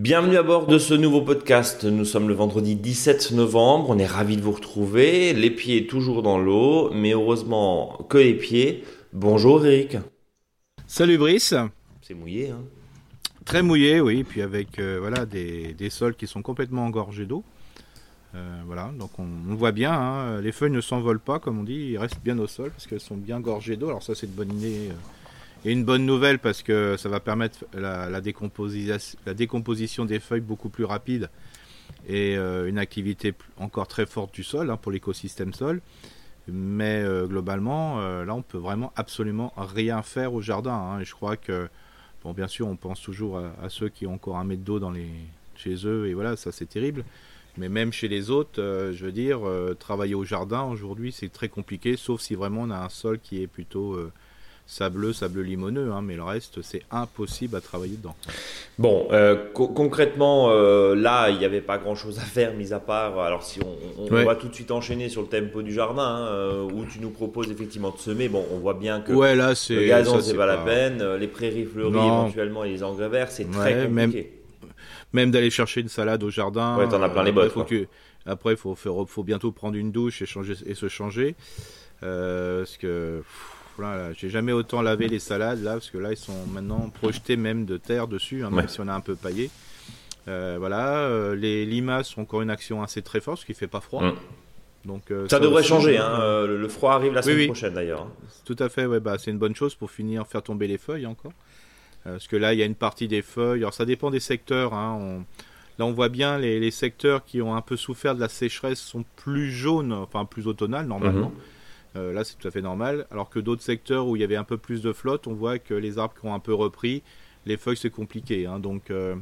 [0.00, 1.84] Bienvenue à bord de ce nouveau podcast.
[1.84, 3.90] Nous sommes le vendredi 17 novembre.
[3.90, 5.32] On est ravis de vous retrouver.
[5.32, 8.84] Les pieds toujours dans l'eau, mais heureusement que les pieds.
[9.12, 9.96] Bonjour Eric.
[10.86, 11.54] Salut Brice.
[12.02, 12.62] C'est mouillé, hein
[13.44, 17.44] Très mouillé, oui, puis avec euh, voilà des, des sols qui sont complètement engorgés d'eau.
[18.34, 21.90] Euh, voilà, donc on, voit bien, hein, les feuilles ne s'envolent pas, comme on dit,
[21.92, 23.88] ils restent bien au sol parce qu'elles sont bien gorgées d'eau.
[23.88, 27.20] Alors ça, c'est une bonne idée euh, et une bonne nouvelle parce que ça va
[27.20, 31.30] permettre la, la, décomposition, des feuilles beaucoup plus rapide
[32.08, 35.80] et euh, une activité encore très forte du sol hein, pour l'écosystème sol.
[36.48, 40.74] Mais globalement, là, on peut vraiment absolument rien faire au jardin.
[40.74, 41.68] Hein, et je crois que,
[42.22, 44.78] bon, bien sûr, on pense toujours à, à ceux qui ont encore un mètre d'eau
[44.78, 45.10] dans les
[45.56, 47.04] chez eux et voilà, ça c'est terrible.
[47.58, 51.32] Mais même chez les autres, euh, je veux dire, euh, travailler au jardin aujourd'hui c'est
[51.32, 54.12] très compliqué, sauf si vraiment on a un sol qui est plutôt euh,
[54.66, 58.14] sableux, sableux limoneux, hein, mais le reste c'est impossible à travailler dedans.
[58.78, 59.08] Bon,
[59.54, 60.50] co concrètement,
[60.94, 63.18] là, il n'y avait pas grand-chose à faire, mis à part.
[63.20, 64.22] Alors, si on, on, Ouais.
[64.22, 67.10] on va tout de suite enchaîner sur le tempo du jardin, hein, où tu nous
[67.10, 68.28] proposes effectivement de semer.
[68.28, 71.14] Bon, on voit bien que Ouais, là le gazon, c'est pas, la peine.
[71.14, 72.24] Les prairies fleuries, Non.
[72.24, 73.88] éventuellement, et les engrais verts, c'est très Ouais, compliqué.
[73.94, 74.12] Même
[75.14, 76.76] d'aller chercher une salade au jardin.
[76.76, 77.68] Ouais, t'en as plein les après, bottes, Faut quoi.
[77.68, 77.86] que,
[78.26, 81.34] après, il faut, faire, faut bientôt prendre une douche et, changer, et se changer.
[82.02, 83.22] Euh, parce que
[83.78, 87.36] voilà, j'ai jamais autant lavé les salades là, parce que là, ils sont maintenant projetés
[87.36, 88.68] même de terre dessus, hein, même Ouais.
[88.68, 89.50] si on a un peu paillé.
[90.28, 93.68] Euh, voilà, euh, les limaces ont encore une action assez très forte, parce qu'il fait
[93.68, 94.02] pas froid.
[94.02, 94.14] Mm.
[94.86, 95.98] Donc, euh, Ça, devrait aussi, changer.
[95.98, 96.18] Hein.
[96.20, 97.46] euh, Le, froid arrive la semaine oui.
[97.46, 98.02] prochaine d'ailleurs.
[98.02, 98.10] hein.
[98.44, 101.06] Tout à fait, ouais, bah, c'est une bonne chose pour finir, faire tomber les feuilles
[101.06, 101.32] encore.
[102.06, 103.60] Euh, parce que là, il y a une partie des feuilles.
[103.60, 104.74] Alors, ça dépend des secteurs.
[104.74, 105.24] hein, on-
[105.78, 108.80] Là, on voit bien les, les secteurs qui ont un peu souffert de la sécheresse
[108.80, 111.32] sont plus jaunes, enfin plus automnales normalement.
[111.96, 113.06] Euh, là, c'est tout à fait normal.
[113.10, 115.58] Alors que d'autres secteurs où il y avait un peu plus de flotte, on voit
[115.58, 117.02] que les arbres qui ont un peu repris,
[117.44, 118.46] les feuilles, c'est compliqué.
[118.46, 118.58] hein.
[118.58, 119.16] donc, euh,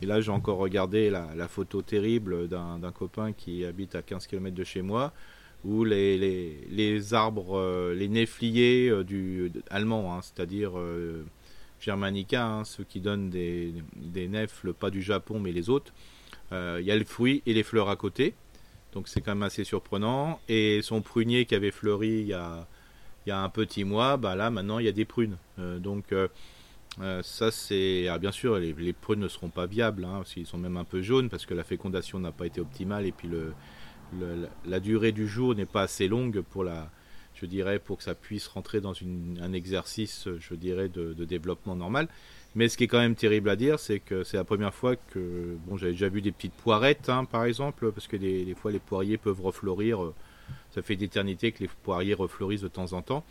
[0.00, 4.28] et là, j'ai encore regardé la, la photo terrible d'un copain qui habite à 15
[4.28, 5.12] km de chez moi,
[5.64, 11.24] où les, les, les arbres, euh, les néfliers euh, du, allemands, hein, c'est-à-dire euh,
[11.80, 15.92] germanica, hein, ceux qui donnent des, des nèfles, pas du Japon, mais les autres,
[16.52, 18.34] euh, il y a le fruit et les fleurs à côté.
[18.92, 20.40] Donc c'est quand même assez surprenant.
[20.48, 22.66] Et son prunier qui avait fleuri il y a,
[23.30, 25.36] un petit mois, bah là maintenant il y a des prunes.
[25.58, 26.28] Euh, donc euh,
[27.22, 28.08] ça c'est...
[28.08, 30.84] ah, bien sûr les, prunes ne seront pas viables, hein, parce qu'ils sont même un
[30.84, 33.28] peu jaunes, parce que la fécondation n'a pas été optimale, et puis
[34.64, 36.90] la durée du jour n'est pas assez longue pour la...
[37.40, 41.24] Je dirais pour que ça puisse rentrer dans une, un exercice, je dirais, de, de
[41.24, 42.08] développement normal.
[42.54, 44.96] Mais ce qui est quand même terrible à dire, c'est que c'est la première fois
[44.96, 48.54] que, bon, j'avais déjà vu des petites poirettes, hein, par exemple, parce que des, des
[48.54, 50.02] fois les poiriers peuvent refleurir.
[50.02, 50.14] euh,
[50.74, 53.22] Ça fait d'éternité que les poiriers refleurissent de temps en temps.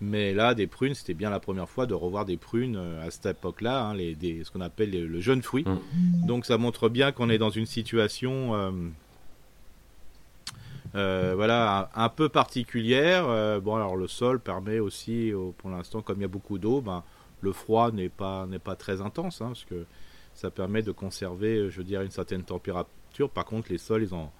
[0.00, 3.10] Mais là, des prunes, c'était bien la première fois de revoir des prunes euh, à
[3.10, 5.64] cette époque-là, hein, les, des, ce qu'on appelle les- le jeune fruit.
[5.66, 6.26] Mm.
[6.26, 8.70] Donc ça montre bien qu'on est dans une situation, euh,
[10.94, 13.24] euh, voilà, un, peu particulière.
[13.28, 16.58] Euh, bon, alors le sol permet aussi, euh, pour l'instant, comme il y a beaucoup
[16.58, 17.02] d'eau, ben,
[17.40, 19.86] le froid n'est pas n'est pas très intense, hein, parce que
[20.34, 23.30] ça permet de conserver, je dirais, une certaine température.
[23.30, 24.30] Par contre, les sols, ils ont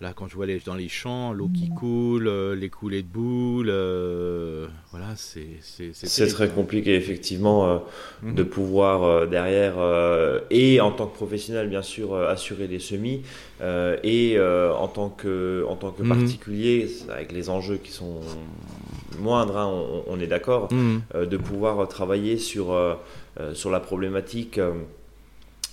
[0.00, 3.08] Là, quand je vois les, dans les champs, l'eau qui coule, euh, les coulées de
[3.08, 7.78] boules, euh, voilà, c'est c'est très compliqué effectivement euh,
[8.22, 8.34] Mhm.
[8.36, 9.74] de pouvoir derrière
[10.50, 13.22] et en tant que professionnel bien sûr assurer des semis
[14.04, 16.08] et en tant que en tant que Mhm.
[16.08, 18.20] particulier avec les enjeux qui sont
[19.18, 21.26] moindres hein, on, on est d'accord Mhm.
[21.26, 22.66] de pouvoir travailler sur
[23.52, 24.60] sur la problématique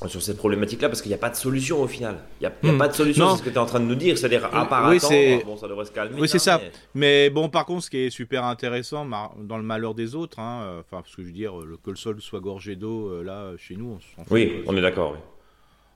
[0.07, 2.17] sur cette problématique-là, parce qu'il n'y a pas de solution au final.
[2.39, 2.77] Il n'y a, il y a Hmm.
[2.77, 4.17] pas de solution, c'est ce que tu es en train de nous dire.
[4.17, 6.19] C'est-à-dire, à Oui, part oui, attendre, bon, ça devrait se calmer.
[6.19, 6.61] Oui, c'est hein, ça.
[6.61, 9.05] mais- Mais bon, par contre, ce qui est super intéressant,
[9.39, 11.89] dans le malheur des autres, hein, euh, enfin, parce que je veux dire, le- que
[11.89, 14.29] le sol soit gorgé d'eau, euh, là, chez nous, on s'en.
[14.33, 15.13] Oui, euh, on est d'accord.
[15.13, 15.19] Oui.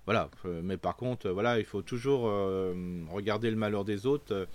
[0.05, 2.73] Voilà, euh, mais par contre, euh, voilà, il faut toujours euh,
[3.13, 4.33] regarder le malheur des autres.
[4.33, 4.45] euh,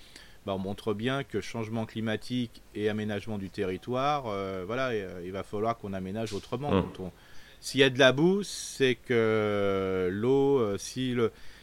[0.46, 5.32] bah, on montre bien que changement climatique et aménagement du territoire, euh, voilà, euh, il
[5.32, 6.70] va falloir qu'on aménage autrement.
[6.70, 6.84] Mm.
[6.98, 7.12] On-
[7.64, 11.16] S'il y a de la boue, c'est que l'eau, euh, si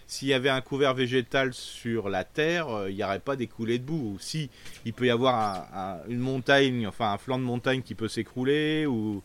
[0.08, 3.46] s'il y avait un couvert végétal sur la terre, euh, il n'y aurait pas des
[3.46, 4.16] coulées de boue.
[4.16, 4.50] Ou si
[4.84, 8.08] il peut y avoir un- un- une montagne, enfin un flanc de montagne qui peut
[8.08, 9.22] s'écrouler, ou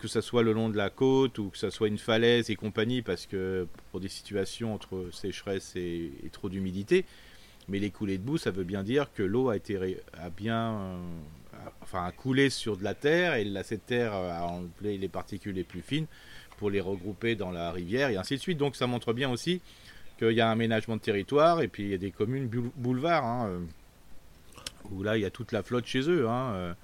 [0.00, 2.56] que ça soit le long de la côte ou que ça soit une falaise et
[2.56, 7.04] compagnie, parce que pour des situations entre sécheresse et, et trop d'humidité.
[7.68, 10.72] Mais les coulées de boue, ça veut bien dire que l'eau a été a bien,
[10.72, 10.96] euh,
[11.82, 15.54] enfin a coulé sur de la terre et la, cette terre a enlevé les particules
[15.54, 16.06] les plus fines
[16.58, 18.58] pour les regrouper dans la rivière et ainsi de suite.
[18.58, 19.60] Donc ça montre bien aussi
[20.18, 23.24] qu'il y a un aménagement de territoire et puis il y a des communes boulevards
[23.24, 23.60] hein,
[24.90, 26.28] où là il y a toute la flotte chez eux.
[26.28, 26.74] Hein,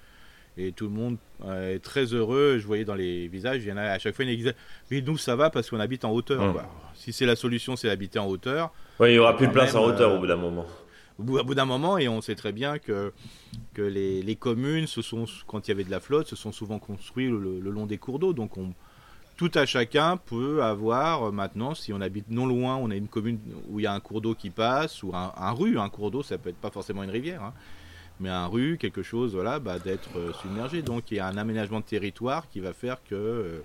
[0.57, 2.59] et tout le monde est très heureux.
[2.59, 4.55] Je voyais dans les visages, il y en a à chaque fois, une disait
[4.91, 5.51] Mais nous, ça va?
[5.51, 6.65] Parce qu'on habite en hauteur.
[6.95, 8.73] Si c'est la solution, c'est d'habiter en hauteur.
[9.01, 10.65] Oui, il n'y aura plus de place en hauteur au bout d'un moment
[11.19, 13.13] au bout, d'un moment, et on sait très bien que,
[13.73, 16.79] que les, communes, se sont, quand il y avait de la flotte, se sont souvent
[16.79, 18.33] construites le, long des cours d'eau.
[18.33, 18.75] Donc on,
[19.37, 23.09] tout à chacun peut avoir euh, maintenant, si on habite non loin, on a une
[23.09, 23.39] commune
[23.69, 26.23] où il y a un cours d'eau qui passe, ou un, rue, un cours d'eau,
[26.23, 27.53] ça peut être pas forcément une rivière, hein,
[28.19, 30.83] mais un rue, quelque chose, voilà, bah, d'être euh, submergé.
[30.83, 33.61] Donc il y a un aménagement de territoire qui va faire que euh,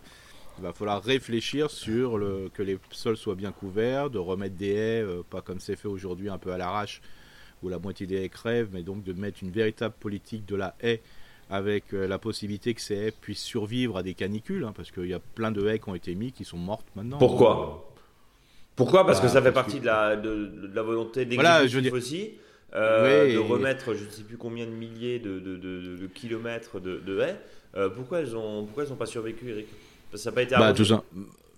[0.59, 4.73] il va falloir réfléchir sur le, que les sols soient bien couverts, de remettre des
[4.73, 7.01] haies, pas comme c'est fait aujourd'hui, un peu à l'arrache,
[7.63, 10.75] où la moitié des haies crèvent, mais donc de mettre une véritable politique de la
[10.81, 11.01] haie
[11.49, 15.07] avec euh, la possibilité que ces haies puissent survivre à des canicules, hein, parce qu'il
[15.07, 17.17] y a plein de haies qui ont été mises qui sont mortes maintenant.
[17.17, 17.91] Pourquoi?
[18.75, 19.05] Pourquoi?
[19.05, 21.93] Parce que bah, ça fait partie de, la, de, la volonté des voilà, je dire...
[21.93, 22.31] aussi.
[22.75, 27.39] Euh, de remettre je ne sais plus combien de milliers de, de kilomètres de, haies.
[27.75, 28.67] Euh, pourquoi elles n'ont
[28.97, 29.67] pas survécu, Eric?
[30.13, 31.03] Ça n'a pas été bah, tout ça.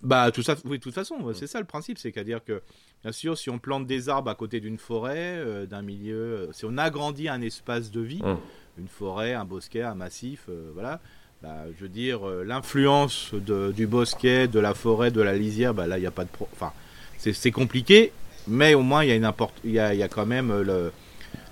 [0.02, 2.60] Bah tout ça, oui, de toute façon, c'est ça le principe, c'est qu'à dire que
[3.02, 6.78] bien sûr, si on plante des arbres à côté d'une forêt, d'un milieu, si on
[6.78, 8.38] agrandit un espace de vie, hum
[8.78, 11.00] une forêt, un bosquet, un massif, euh, voilà.
[11.42, 15.86] Bah, je veux dire, euh, l'influence du bosquet, de la forêt, de la lisière, bah,
[15.86, 16.30] là, il n'y a pas de...
[16.52, 16.72] Enfin,
[17.18, 18.12] c'est compliqué,
[18.48, 19.30] mais au moins, il y, a une
[19.64, 20.90] il y, a, y a quand même euh,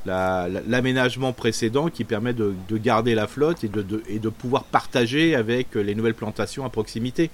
[0.07, 5.35] le, l'aménagement précédent qui permet de, garder la flotte et de, et de pouvoir partager
[5.35, 7.31] avec les nouvelles plantations à proximité.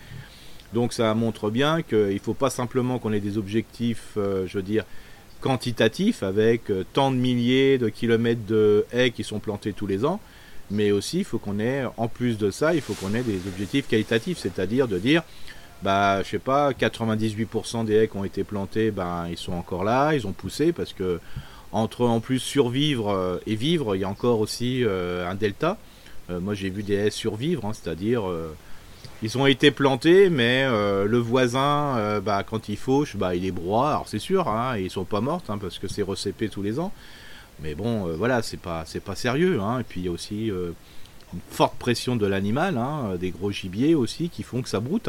[0.72, 4.62] Donc ça montre bien qu'il ne faut pas simplement qu'on ait des objectifs, je veux
[4.62, 4.84] dire,
[5.40, 10.04] quantitatif avec euh, tant de milliers de kilomètres de haies qui sont plantées tous les
[10.04, 10.20] ans,
[10.70, 13.46] mais aussi il faut qu'on ait, en plus de ça, il faut qu'on ait des
[13.46, 15.22] objectifs qualitatifs, c'est-à-dire de dire,
[15.82, 19.84] bah, je sais pas, 98% des haies qui ont été plantées, ben, ils sont encore
[19.84, 21.20] là, ils ont poussé parce que
[21.72, 25.78] entre en plus survivre euh, et vivre, il y a encore aussi euh, un delta.
[26.28, 28.22] moi, j'ai vu des haies survivre, hein, c'est-à-dire
[29.22, 33.44] ils ont été plantés, mais euh, le voisin, euh, bah, quand il fauche, bah, il
[33.44, 33.90] est broie.
[33.90, 36.78] Alors c'est sûr, hein, ils sont pas mortes hein, parce que c'est recépé tous les
[36.78, 36.92] ans.
[37.62, 39.60] Mais bon, euh, voilà, c'est pas, c'est pas sérieux.
[39.60, 39.80] Hein.
[39.80, 42.78] Et puis il y a aussi une forte pression de l'animal,
[43.18, 45.08] des gros gibiers aussi qui font que ça broute.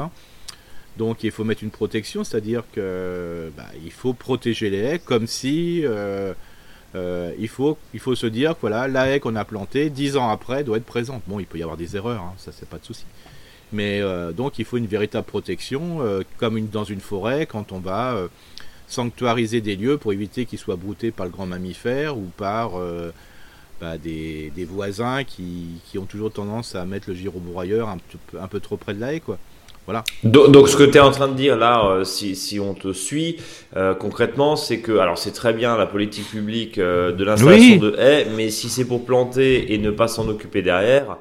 [0.98, 5.28] Donc il faut mettre une protection, c'est-à-dire que bah, il faut protéger les haies comme
[5.28, 5.84] si
[6.96, 10.30] il, faut, il faut se dire que voilà, la haie qu'on a plantée, dix ans
[10.30, 11.22] après, doit être présente.
[11.28, 13.06] Bon, il peut y avoir des erreurs, ça c'est pas de souci.
[13.74, 17.80] Mais euh, donc il faut une véritable protection, euh, comme dans une forêt, quand on
[17.80, 18.28] va euh,
[18.88, 22.72] sanctuariser des lieux pour éviter qu'ils soient broutés par le grand mammifère ou par
[23.82, 27.98] bah, des, voisins qui, ont toujours tendance à mettre le gyrobroyeur un,
[28.40, 29.20] un peu trop près de la haie.
[29.20, 29.38] Quoi.
[29.86, 30.04] Voilà.
[30.24, 33.38] Donc, ce que tu es en train de dire là, si, on te suit
[34.00, 38.50] concrètement, c'est que alors c'est très bien la politique publique de l'installation de haies, mais
[38.50, 41.18] si c'est pour planter et ne pas s'en occuper derrière,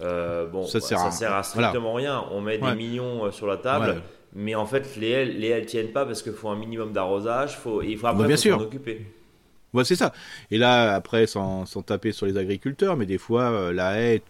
[0.00, 1.42] euh, bon, ça, sert, à...
[1.42, 2.24] strictement rien.
[2.30, 4.02] On met des millions euh, sur la table,
[4.34, 7.82] mais en fait, les haies, les tiennent pas parce qu'il faut un minimum d'arrosage, faut,
[7.82, 9.06] il faut après bien s'en occuper.
[9.74, 10.12] Ouais, c'est ça.
[10.50, 14.22] Et là, après, sans, sans, taper sur les agriculteurs, mais des fois, euh, la haie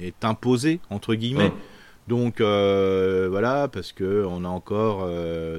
[0.00, 1.52] est, imposée, entre guillemets.
[2.06, 5.08] Donc, voilà, parce que on a encore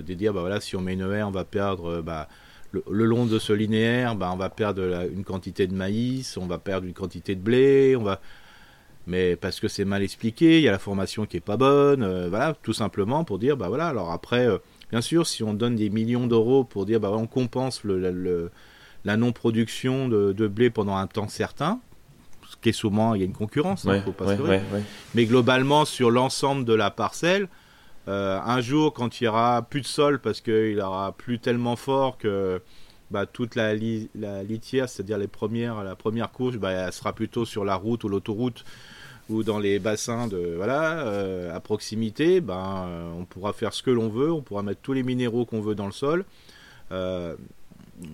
[0.04, 2.28] des dire, bah voilà, si on met une haie, on va perdre, bah,
[2.72, 6.60] le, long de ce linéaire, bah, on va perdre une quantité de maïs, on va
[6.60, 8.22] perdre une quantité de blé, on va
[9.08, 12.04] mais parce que c'est mal expliqué, il y a la formation qui est pas bonne,
[12.04, 14.58] euh, voilà, tout simplement pour dire, bah voilà, alors après, euh,
[14.92, 18.52] bien sûr, si on donne des millions d'euros pour dire, bah on compense le,
[19.04, 21.80] la non-production de, blé pendant un temps certain,
[22.50, 24.42] ce qui est souvent, il y a une concurrence, hein, faut pas se
[25.14, 27.48] mais globalement, sur l'ensemble de la parcelle,
[28.08, 31.76] euh, un jour, quand il y aura plus de sol parce qu'il aura plus tellement
[31.76, 32.62] fort que
[33.12, 37.66] bah, toute la, litière, c'est-à-dire les premières, la première couche, bah, elle sera plutôt sur
[37.66, 38.64] la route ou l'autoroute
[39.30, 43.82] ou dans les bassins de voilà euh, à proximité, ben euh, on pourra faire ce
[43.82, 46.26] que l'on veut, on pourra mettre tous les minéraux qu'on veut dans le sol.
[46.92, 47.36] Euh,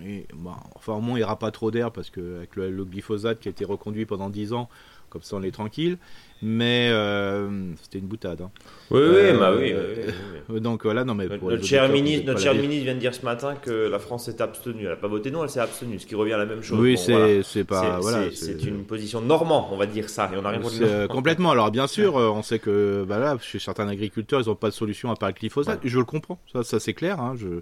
[0.06, 0.28] et,
[0.76, 3.48] enfin au moins il n'y aura pas trop d'air parce que avec le, glyphosate qui
[3.48, 4.70] a été reconduit pendant 10 ans,
[5.12, 5.98] comme ça on est tranquille.
[6.44, 8.42] Mais euh, c'était une boutade.
[8.42, 8.50] Hein.
[8.90, 12.86] Oui, oui, euh, bah oui, Donc voilà, non mais notre, cher ministre, notre cher ministre
[12.86, 14.84] vient de dire ce matin que la France s'est abstenue.
[14.84, 16.80] Elle n'a pas voté non, elle s'est abstenue, ce qui revient à la même chose.
[16.80, 20.64] Oui, c'est pas voilà, c'est une position normand, on va dire ça, et on arrive
[20.82, 21.52] euh, complètement.
[21.52, 25.12] Alors bien sûr, on sait que bah chez certains agriculteurs, ils n'ont pas de solution
[25.12, 25.82] à part le glyphosate.
[25.84, 27.20] Je le comprends, ça, ça c'est clair.
[27.20, 27.62] Hein, je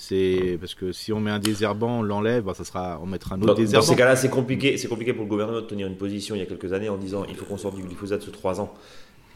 [0.00, 3.34] c'est parce que si on met un désherbant, on l'enlève, bah, ça sera, on mettra
[3.34, 3.84] un autre désherbant.
[3.84, 4.76] Dans ces cas-là, c'est compliqué.
[4.76, 6.96] C'est compliqué pour le gouvernement de tenir une position il y a quelques années en
[6.98, 8.72] disant il faut qu'on sorte du glyphosate sous trois ans.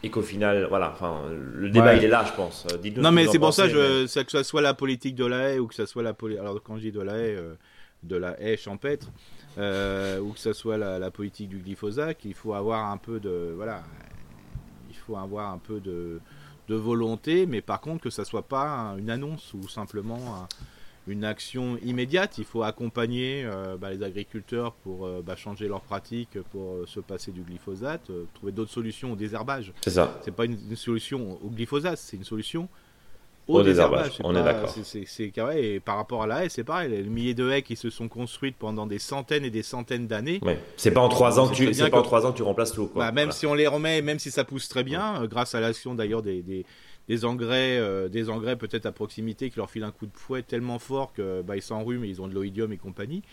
[0.05, 1.97] et qu'au final, voilà, enfin, le débat Ouais.
[1.97, 2.65] il est là, je pense.
[2.71, 5.49] Euh, dites-nous Non, mais c'est pour ça, je, que ce soit la politique de la
[5.51, 6.41] haie ou que ce soit la politique.
[6.41, 7.55] Alors, quand je dis de la haie, euh,
[8.03, 9.07] de la haie champêtre,
[9.57, 13.19] euh, ou que ce soit la, la politique du glyphosate, il faut avoir un peu
[13.19, 13.53] de.
[13.55, 13.83] Voilà.
[14.89, 16.19] Il faut avoir un peu de,
[16.69, 20.47] de volonté, mais par contre, que ça soit pas un- une annonce ou simplement un-
[21.07, 22.37] une action immédiate.
[22.37, 26.85] Il faut accompagner euh, bah, les agriculteurs pour euh, bah, changer leurs pratiques, pour euh,
[26.87, 30.17] se passer du glyphosate, trouver d'autres solutions au désherbage C'est ça.
[30.23, 32.69] c'est pas une, une solution au glyphosate, c'est une solution
[33.47, 34.73] Au au, désherbage, on est d'accord.
[34.83, 35.73] c'est- carré.
[35.75, 36.89] Et par rapport à la haie, c'est pareil.
[36.89, 40.39] Les milliers de haies qui se sont construites pendant des centaines et des centaines d'années.
[40.43, 40.57] Ouais.
[40.77, 42.31] C'est pas en trois ans que tu, très c'est bien pas en que- trois ans
[42.31, 42.71] que tu remplaces.
[42.71, 42.87] Quoi.
[42.95, 43.31] Bah, même Voilà.
[43.31, 46.21] si on les remet, même si ça pousse très bien, euh, grâce à l'action d'ailleurs
[46.21, 46.65] des, des,
[47.09, 50.41] des engrais, euh, des engrais peut-être à proximité qui leur filent un coup de fouet
[50.41, 53.23] tellement fort que bah, ils s'enrhument ils ont de l'oïdium et compagnie.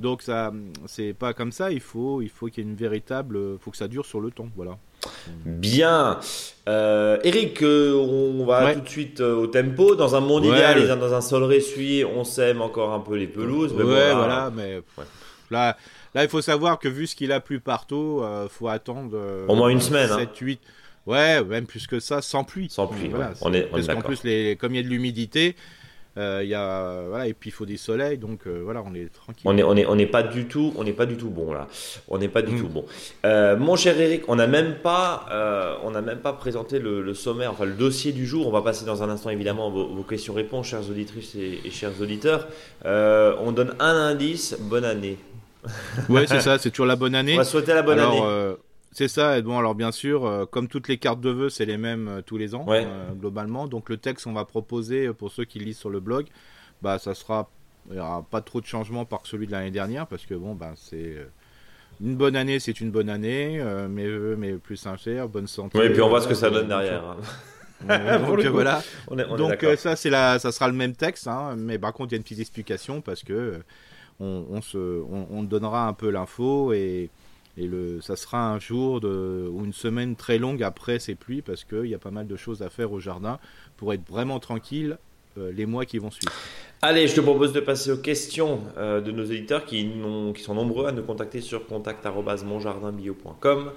[0.00, 0.52] Donc ça,
[0.86, 1.70] c'est pas comme ça.
[1.70, 4.30] Il faut, il faut qu'il y ait une véritable, faut que ça dure sur le
[4.30, 4.48] temps.
[4.56, 4.76] Voilà.
[5.44, 6.18] Bien.
[6.68, 8.74] Euh, Eric, euh, on va Ouais.
[8.74, 9.94] tout de suite euh, au tempo.
[9.96, 13.14] Dans un monde Ouais, idéal, le- dans un sol ressuyé, on sème encore un peu
[13.16, 13.72] les pelouses.
[13.74, 14.80] Mais ouais, bon, là, voilà, mais
[15.50, 15.76] là,
[16.14, 19.46] là, il faut savoir que vu ce qu'il a plu partout, euh, faut attendre euh,
[19.46, 20.18] Au moins une semaine, hein.
[20.20, 20.60] 7, 8.
[21.06, 22.68] Ouais, même plus que ça, sans pluie.
[22.70, 23.34] Sans pluie, Voilà, ouais.
[23.42, 25.54] On est- on est parce qu'en plus, les, comme il y a de l'humidité,
[26.16, 28.94] euh, il y a, voilà, et puis il faut des soleils, donc euh, voilà, on
[28.94, 29.42] est tranquille.
[29.44, 31.52] On est, on est, on n'est pas du tout, on n'est pas du tout bon
[31.52, 31.66] là.
[32.08, 32.60] On n'est pas du Mm.
[32.60, 32.84] tout bon.
[33.26, 37.02] Euh, mon cher Eric, on n'a même pas, euh, on n'a même pas présenté le,
[37.02, 38.46] le sommaire, enfin le dossier du jour.
[38.46, 42.00] On va passer dans un instant évidemment vos, vos questions-réponses, chers auditrices et, et chers
[42.00, 42.46] auditeurs.
[42.84, 44.56] Euh, on donne un indice.
[44.60, 45.18] Bonne année.
[46.08, 47.34] Ouais, c'est ça, c'est toujours la bonne année.
[47.34, 48.54] On va souhaiter la bonne alors, année.
[48.94, 51.66] C'est ça, et bon, alors bien sûr, euh, comme toutes les cartes de vœux, c'est
[51.66, 52.84] les mêmes euh, tous les ans, Ouais.
[52.86, 53.66] euh, globalement.
[53.66, 56.26] Donc le texte, on va proposer, pour ceux qui lisent sur le blog,
[56.80, 57.50] bah, ça sera,
[57.90, 60.54] il n'y aura pas trop de changements par celui de l'année dernière, parce que bon,
[60.54, 61.16] bah, c'est
[62.00, 65.78] une bonne année, c'est une bonne année, mes vœux, mes plus sincères, bonne santé.
[65.78, 67.04] Oui, et puis on voit ce que ça donne derrière.
[67.04, 67.16] hein.
[68.26, 68.82] donc, voilà.
[69.08, 71.78] On est, on est Donc ça c'est la, ça sera le même texte, hein, mais
[71.78, 73.58] par contre il y a une petite explication parce que euh,
[74.20, 77.10] on, on se, on donnera un peu l'info et,
[77.56, 81.42] et le, ça sera un jour de, ou une semaine très longue après ces pluies
[81.42, 83.38] parce qu'il y a pas mal de choses à faire au jardin
[83.76, 84.98] pour être vraiment tranquille
[85.38, 86.32] euh, les mois qui vont suivre.
[86.82, 89.90] Allez, je te propose de passer aux questions euh, de nos éditeurs qui,
[90.36, 93.70] sont nombreux à nous contacter sur contact@monjardinbio.com.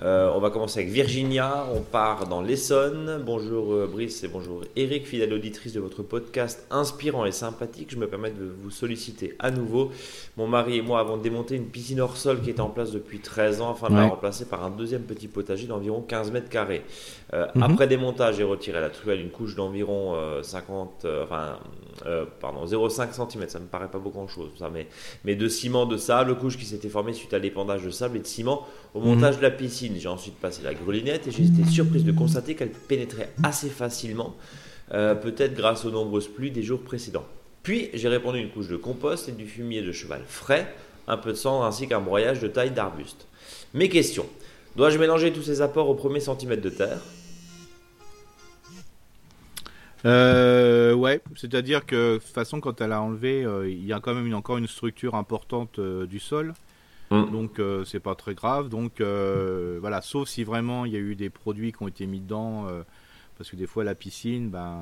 [0.00, 1.66] Euh, on va commencer avec Virginia.
[1.74, 3.20] On part dans l'Essonne.
[3.26, 7.88] Bonjour euh, Brice et bonjour Eric, fidèle auditrice de votre podcast inspirant et sympathique.
[7.90, 9.90] Je me permets de vous solliciter à nouveau.
[10.36, 13.18] Mon mari et moi avons démonté une piscine hors sol qui était en place depuis
[13.18, 16.84] 13 ans afin de la remplacer par un deuxième petit potager d'environ 15 mètres carrés.
[17.32, 17.62] Mhm.
[17.62, 21.58] Après démontage, j'ai retiré à la truelle une couche d'environ euh, 50, euh, enfin,
[22.06, 24.86] euh, pardon, 0,5 cm, ça me paraît pas beaucoup grand chose, ça, mais,
[25.24, 28.20] mais de ciment, de sable, couche qui s'était formée suite à l'épandage de sable et
[28.20, 29.06] de ciment au Mhm.
[29.06, 29.94] montage de la piscine.
[29.98, 34.34] J'ai ensuite passé la grelinette et j'ai été surprise de constater qu'elle pénétrait assez facilement,
[34.92, 37.24] euh, peut-être grâce aux nombreuses pluies des jours précédents.
[37.62, 40.74] Puis j'ai répandu une couche de compost et du fumier de cheval frais,
[41.06, 43.26] un peu de cendre ainsi qu'un broyage de taille d'arbuste.
[43.72, 44.26] Mes questions.
[44.76, 46.98] Dois-je mélanger tous ces apports au premier centimètre de terre?
[50.04, 54.00] Euh, ouais, c'est-à-dire que de toute façon quand elle a enlevé, euh, il y a
[54.00, 56.54] quand même une- encore une structure importante euh, du sol.
[57.10, 57.30] Mm.
[57.30, 58.68] Donc euh, c'est pas très grave.
[58.68, 62.20] Donc voilà, sauf si vraiment il y a eu des produits qui ont été mis
[62.20, 62.66] dedans,
[63.38, 64.78] parce que des fois la piscine, ben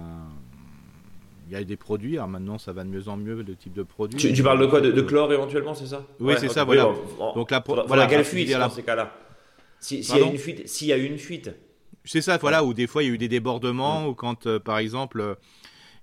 [1.48, 2.16] il y a eu des produits.
[2.16, 4.18] Alors maintenant ça va de mieux en mieux le type de produit.
[4.18, 4.80] Tu, tu parles de quoi?
[4.80, 6.06] De, de chlore éventuellement, c'est ça?
[6.20, 6.88] Oui, c'est ça, voilà.
[7.18, 9.12] en- Donc pour- faudra- voilà, faudra qu'elle je fuite la- dans ces cas-là.
[9.80, 11.50] Si- S'il y a une fuite, s'il y a une fuite,
[12.04, 14.58] C'est ça, voilà, où des fois il y a eu des débordements, ou quand euh,
[14.58, 15.34] par exemple euh,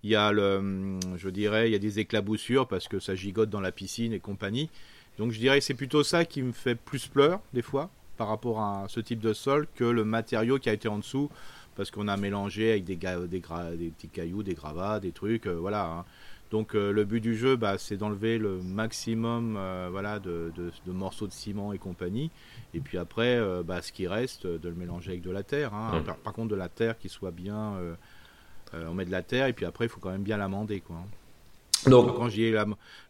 [0.03, 3.15] il y a le, hum, je dirais, il y a des éclaboussures parce que ça
[3.15, 4.69] gigote dans la piscine et compagnie.
[5.17, 8.27] Donc je dirais que c'est plutôt ça qui me fait plus peur des fois par
[8.27, 11.29] rapport à ce type de sol que le matériau qui a été en dessous
[11.75, 15.11] parce qu'on a mélangé avec des, ga- des, gra- des petits cailloux, des gravats, des
[15.11, 15.85] trucs, euh, voilà.
[15.85, 16.05] hein.
[16.51, 20.71] Donc euh, le but du jeu, bah, c'est d'enlever le maximum euh, voilà, de, de-
[20.85, 22.31] de morceaux de ciment et compagnie.
[22.73, 25.73] Et puis après, euh, bah, ce qui reste, de le mélanger avec de la terre.
[25.73, 25.99] hein.
[25.99, 26.03] Mm.
[26.03, 27.73] Par, par contre, de la terre qui soit bien...
[28.73, 30.79] on met de la terre et puis après, il faut quand même bien l'amender.
[30.81, 30.95] Quoi.
[30.97, 31.89] hein.
[31.89, 32.53] donc Quand ai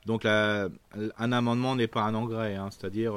[0.05, 0.69] Donc la-
[1.17, 2.55] un amendement n'est pas un engrais.
[2.55, 2.69] hein.
[2.71, 3.13] C'est-à-dire,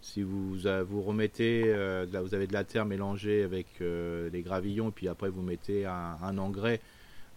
[0.00, 0.56] si vous,
[0.88, 5.08] vous remettez, de la- vous avez de la terre mélangée avec des gravillons et puis
[5.08, 6.80] après vous mettez un, un engrais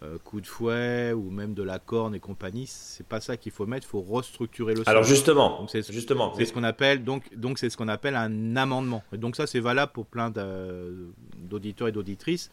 [0.03, 3.51] euh, coup de fouet ou même de la corne et compagnie, c'est pas ça qu'il
[3.53, 4.89] faut mettre, il faut restructurer le sol.
[4.89, 8.15] alors justement, Donc, c'est- justement, C'est ce qu'on appelle donc donc c'est ce qu'on appelle
[8.15, 9.01] un amendement.
[9.13, 10.29] Et donc ça c'est valable pour plein
[11.37, 12.51] d'auditeurs et d'auditrices.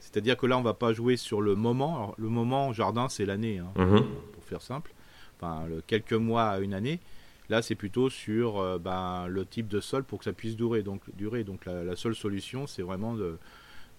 [0.00, 1.96] C'est-à-dire que là on va pas jouer sur le moment.
[1.96, 4.04] Alors, le moment jardin c'est l'année, hein, Mhm.
[4.32, 4.92] pour faire simple.
[5.36, 7.00] Enfin le- quelques mois à une année.
[7.48, 10.84] Là, c'est plutôt sur ben, le type de sol pour que ça puisse durer.
[10.84, 11.42] Donc, durer.
[11.42, 13.38] donc la, seule solution, c'est vraiment de,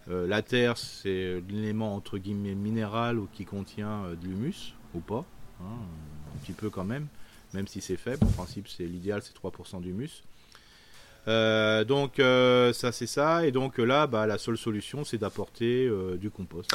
[0.08, 5.26] la terre, c'est l'élément entre guillemets minéral ou qui contient de l'humus ou pas,
[5.62, 5.78] hein,
[6.34, 7.08] un petit peu quand même,
[7.54, 8.26] même si c'est faible.
[8.26, 10.24] En principe, c'est l'idéal, c'est 3% d'humus.
[11.28, 15.86] Euh, donc euh, ça c'est ça et donc là bah, la seule solution c'est d'apporter
[15.86, 16.72] euh, du compost.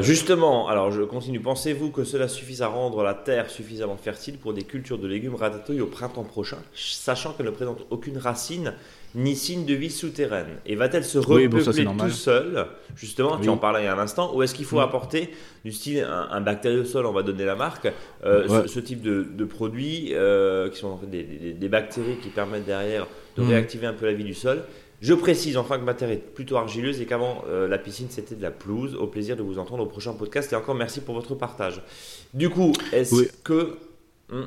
[0.00, 1.40] justement, alors je continue.
[1.40, 5.34] Pensez-vous que cela suffise à rendre la terre suffisamment fertile pour des cultures de légumes
[5.34, 8.72] ratatouille au printemps prochain, sachant qu'elle ne présente aucune racine
[9.16, 13.82] ni signe de vie souterraine Et va-t-elle se repeupler tout seul Justement, tu en parlais
[13.82, 14.34] il y a un instant.
[14.36, 15.30] Ou est-ce qu'il faut apporter
[15.64, 17.92] du style un, bactériosol, on va donner la marque,
[18.24, 23.06] euh, ce, type de, produits euh, qui sont en fait des, bactéries qui permettent derrière
[23.36, 23.48] de mm.
[23.48, 24.62] réactiver un peu la vie du sol
[25.00, 28.34] je précise enfin que ma terre est plutôt argileuse et qu'avant euh, la piscine c'était
[28.34, 28.94] de la pelouse.
[28.94, 31.82] Au plaisir de vous entendre au prochain podcast et encore merci pour votre partage.
[32.32, 33.76] Du coup, est-ce que.
[34.30, 34.44] Hmm,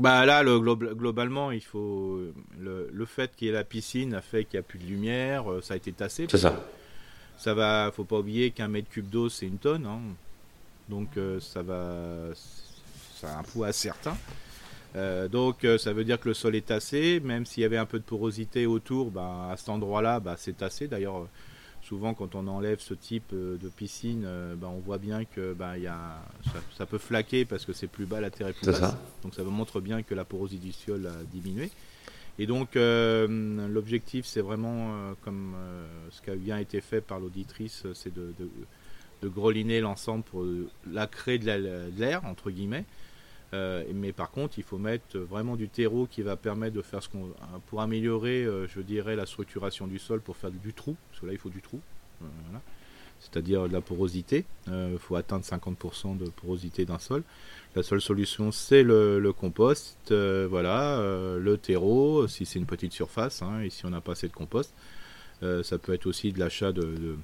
[0.00, 2.20] bah là, le, globalement, il faut
[2.58, 5.50] le, fait qu'il y ait la piscine a fait qu'il n'y a plus de lumière,
[5.50, 6.26] euh, ça a été tassé.
[6.30, 6.64] C'est ça.
[7.36, 10.00] Ça va, faut pas oublier qu'un mètre cube d'eau c'est une tonne, hein.
[10.88, 12.34] donc euh, ça va,
[13.14, 14.16] ça a un poids certain.
[14.96, 17.86] Euh, donc ça veut dire que le sol est tassé, même s'il y avait un
[17.86, 20.88] peu de porosité autour, bah, à cet endroit-là, bah, c'est tassé.
[20.88, 21.28] D'ailleurs,
[21.90, 25.54] souvent quand on enlève ce type euh, de piscine, euh, ben, on voit bien que
[25.54, 26.22] ben, y a,
[26.78, 28.96] ça, peut flaquer parce que c'est plus bas, la terre est plus basse.
[29.24, 31.68] Donc ça montre bien que la porosité du sol a diminué.
[32.38, 33.26] Et donc euh,
[33.68, 34.94] l'objectif c'est vraiment,
[35.24, 35.56] comme
[36.10, 40.46] ce qui a bien été fait par l'auditrice, c'est de, de, greliner l'ensemble pour
[40.90, 42.84] la créer de l'air, entre guillemets.
[43.52, 47.02] Euh, mais par contre, il faut mettre vraiment du terreau qui va permettre de faire
[47.02, 47.30] ce qu'on,
[47.66, 51.32] pour améliorer, euh, je dirais, la structuration du sol pour faire du trou, parce là
[51.32, 51.80] il faut du trou,
[52.22, 52.26] euh,
[53.18, 54.44] c'est-à-dire de la porosité.
[54.68, 57.22] Il faut atteindre 50% de porosité d'un sol.
[57.74, 60.96] La seule solution, c'est le, compost, voilà,
[61.38, 64.32] le terreau, si c'est une petite surface, hein, et si on n'a pas assez de
[64.32, 64.72] compost.
[65.42, 67.18] ça peut être aussi de l'achat de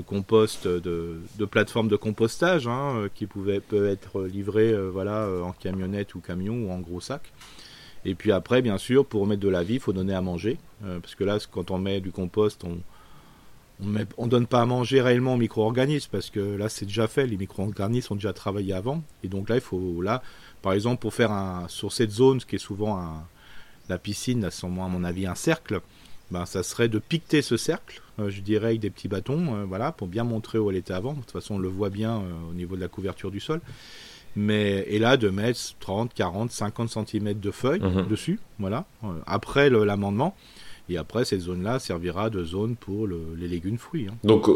[0.00, 5.22] compost, de, de plateformes de compostage hein, euh, qui pouvaient, peuvent être livrées euh, voilà,
[5.22, 7.32] euh, en camionnette ou camion ou en gros sac.
[8.04, 10.58] Et puis après, bien sûr, pour mettre de la vie, il faut donner à manger.
[10.80, 12.78] parce que là, quand on met du compost, on
[13.80, 17.26] ne on donne pas à manger réellement aux micro-organismes parce que là, c'est déjà fait.
[17.26, 19.02] Les micro-organismes ont déjà travaillé avant.
[19.24, 20.22] Et donc là, il faut, là,
[20.62, 23.26] par exemple, pour faire un, sur cette zone, ce qui est souvent
[23.88, 25.80] la piscine, à mon avis, un cercle,
[26.30, 29.64] ben, ça serait de piqueter ce cercle euh, je dirais, avec des petits bâtons, euh,
[29.68, 31.12] voilà, pour bien montrer où elle était avant.
[31.12, 33.60] De toute façon, on le voit bien euh, au niveau de la couverture du sol.
[34.36, 38.06] Mais, et là, de mettre 30, 40, 50 cm de feuilles mhm.
[38.06, 38.84] dessus, voilà,
[39.26, 40.34] après l'amendement.
[40.88, 44.06] Et après, cette zone-là servira de zone pour les légumes fruits.
[44.08, 44.14] Hein.
[44.22, 44.48] Donc,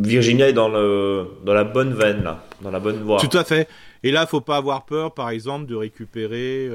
[0.00, 3.18] Virginia est dans, le, dans la bonne veine, là, dans la bonne voie.
[3.18, 3.68] Tout à fait.
[4.02, 6.70] Et là, faut pas avoir peur, par exemple, de récupérer,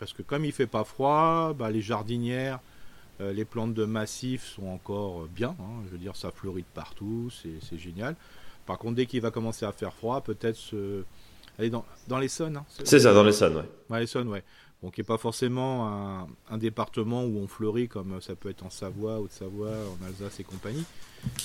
[0.00, 2.60] parce que comme il fait pas froid, bah, les jardinières,
[3.20, 5.82] euh, les plantes de massif sont encore euh, bien, hein.
[5.86, 8.14] je veux dire ça fleurit de partout, c'est génial.
[8.64, 11.02] Par contre, dès qu'il va commencer à faire froid, peut-être se...
[11.58, 12.58] aller dans, dans l'Essonne.
[12.58, 13.68] Hein, c'est ça, dans l'Essonne, ouais.
[13.88, 14.44] Dans l'Essonne, ouais.
[14.82, 18.64] Bon, qui n'est pas forcément un, un, département où on fleurit comme ça peut être
[18.64, 20.84] en Savoie, Haute-Savoie, en Alsace et compagnie,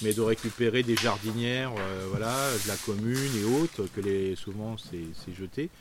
[0.03, 4.75] mais de récupérer des jardinières, euh, voilà, de la commune et autres, que les, souvent
[4.77, 5.71] c'est jeté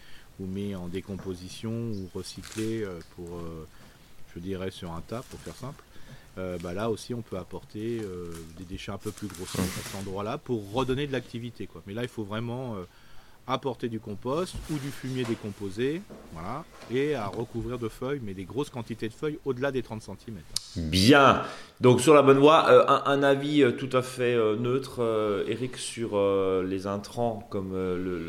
[0.40, 3.42] ou mis en décomposition ou recyclé pour
[4.34, 5.82] je dirais sur un tas pour faire simple.
[6.38, 9.62] Euh, bah là aussi on peut apporter euh, des déchets un peu plus gros à
[9.62, 11.66] cet endroit-là pour redonner de l'activité.
[11.66, 11.82] Quoi.
[11.86, 12.84] Mais là il faut vraiment euh,
[13.46, 16.00] apporter du compost ou du fumier décomposé,
[16.32, 20.02] voilà, et à recouvrir de feuilles, mais des grosses quantités de feuilles au-delà des 30
[20.02, 20.36] cm.
[20.76, 21.42] Bien,
[21.80, 25.76] donc sur la bonne voie, euh, un, avis euh, tout à fait euh, neutre, Eric,
[25.76, 26.18] sur
[26.64, 27.72] les intrants comme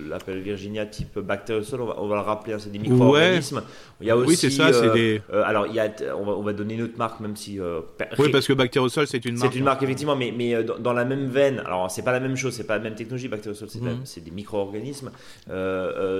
[0.09, 3.61] l'appelle Virginia type bactériosol, on va, on va le rappeler, hein, c'est des micro-organismes.
[4.01, 5.21] Il y a aussi, oui, c'est ça, c'est des...
[5.45, 7.59] alors, il y a, on, va, on va donner une autre marque, même si...
[8.17, 9.53] oui, parce que bactériosol, c'est une marque.
[9.53, 12.35] C'est une marque, effectivement, mais, mais dans, la même veine, alors c'est pas la même
[12.35, 14.23] chose, c'est pas la même technologie, bactériosol, c'est mhm.
[14.23, 15.02] des micro-organismes.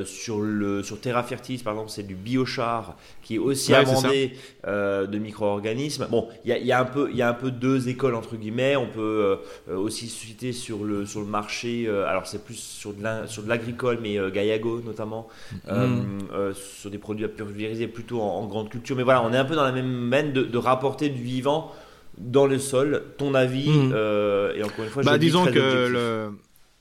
[0.06, 4.34] Sur, le, sur Terra Fertis, par exemple, c'est du biochar qui est aussi amendé
[4.66, 6.08] de micro-organismes.
[6.10, 7.12] Bon, il y a, y a un peu...
[7.12, 8.76] Y a un peu deux écoles entre guillemets.
[8.76, 9.38] On peut
[9.70, 14.00] euh, aussi citer sur le, sur le marché, euh, alors c'est plus sur de l'agricole,
[14.02, 15.28] mais euh, Gaillago notamment,
[15.68, 16.54] mm.
[16.54, 18.96] sur des produits à pulvériser plutôt en, grande culture.
[18.96, 21.72] Mais voilà, on est un peu dans la même veine de, rapporter du vivant
[22.18, 23.04] dans le sol.
[23.18, 23.96] Ton avis, mm.
[24.56, 26.32] et encore une fois, bah, disons que le...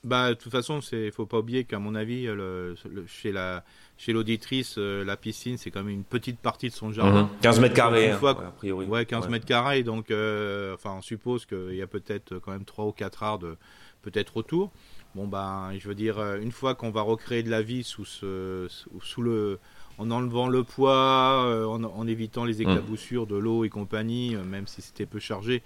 [0.05, 2.75] bah, de toute façon, il faut pas oublier qu'à mon avis, le,
[3.07, 3.65] chez la
[3.97, 7.31] chez l'auditrice, euh, la piscine, c'est quand même une petite partie de son jardin.
[7.43, 7.63] 15 mhm.
[7.63, 8.87] mètres carrés, hein, a priori.
[8.87, 9.85] Ouais, 15 mètres carrés.
[9.85, 13.57] Donc, euh, enfin, on suppose qu'il y a peut-être quand même 3 ou 4 arbres
[14.03, 14.73] peut-être autour.
[15.15, 18.67] Bon ben, je veux dire, une fois qu'on va recréer de la vie sous ce,
[19.03, 19.61] sous le,
[19.99, 22.63] en enlevant le poids, en, évitant les mmh.
[22.63, 25.63] éclaboussures de l'eau et compagnie, même si c'était peu chargé,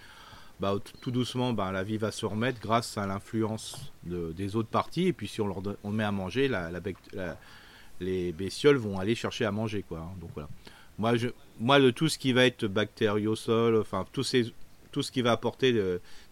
[0.61, 4.69] bah, tout doucement, bah, la vie va se remettre grâce à l'influence de, des autres
[4.69, 5.09] parties.
[5.09, 6.51] Et puis si on leur met à manger,
[8.01, 9.85] les bestioles vont aller chercher à manger.
[9.92, 10.09] Hein.
[10.21, 10.47] Donc.
[10.99, 14.53] Moi, je, de tout ce qui va être bactériosol, enfin tout, ces,
[14.92, 15.79] tout ce qui va apporter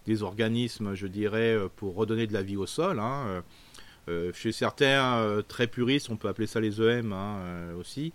[0.07, 2.99] des organismes, je dirais, pour redonner de la vie au sol.
[2.99, 3.41] Hein, euh,
[4.09, 7.39] euh, chez certains euh, très puristes, on peut appeler ça les EM hein,
[7.79, 8.13] aussi.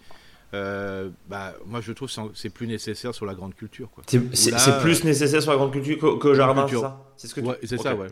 [0.54, 3.90] Euh, bah, moi je trouve que c'est plus nécessaire sur la grande culture.
[4.08, 7.06] C'est plus nécessaire sur la grande culture qu'au jardin, c'est ça?
[7.18, 7.36] C'est ce
[7.76, 8.08] que ça, ouais.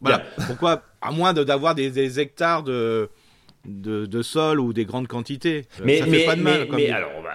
[0.00, 0.24] Voilà.
[0.46, 3.08] Pourquoi À moins d'avoir des, des, hectares de,
[3.64, 5.66] de, de, sol ou des grandes quantités.
[5.80, 6.68] Euh, mais, ça mais, fait pas de mal.
[6.72, 7.30] Mais, alors, bah,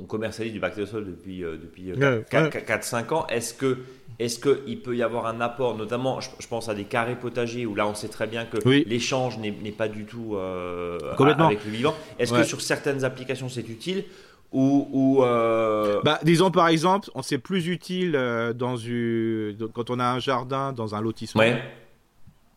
[0.00, 3.26] on commercialise du bac de sol depuis, euh, depuis 4-5 ans.
[3.26, 3.78] Est-ce que
[4.18, 7.74] est-ce qu'il peut y avoir un apport, notamment, je, pense à des carrés potagers où
[7.76, 11.94] là on sait très bien que l'échange n'est pas du tout euh, avec le vivant.
[12.18, 14.04] Est-ce que sur certaines applications c'est utile
[14.50, 19.56] ou, euh, bah, disons par exemple, on c'est plus utile euh, dans une...
[19.74, 21.42] quand on a un jardin dans un lotissement.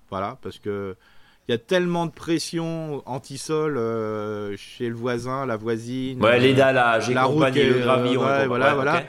[0.10, 0.96] Voilà, parce que
[1.48, 3.74] il y a tellement de pression anti-sol
[4.58, 6.24] chez le voisin, la voisine.
[6.24, 9.04] Ouais, les dalles, j'ai compagnie, le gravier, voilà, voilà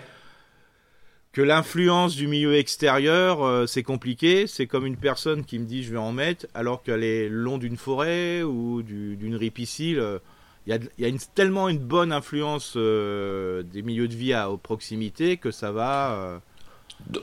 [1.32, 4.46] que l'influence du milieu extérieur, euh, c'est compliqué.
[4.46, 7.36] C'est comme une personne qui me dit je vais en mettre, alors qu'elle est le
[7.36, 9.98] long d'une forêt ou d'une ripiscile.
[9.98, 10.18] Euh,
[10.66, 15.36] il y a, une, tellement une bonne influence euh, des milieux de vie à, proximité
[15.36, 16.40] que ça va.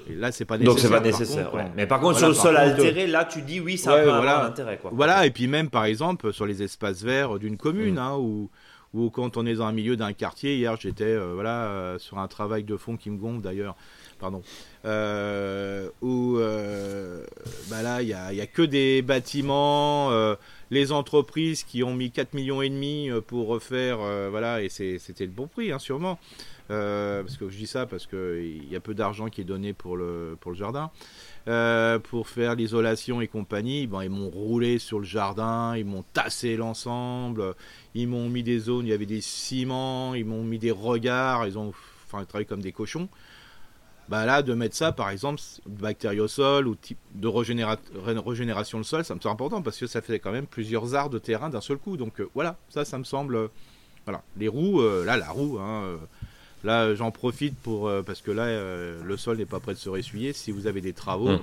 [0.09, 0.73] et là, c'est pas nécessaire.
[0.73, 1.51] Donc c'est pas nécessaire.
[1.77, 4.47] Mais par contre, sur le sol altéré, là, tu dis oui, ça peut avoir un
[4.47, 4.77] intérêt.
[4.77, 4.91] Quoi.
[4.93, 7.99] Voilà, et puis même par exemple sur les espaces verts d'une commune, mm.
[7.99, 8.49] hein, ou
[8.93, 10.57] ou quand on est dans un milieu d'un quartier.
[10.57, 13.77] Hier, j'étais voilà sur un travail de fond qui me gonfle d'ailleurs
[14.19, 14.41] pardon,
[14.85, 17.25] euh, où euh,
[17.69, 20.35] bah là, il n'y a, a, que des bâtiments, euh,
[20.69, 23.97] les entreprises qui ont mis 4 millions et demi pour refaire,
[24.29, 26.19] voilà, et c'était le bon prix, hein, sûrement.
[26.67, 29.97] parce que je dis ça parce qu'il y a peu d'argent qui est donné pour
[29.97, 30.91] le, pour le jardin.
[32.03, 36.57] pour faire l'isolation et compagnie, bon, ils m'ont roulé sur le jardin, ils m'ont tassé
[36.57, 37.55] l'ensemble,
[37.95, 41.47] ils m'ont mis des zones, il y avait des ciments, ils m'ont mis des regards,
[41.47, 41.73] ils ont
[42.05, 43.09] enfin, travaillé comme des cochons
[44.09, 49.13] bah là, de mettre ça, par exemple, bactériosol ou type de régénération de sol, ça
[49.13, 51.77] me semble important parce que ça fait quand même plusieurs arts de terrain d'un seul
[51.77, 51.95] coup.
[51.95, 53.35] Donc euh, voilà, ça, ça me semble.
[53.35, 53.47] Euh,
[54.05, 55.99] voilà, les roues, euh, là, la roue, hein,
[56.63, 58.47] là, j'en profite pour parce que là,
[59.03, 60.33] le sol n'est pas prêt de se ressuyer.
[60.33, 61.37] Si vous avez des travaux,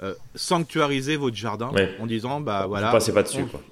[0.00, 0.06] mmh.
[0.34, 3.62] sanctuarisez votre jardin en disant, bah voilà, vous passez pas dessus, quoi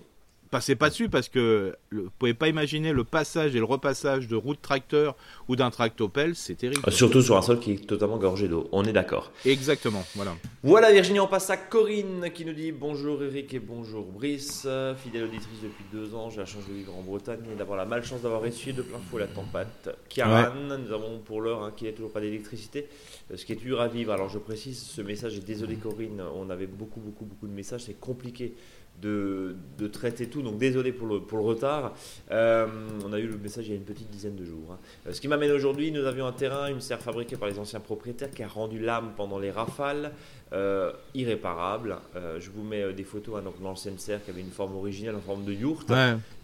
[0.56, 4.36] passez pas dessus parce que vous pouvez pas imaginer le passage et le repassage de
[4.36, 5.14] route tracteur
[5.48, 6.80] ou d'un tractopelle, c'est terrible.
[6.88, 9.32] Euh, surtout sur un sol qui est totalement gorgé d'eau, on est d'accord.
[9.44, 10.34] Exactement, voilà.
[10.62, 14.66] Voilà Virginie, on passe à Corinne qui nous dit bonjour Eric et bonjour Brice,
[14.96, 17.84] fidèle auditrice depuis deux ans, j'ai la chance de vivre en Bretagne et d'avoir la
[17.84, 19.90] malchance d'avoir essuyé de plein fouet la tempête.
[20.08, 22.88] Kiaran, nous avons pour l'heure hein, qu'il n'y a toujours pas d'électricité,
[23.30, 24.10] euh, ce qui est dur à vivre.
[24.10, 27.82] Alors je précise, ce message est désolé Corinne, on avait beaucoup beaucoup beaucoup de messages,
[27.82, 28.54] c'est compliqué
[29.00, 29.56] de,
[29.92, 30.42] traiter tout.
[30.42, 31.94] Donc désolé pour le, retard.
[32.30, 32.66] Euh,
[33.04, 34.72] on a eu le message il y a une petite dizaine de jours.
[34.72, 34.78] Hein.
[35.06, 37.80] Euh, ce qui m'amène aujourd'hui, nous avions un terrain, une serre fabriquée par les anciens
[37.80, 40.12] propriétaires qui a rendu l'âme pendant les rafales.
[40.52, 41.96] Euh, irréparable.
[42.38, 45.16] je vous mets des photos hein, donc dans l'ancienne serre qui avait une forme originale
[45.16, 45.90] en forme de yourte,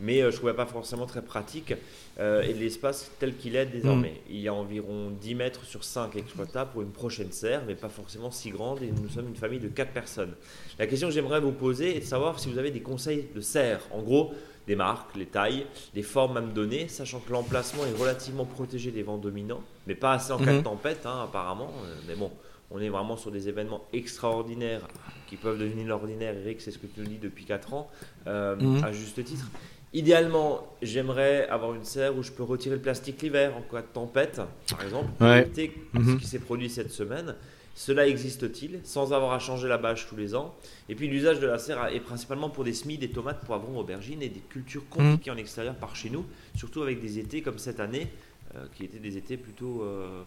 [0.01, 1.73] mais je ne trouvais pas forcément très pratique.
[2.19, 4.21] et l'espace tel qu'il est désormais.
[4.27, 4.31] Mm.
[4.31, 7.89] Il y a environ 10 mètres sur 5 exploitables pour une prochaine serre, mais pas
[7.89, 10.35] forcément si grande, et nous sommes une famille de 4 personnes.
[10.81, 13.41] La question que j'aimerais vous poser est de savoir si vous avez des conseils de
[13.41, 13.81] serre.
[13.93, 14.33] En gros,
[14.67, 18.91] des marques, les tailles, les formes à me donner, sachant que l'emplacement est relativement protégé
[18.91, 20.63] des vents dominants, mais pas assez en cas de mhm.
[20.63, 21.73] tempête, hein, apparemment.
[21.85, 22.31] Euh, mais bon,
[22.75, 24.87] on est vraiment sur des événements extraordinaires
[25.27, 26.35] qui peuvent devenir l'ordinaire.
[26.37, 27.91] Eric, c'est ce que tu nous dis depuis 4 ans,
[28.27, 28.85] euh, mhm.
[28.85, 29.51] à juste titre.
[29.95, 33.87] Idéalement, j'aimerais avoir une serre où je peux retirer le plastique l'hiver en cas de
[33.93, 35.43] tempête, par exemple, ouais.
[35.43, 36.19] éviter ce mhm.
[36.19, 37.35] qui s'est produit cette semaine.
[37.75, 40.55] Cela existe-t-il sans avoir à changer la bâche tous les ans?
[40.89, 44.23] Et puis l'usage de la serre est principalement pour des semis, des tomates, poivrons, aubergines
[44.23, 47.81] et des cultures compliquées en extérieur par chez nous, surtout avec des étés comme cette
[47.81, 48.09] année,
[48.55, 50.23] euh, qui étaient des étés plutôt, euh,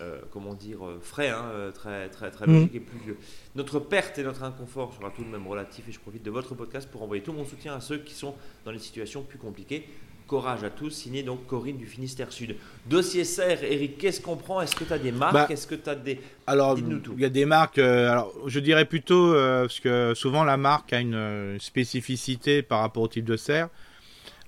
[0.00, 3.16] euh, comment dire, frais, hein, très, très, très logiques et pluvieux.
[3.54, 6.54] Notre perte et notre inconfort sera tout de même relatif et je profite de votre
[6.54, 9.86] podcast pour envoyer tout mon soutien à ceux qui sont dans des situations plus compliquées.
[10.26, 12.56] Courage à tous, signé donc Corinne du Finistère Sud.
[12.86, 14.62] Dossier serre, Eric, qu'est-ce qu'on prend?
[14.62, 15.34] Est-ce que tu as des marques?
[15.34, 16.18] Bah, Est-ce que tu as des.
[16.46, 20.42] Alors, il y a des marques, euh, alors je dirais plutôt, euh, parce que souvent
[20.42, 23.68] la marque a une euh, spécificité par rapport au type de serre.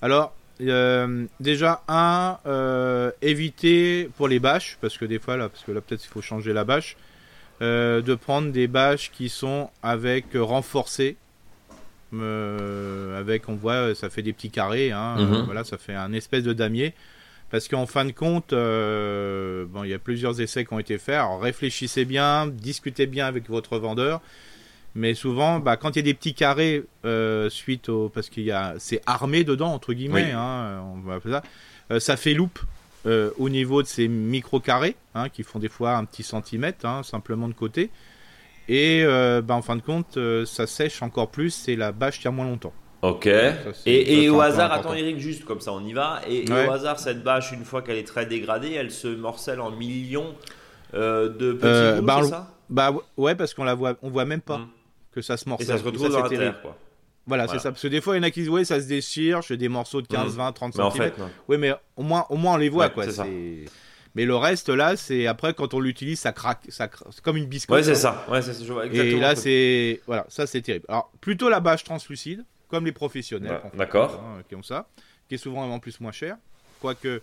[0.01, 2.39] Alors, déjà, un,
[3.23, 6.23] éviter pour les bâches, parce que des fois, là, parce que là peut-être il faut
[6.23, 6.97] changer la bâche.
[7.63, 11.17] euh, de prendre des bâches qui sont avec euh, renforcées.
[12.15, 14.93] Euh, avec, on voit, ça fait des petits carrés.
[14.93, 15.33] Hein, Mhm.
[15.35, 16.93] euh, voilà, ça fait un espèce de damier.
[17.51, 20.99] Parce qu'en fin de compte, euh, bon, il y a plusieurs essais qui ont été
[20.99, 21.15] faits.
[21.15, 24.21] Alors réfléchissez bien, discutez bien avec votre vendeur.
[24.99, 28.45] Mais souvent, bah, quand il y a des petits carrés euh, suite au, parce qu'il
[28.45, 30.33] y a, c'est armé dedans entre guillemets, Oui.
[30.33, 31.43] hein, on va appeler ça.
[31.91, 32.59] euh, ça fait loupe
[33.07, 36.87] euh, au niveau de ces micro carrés, hein, qui font des fois un petit centimètre,
[36.87, 37.91] hein, simplement de côté.
[38.69, 39.05] Et
[39.45, 42.73] bah, en fin de compte, ça sèche encore plus et la bâche tient moins longtemps.
[43.03, 43.29] Ok.
[43.85, 44.91] et au hasard, important.
[44.91, 46.21] attends Eric, juste comme ça on y va.
[46.29, 49.71] Et, au hasard, cette bâche, une fois qu'elle est très dégradée, elle se morcelle en
[49.71, 50.35] millions
[50.95, 52.51] de petits bouts, bah, ça?
[52.69, 54.69] Bah ouais, parce qu'on la voit, on voit même pas Mm.
[55.17, 55.67] Que ça se Et morcelle.
[55.67, 56.77] ça se retrouve dans la terre, quoi.
[57.27, 57.59] Voilà, Voilà.
[57.59, 57.73] c'est ça.
[57.73, 59.57] Parce que des fois, il y en a qui ouais, ça se déchire, je fais
[59.57, 60.39] des morceaux de 15, Mm.
[60.39, 61.03] 20, 30 Mais en cm.
[61.11, 61.29] fait, non.
[61.49, 63.05] Oui, mais au moins, au moins on les voit, Ouais, quoi.
[63.05, 63.25] c'est ça.
[63.25, 63.65] c'est-
[64.15, 66.63] Mais le reste, là, c'est après, quand on l'utilise, ça craque.
[66.69, 67.77] Ça cra- C'est comme une biscotte.
[67.77, 68.25] Ouais, c'est ça.
[68.31, 68.65] Ouais, c'est ça.
[68.65, 70.01] je vois Et exactement là, c'est.
[70.07, 70.87] Voilà, ça, c'est terrible.
[70.89, 73.51] Alors, plutôt la bâche translucide, comme les professionnels.
[73.53, 74.23] Ouais, en fait, d'accord.
[74.25, 74.87] hein, qui ont ça,
[75.29, 76.37] qui est souvent en plus moins cher.
[76.81, 77.21] Quoique,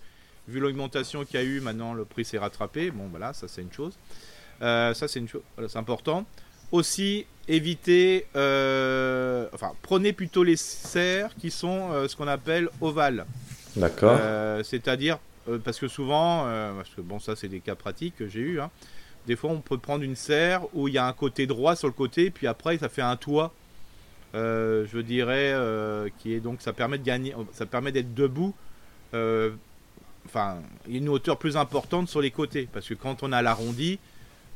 [0.50, 2.92] vu l'augmentation qu'il y a eu, maintenant, le prix s'est rattrapé.
[2.92, 3.98] Bon, voilà, ça, c'est une chose.
[4.62, 5.42] Euh, ça, c'est une chose.
[5.56, 6.26] Voilà, c'est important.
[6.74, 8.26] Aussi, évitez.
[8.36, 13.28] euh, Enfin, prenez plutôt les serres qui sont euh, ce qu'on appelle ovales.
[13.76, 14.18] D'accord.
[14.20, 15.20] Euh, C'est-à-dire,
[15.64, 18.60] parce que souvent, parce que bon, ça c'est des cas pratiques que j'ai eu.
[18.60, 18.72] hein,
[19.28, 21.88] des fois, on peut prendre une serre où il y a un côté droit sur
[21.88, 23.54] le côté, puis après, ça fait un toit.
[24.34, 25.54] je dirais,
[26.20, 28.56] qui est donc, ça permet de gagner, ça permet d'être debout.
[30.26, 30.58] Enfin,
[30.90, 34.00] une hauteur plus importante sur les côtés, parce que quand on a l'arrondi,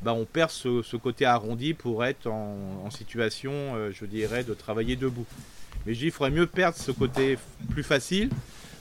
[0.01, 4.95] bah, on perd ce, côté arrondi pour être en, situation, euh, je dirais, de travailler
[4.95, 5.25] debout.
[5.85, 7.37] Mais je dis, il faudrait mieux perdre ce côté
[7.71, 8.29] plus facile,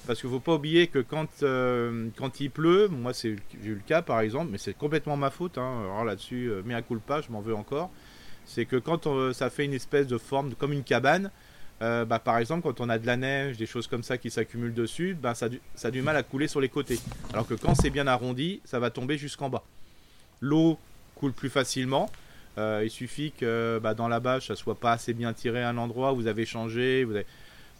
[0.07, 2.09] parce qu'il ne faut pas oublier que quand, euh,
[2.41, 5.81] il pleut, moi j'ai eu le cas par exemple, mais c'est complètement ma faute, hein,
[5.81, 7.91] alors là-dessus, euh, mea culpa, je m'en veux encore,
[8.45, 11.31] c'est que quand ça fait une espèce de forme, comme une cabane,
[11.81, 14.75] bah, par exemple quand on a de la neige, des choses comme ça qui s'accumulent
[14.75, 16.99] dessus, bah, ça, a du- ça a du mal à couler sur les côtés.
[17.33, 19.65] Alors que quand c'est bien arrondi, ça va tomber jusqu'en bas.
[20.41, 20.79] L'eau
[21.17, 22.09] coule plus facilement.
[22.59, 25.69] Euh, il suffit que bah, dans la bâche, ça soit pas assez bien tiré à
[25.71, 27.05] un endroit vous avez changé.
[27.05, 27.27] Vous avez...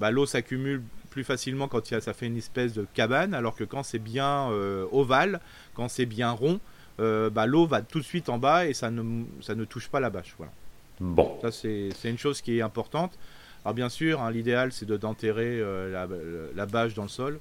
[0.01, 3.33] bah, l'eau s'accumule plus facilement quand il y a- ça fait une espèce de cabane,
[3.33, 5.41] alors que quand c'est bien euh, ovale,
[5.75, 6.61] quand c'est bien rond,
[7.01, 9.89] euh, bah, l'eau va tout de suite en bas et ça ne, ça ne touche
[9.89, 10.35] pas la bâche.
[10.37, 10.53] Voilà.
[11.01, 11.39] Bon.
[11.41, 13.19] Ça, c'est c'est une chose qui est importante.
[13.65, 16.07] Alors, bien sûr, hein, l'idéal, c'est de- d'enterrer euh, la,
[16.55, 17.39] la bâche dans le sol.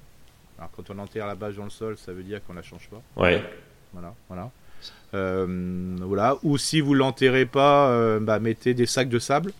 [0.57, 2.89] Alors, quand on enterre la bâche dans le sol, ça veut dire qu'on la change
[2.89, 3.01] pas.
[3.21, 3.43] Ouais.
[3.91, 4.51] Voilà, voilà.
[5.13, 6.37] Euh, voilà.
[6.43, 9.51] Ou si vous l'enterrez pas, euh, bah, mettez des sacs de sable.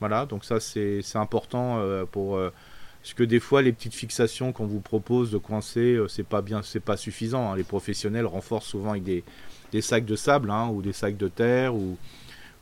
[0.00, 2.38] Voilà, donc ça c'est important euh, pour
[3.02, 6.62] parce que des fois les petites fixations qu'on vous propose de coincer, c'est pas bien,
[6.62, 7.52] c'est pas suffisant.
[7.52, 7.56] hein.
[7.56, 9.22] Les professionnels renforcent souvent avec des,
[9.72, 11.96] des sacs de sable hein, ou des sacs de terre ou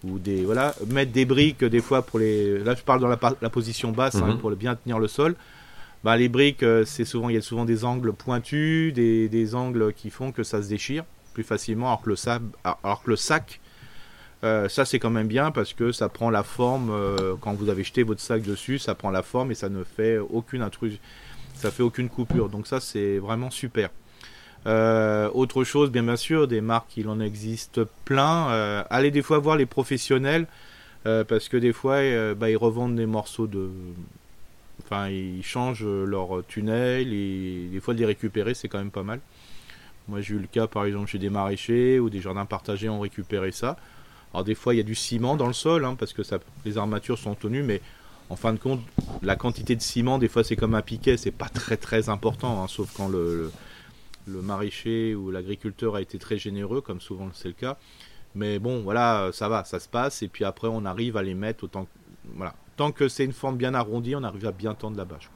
[0.04, 3.16] ou des voilà mettre des briques des fois pour les là je parle dans la,
[3.50, 4.38] position basse hein, Mhm.
[4.38, 5.36] pour bien tenir le sol
[6.02, 9.92] bah, les briques c'est souvent il y a souvent des angles pointus des, des angles
[9.94, 13.60] qui font que ça se déchire plus facilement alors que le le sac
[14.44, 17.68] euh, ça c'est quand même bien parce que ça prend la forme euh, quand vous
[17.68, 20.98] avez jeté votre sac dessus ça prend la forme et ça ne fait aucune intrus
[21.54, 23.90] ça fait aucune coupure donc ça c'est vraiment super
[24.64, 28.84] euh, autre chose, bien, sûr, des marques, il en existe plein.
[28.90, 30.46] Allez des fois voir les professionnels
[31.02, 31.98] parce que des fois,
[32.34, 33.70] bah, ils revendent des morceaux de.
[34.84, 39.02] Enfin, ils changent leur tunnel et des fois de les récupérer, c'est quand même pas
[39.02, 39.18] mal.
[40.08, 43.00] Moi, j'ai eu le cas, par exemple, chez des maraîchers ou des jardins partagés ont
[43.00, 43.76] récupéré ça.
[44.34, 46.38] Alors, des fois, il y a du ciment dans le sol hein, parce que ça,
[46.64, 47.80] les armatures sont tenues, mais
[48.30, 48.80] en fin de compte,
[49.22, 52.62] la quantité de ciment, des fois, c'est comme un piquet, c'est pas très très important,
[52.62, 53.50] hein, sauf quand le- le
[54.28, 57.76] le maraîcher ou l'agriculteur a été très généreux, comme souvent c'est le cas.
[58.36, 60.22] Mais bon, voilà, ça va, ça se passe.
[60.22, 61.88] Et puis après, on arrive à les mettre autant.
[62.36, 62.54] Voilà.
[62.76, 65.28] Tant que c'est une forme bien arrondie, on arrive à bien tendre la bâche.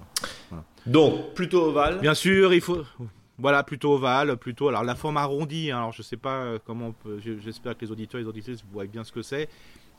[0.51, 0.63] quoi.
[0.87, 1.99] Donc, plutôt ovale.
[2.01, 2.85] Bien sûr, il faut.
[3.39, 4.69] Voilà, plutôt ovale, plutôt.
[4.69, 7.21] Alors, la forme arrondie, hein, alors je sais pas euh, comment peut.
[7.21, 9.49] J'espère que les auditeurs et les auditrices voient bien ce que c'est.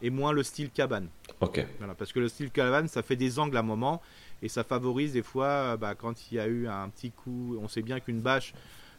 [0.02, 1.08] Et moins le style cabane.
[1.42, 1.66] Ok.
[1.80, 4.02] Voilà, parce que le style cabane, ça fait des angles à un moment
[4.42, 7.58] et ça favorise des fois, euh, bah, quand il y a eu un petit coup,
[7.62, 8.54] on sait bien qu'une bâche,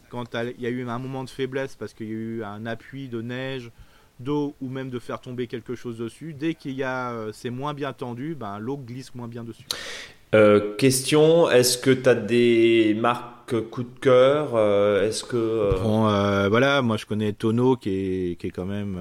[0.09, 2.66] quand il y a eu un moment de faiblesse parce qu'il y a eu un
[2.66, 3.70] appui de neige,
[4.18, 7.51] d'eau ou même de faire tomber quelque chose dessus, dès qu'il y a, euh, c'est
[7.51, 9.66] moins bien tendu, ben, l'eau glisse moins bien dessus.
[10.35, 15.37] Euh, question est-ce que tu as des marques coup de cœur euh, Est-ce que.
[15.37, 18.96] euh, Bon, euh, voilà, moi je connais Tono qui est, qui est quand même,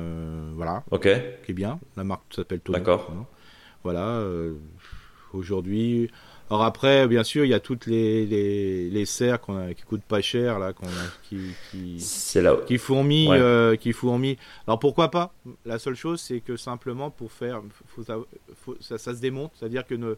[0.56, 1.04] voilà, Ok.
[1.46, 1.80] qui est bien.
[1.96, 2.78] La marque s'appelle Tono.
[2.78, 3.12] D'accord.
[3.84, 4.22] Voilà.
[5.34, 6.10] Aujourd'hui.
[6.50, 9.40] Alors après, bien sûr, il y a toutes les, les, les serres
[9.76, 10.86] qui coûtent pas cher, là, qu'on
[11.24, 11.38] qui,
[11.72, 12.56] qui, C'est là.
[12.66, 13.38] qui fourmillent, Ouais.
[13.40, 14.38] euh, qui fourmillent.
[14.66, 15.34] Alors pourquoi pas?
[15.66, 18.16] La seule chose, c'est que simplement pour faire, faut, ça,
[18.64, 20.16] faut- ça, ça se démonte, c'est-à-dire que ne,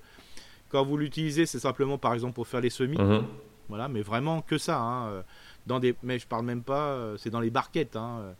[0.69, 3.23] quand vous l'utilisez, c'est simplement par exemple pour faire les semis, Mhm.
[3.69, 4.77] Voilà, mais vraiment que ça.
[4.79, 5.21] hein, euh,
[5.67, 7.95] Dans des, mais je parle même pas, euh, c'est dans les barquettes.
[7.95, 8.34] hein, euh.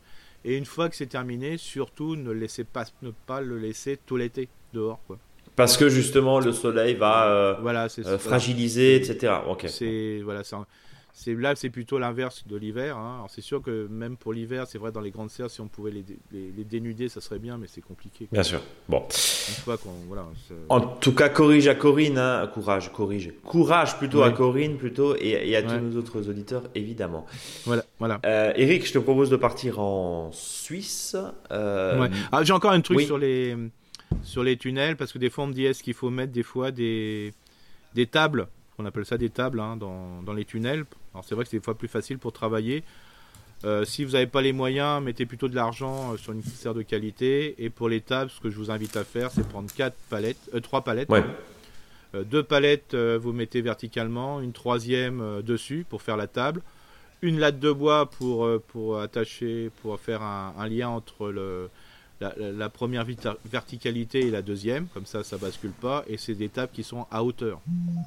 [0.44, 4.16] Et une fois que c'est terminé, surtout ne laissez pas, ne pas le laisser tout
[4.16, 5.18] l'été dehors, quoi.
[5.56, 9.34] Parce que justement, le soleil va euh, Voilà, c'est euh, fragiliser, etc.
[9.68, 10.66] C'est voilà, un-
[11.12, 12.96] c'est là, c'est plutôt l'inverse de l'hiver.
[12.96, 13.14] hein.
[13.16, 15.68] Alors c'est sûr que même pour l'hiver, c'est vrai dans les grandes serres, si on
[15.68, 18.26] pouvait les, les, les dénuder, ça serait bien, mais c'est compliqué.
[18.26, 18.36] quoi.
[18.36, 18.60] Bien sûr.
[18.88, 19.00] Bon.
[19.00, 20.26] Une fois qu'on voilà.
[20.48, 22.46] c'est- En tout cas, corrige à Corinne, hein.
[22.52, 24.30] courage, corrige, courage plutôt à.
[24.30, 27.26] Corinne plutôt et, et à tous nos autres auditeurs évidemment.
[27.66, 28.20] Voilà, voilà.
[28.24, 31.16] Euh, Eric, je te propose de partir en Suisse.
[31.52, 32.10] Euh, Ouais.
[32.32, 33.06] Ah, j'ai encore un truc oui.
[33.06, 33.56] sur les
[34.22, 36.42] sur les tunnels parce que des fois on me dit est-ce qu'il faut mettre des
[36.42, 37.32] fois des
[37.94, 38.46] des tables,
[38.80, 40.84] on appelle ça des tables hein, dans, dans les tunnels.
[41.14, 42.82] Alors c'est vrai que c'est des fois plus facile pour travailler.
[43.64, 46.74] Euh, si vous n'avez pas les moyens, mettez plutôt de l'argent euh, sur une serre
[46.74, 47.62] de qualité.
[47.62, 50.50] Et pour les tables, ce que je vous invite à faire, c'est prendre quatre palettes,
[50.54, 51.10] euh, trois palettes.
[51.10, 51.24] Ouais.
[52.14, 56.62] Euh, deux palettes, vous mettez verticalement, une troisième dessus pour faire la table,
[57.22, 61.68] une latte de bois pour, pour attacher, pour faire un, un lien entre le,
[62.20, 63.06] la, première
[63.50, 67.06] verticalité et la deuxième, comme ça, ça bascule pas, et c'est des tables qui sont
[67.10, 67.60] à hauteur.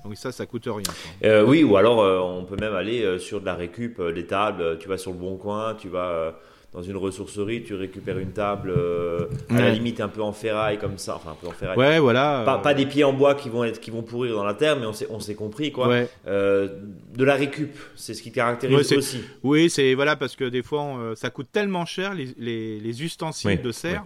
[0.03, 0.83] Donc ça, ça coûte rien.
[1.23, 4.25] Euh, oui, ou alors euh, on peut même aller euh, sur de la récup, des
[4.25, 4.77] tables.
[4.79, 6.35] Tu vas sur le bon coin, tu vas
[6.73, 10.79] dans une ressourcerie, tu récupères une table euh, à la limite un peu en ferraille
[10.79, 11.77] comme ça, enfin un peu en ferraille.
[11.77, 12.41] Ouais, voilà.
[12.45, 14.55] Pas, euh, pas des pieds en bois qui vont être qui vont pourrir dans la
[14.55, 15.87] terre, mais on s'est on s'est compris quoi.
[15.87, 16.09] ouais.
[16.27, 16.67] Euh,
[17.15, 19.21] de la récup, c'est ce qui caractérise Ouais, aussi.
[19.43, 23.03] Oui, c'est voilà parce que des fois on, ça coûte tellement cher les, les, les
[23.03, 24.05] ustensiles Oui, de serre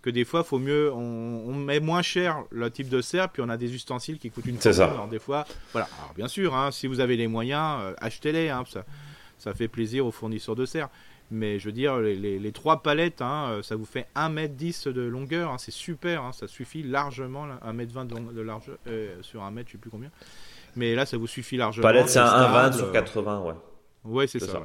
[0.00, 3.42] que des fois faut mieux on, on met moins cher le type de serre puis
[3.44, 4.84] on a des ustensiles qui coûtent une C'est ça.
[4.84, 4.94] fortune.
[5.00, 5.88] Alors des fois voilà.
[5.98, 8.48] Alors bien sûr, hein, si vous avez les moyens, euh, achetez-les.
[8.48, 8.84] Hein, ça,
[9.38, 10.88] ça fait plaisir aux fournisseurs de serre.
[11.30, 14.88] Mais je veux dire, les, les- les trois palettes, hein, euh, ça vous fait 1m10
[14.90, 18.76] de longueur, hein, c'est super, hein, ça suffit largement, là, 1m20 de, long- de largeur,
[18.86, 20.10] euh, sur 1m, je sais plus combien.
[20.76, 21.82] Mais là, ça vous suffit largement.
[21.82, 23.54] Palette, c'est un 1,20 stable, sur euh, 80, ouais.
[24.04, 24.46] Ouais, c'est ça.
[24.46, 24.62] ça.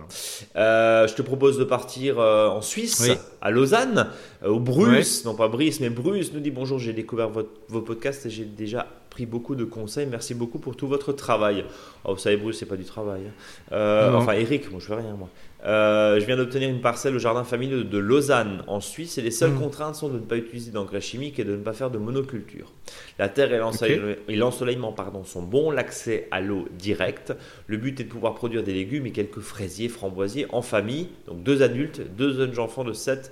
[0.56, 3.15] Euh, je te propose de partir euh, en Suisse, Oui.
[3.41, 4.10] à Lausanne,
[4.43, 7.82] euh, au Bruce, non pas Brice, mais Bruce nous dit bonjour, j'ai découvert votre- vos
[7.82, 10.08] podcasts et j'ai déjà pris beaucoup de conseils.
[10.10, 11.63] Merci beaucoup pour tout votre travail.
[12.04, 13.21] Oh, vous savez, Bruce, c'est pas du travail.
[13.28, 13.32] hein.
[13.71, 15.30] Euh, enfin, Eric, moi je fais rien, moi.
[15.65, 19.32] Euh, je viens d'obtenir une parcelle au jardin familial de Lausanne, en Suisse, et les
[19.32, 19.60] seules Mm.
[19.62, 22.71] contraintes sont de ne pas utiliser d'engrais chimiques et de ne pas faire de monoculture.
[23.19, 27.34] La terre et l'ensoleillement pardon, sont bons, l'accès à l'eau direct.
[27.67, 31.43] Le but est de pouvoir produire des légumes et quelques fraisiers, framboisiers en famille, donc
[31.43, 33.32] deux adultes, deux jeunes enfants de 7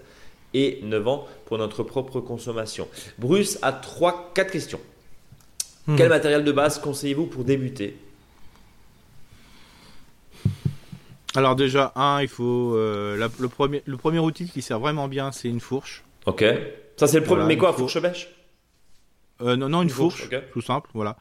[0.54, 2.88] et 9 ans pour notre propre consommation.
[3.20, 4.80] Bruce a 3 4 questions.
[5.88, 5.96] Hmm.
[5.96, 7.98] Quel matériel de base conseillez-vous pour débuter
[11.36, 15.08] Alors déjà, un, il faut euh, la- le premier le premier outil qui sert vraiment
[15.08, 16.04] bien, c'est une fourche.
[16.26, 16.44] OK.
[16.98, 18.30] Ça c'est le premier Voilà, mais quoi, fourche bêche
[19.42, 20.52] Euh, non, non, une, Une fourche, fourche, ok.
[20.52, 21.18] tout simple, voilà.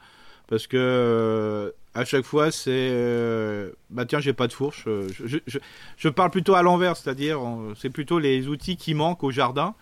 [0.47, 4.83] Parce que euh, à chaque fois, c'est euh, bah tiens, j'ai pas de fourche.
[4.87, 5.57] euh, Je, je, je,
[5.97, 7.39] je parle plutôt à l'envers, c'est-à-dire
[7.79, 9.73] c'est plutôt les outils qui manquent au jardin.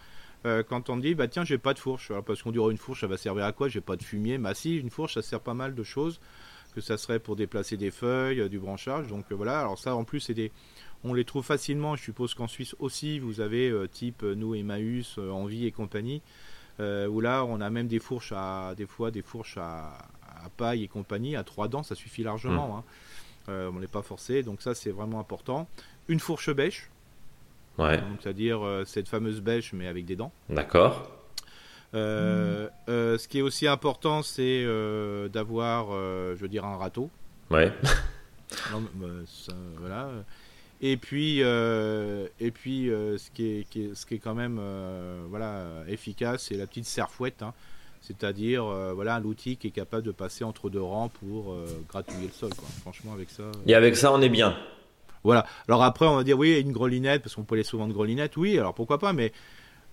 [0.45, 2.11] Euh, quand on dit bah tiens j'ai pas de fourche.
[2.11, 3.67] Alors, parce qu'on dit oh, une fourche ça va servir à quoi?
[3.67, 4.37] J'ai pas de fumier.
[4.37, 6.19] Bah si une fourche ça sert pas mal de choses.
[6.75, 9.07] Que ça serait pour déplacer des feuilles euh, du branchage.
[9.07, 9.59] Donc euh, voilà.
[9.59, 10.51] Alors ça en plus c'est des
[11.03, 11.95] on les trouve facilement.
[11.95, 16.21] Je suppose qu'en Suisse aussi vous avez euh, type nous Emmaüs Envie et compagnie.
[16.79, 20.83] Où là on a même des fourches à des fois des fourches à, à paille
[20.83, 21.83] et compagnie à trois dents.
[21.83, 22.83] Ça suffit largement hein.
[23.49, 24.43] Euh, on n'est pas forcé.
[24.43, 25.67] Donc ça c'est vraiment important.
[26.07, 26.89] Une fourche bêche
[27.79, 31.09] Ouais, donc c'est-à-dire euh, cette fameuse bêche mais avec des dents d'accord.
[31.95, 37.09] euh, euh, ce qui est aussi important, c'est euh, d'avoir, je veux dire, un râteau.
[37.49, 37.71] Ouais.
[38.71, 40.09] Non, mais, ça, voilà.
[40.81, 44.59] Et puis, et puis, ce qui est, qui est- ce qui est quand même,
[45.29, 47.43] voilà, efficace, c'est la petite serfouette.
[47.43, 47.53] hein.
[48.01, 48.63] C'est-à-dire,
[48.95, 51.55] voilà, un outil qui est capable de passer entre deux rangs pour
[51.89, 52.49] gratouiller le sol.
[52.55, 52.67] Quoi.
[52.81, 53.43] Franchement, avec ça.
[53.67, 54.57] Et avec ça on est bien.
[55.23, 55.45] Voilà.
[55.67, 58.37] Alors après, on va dire oui, une grelinette, parce qu'on peut les souvent de grelinette.
[58.37, 59.31] Oui, alors pourquoi pas, mais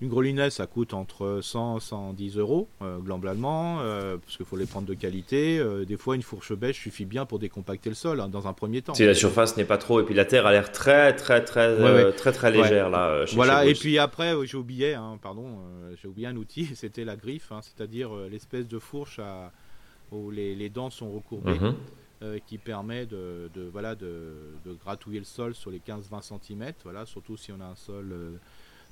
[0.02, 4.66] une grelinette, ça coûte entre 100 110 euros, euh, globalement, euh, parce qu'il faut les
[4.66, 5.58] prendre de qualité.
[5.58, 8.52] Euh, des fois, une fourche bêche suffit bien pour décompacter le sol, hein, dans un
[8.52, 8.92] premier temps.
[8.92, 11.68] Si la surface n'est pas trop et puis la terre a l'air très très très
[11.76, 12.12] Ouais, euh, ouais.
[12.12, 12.62] très très Ouais.
[12.62, 13.24] légère là.
[13.24, 15.46] chez- Voilà, chez et puis après, j'ai oublié, hein, pardon,
[16.00, 19.50] j'ai oublié un outil, c'était la griffe, hein, c'est-à-dire l'espèce de fourche à,
[20.12, 21.58] où les, les dents sont recourbées.
[21.58, 21.74] Mhm.
[22.22, 24.32] Euh, qui permet de, de, voilà, de,
[24.64, 28.10] de gratouiller le sol sur les 15-20 cm, voilà, surtout si on a un sol
[28.10, 28.30] euh,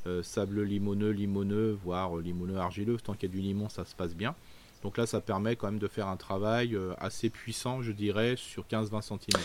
[0.07, 3.85] euh, sableux limoneux, limoneux, voire euh, limoneux argileux, tant qu'il y a du limon ça
[3.87, 4.35] se passe bien.
[4.83, 8.64] Donc là, ça permet quand même de faire un travail assez puissant, je dirais, sur
[8.70, 9.43] 15-20 cm.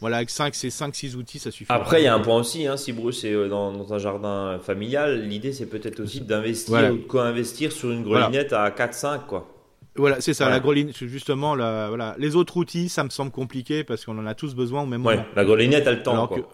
[0.00, 1.70] Voilà, avec 5, ces 5-6 outils, ça suffit.
[1.70, 4.58] Après, il y a un point aussi, hein, si Bruce est dans, dans un jardin
[4.60, 6.94] familial, l'idée c'est peut-être aussi d'investir Voilà.
[6.94, 9.53] ou de co-investir sur une grelinette à 4-5 quoi.
[9.96, 12.16] Voilà, c'est ça, la grelinette, justement, la, voilà.
[12.18, 15.04] les autres outils, ça me semble compliqué parce qu'on en a tous besoin au même
[15.06, 15.26] Ouais, moment.
[15.36, 16.38] la grelinette a le temps Alors quoi.
[16.38, 16.44] que-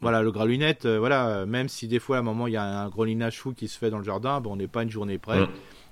[0.00, 2.64] Voilà, le grelinette, euh, voilà, même si des fois à un moment il y a
[2.64, 5.18] un grelinage fou qui se fait dans le jardin, bon, on n'est pas une journée
[5.18, 5.40] près.
[5.40, 5.48] Mm.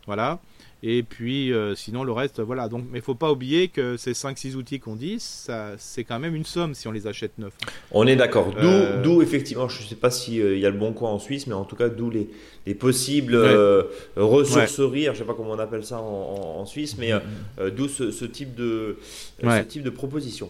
[0.07, 0.41] Voilà.
[0.85, 2.69] Et puis euh, sinon le reste, voilà.
[2.69, 6.37] Donc, mais faut pas oublier que ces 5-6 outils qu'on dit, ça, c'est quand même
[6.37, 7.53] une somme si on les achète neufs.
[7.67, 7.71] hein.
[7.91, 8.53] On est d'accord.
[8.53, 11.19] D'où, Euh, d'où effectivement, je ne sais pas s'il y a le bon coin en
[11.19, 12.29] Suisse, mais en tout cas, d'où les,
[12.65, 13.83] les possibles euh,
[14.15, 17.19] ressourceries, je ne sais pas comment on appelle ça en, en- en Suisse, mais euh,
[17.59, 18.99] euh, d'où ce, ce type de,
[19.43, 19.59] euh, Ouais.
[19.63, 20.49] ce type de proposition.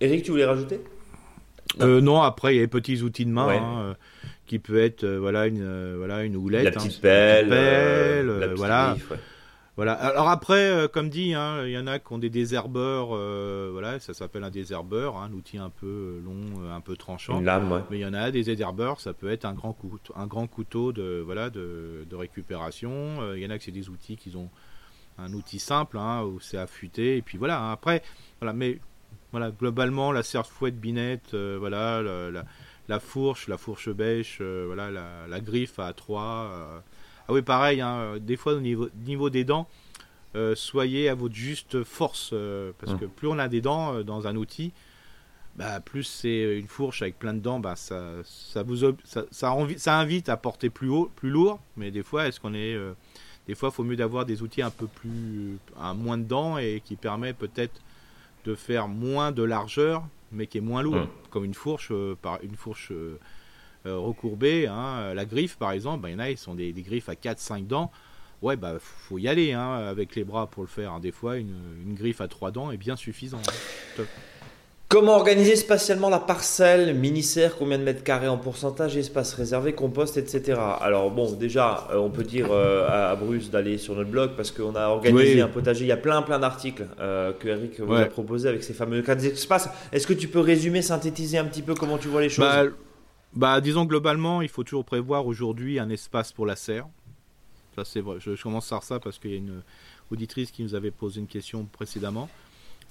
[0.00, 0.80] Eric, tu voulais rajouter?
[1.78, 1.86] Non.
[1.86, 3.56] Euh, non, après il y a les petits outils de main Ouais.
[3.56, 3.94] hein, euh,
[4.46, 7.48] qui peut être euh, voilà une euh, voilà une houlette, La hein, petite une pelle,
[7.48, 8.96] pelle, euh, la euh, petite voilà.
[9.10, 9.16] ouais.
[9.76, 9.94] Voilà.
[9.94, 13.70] Alors après, euh, comme dit, hein, il y en a qui ont des désherbeurs, euh,
[13.72, 17.40] voilà, ça s'appelle un désherbeur, hein, un outil un peu euh, long, un peu tranchant.
[17.40, 17.80] Une lame, ouais.
[17.90, 20.46] Mais il y en a des désherbeurs, ça peut être un grand couteau, un grand
[20.46, 23.20] couteau de voilà de, de récupération.
[23.20, 24.48] Euh, Il y en a que c'est des outils qui ont
[25.18, 27.72] un outil simple hein, où c'est affûté et puis voilà.
[27.72, 28.04] Après,
[28.40, 28.78] voilà, mais
[29.32, 32.44] voilà globalement la serre fouette binette, euh, voilà la, la,
[32.86, 36.82] la fourche, la fourche bêche, voilà la, la griffe à trois.
[37.24, 37.28] Euh.
[37.28, 37.80] Ah oui, pareil.
[37.80, 39.68] hein, des fois au niveau, niveau des dents.
[40.36, 42.98] euh, soyez à votre juste force euh, parce Hum.
[42.98, 44.72] que plus on a des dents euh, dans un outil,
[45.56, 49.56] bah, plus c'est une fourche avec plein de dents, bah, ça, ça, vous ça, ça,
[49.76, 51.60] ça invite à porter plus haut, plus lourd.
[51.76, 52.94] Mais des fois, est-ce qu'on est, euh,
[53.46, 56.58] des fois, il faut mieux d'avoir des outils un peu plus, à moins de dents
[56.58, 57.80] et qui permet peut-être
[58.44, 60.02] de faire moins de largeur,
[60.32, 61.08] mais qui est moins lourd, Mm.
[61.30, 62.90] comme une fourche, euh, par une fourche
[63.86, 64.66] euh, recourbée.
[64.66, 65.12] hein.
[65.14, 67.14] La griffe, par exemple, bah, il y en a, ils sont des, des griffes à
[67.14, 67.90] 4-5 dents.
[68.42, 70.92] Ouais, bah faut y aller hein, avec les bras pour le faire.
[70.92, 71.00] hein.
[71.00, 71.54] Des fois, une,
[71.86, 73.38] une griffe à 3 dents est bien suffisant.
[73.98, 74.02] hein.
[74.88, 80.18] Comment organiser spatialement la parcelle Mini-serre, combien de mètres carrés en pourcentage, espace réservé, compost,
[80.18, 80.60] etc.
[80.80, 84.50] Alors bon, déjà, euh, on peut dire euh, à, Bruce d'aller sur notre blog parce
[84.52, 85.40] qu'on a organisé Oui.
[85.40, 85.84] un potager.
[85.84, 89.02] Il y a plein plein d'articles euh, que Eric vous a proposé avec ces fameux
[89.02, 89.68] quatre espaces.
[89.90, 92.44] Est-ce que tu peux résumer, synthétiser un petit peu comment tu vois les choses?
[92.44, 92.64] Bah,
[93.34, 96.86] bah, disons globalement, il faut toujours prévoir aujourd'hui un espace pour la serre.
[97.74, 98.18] Ça, c'est vrai.
[98.20, 99.62] Je, je commence par ça parce qu'il y a une
[100.10, 102.28] auditrice qui nous avait posé une question précédemment.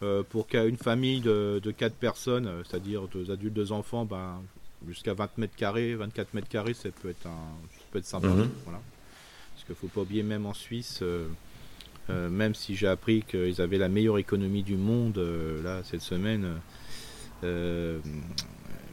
[0.01, 4.41] Euh, pour qu'une famille de, de 4 personnes, euh, c'est-à-dire deux adultes, deux enfants, ben,
[4.87, 7.29] jusqu'à 20 mètres carrés, 24 mètres carrés, ça peut être, un,
[7.71, 8.27] ça peut être sympa.
[8.27, 8.49] Mhm.
[8.65, 8.81] Voilà.
[9.53, 11.27] Parce qu'il faut pas oublier, même en Suisse, euh,
[12.09, 15.19] euh, même si j'ai appris qu'ils avaient la meilleure économie du monde,
[15.63, 16.59] là, cette semaine,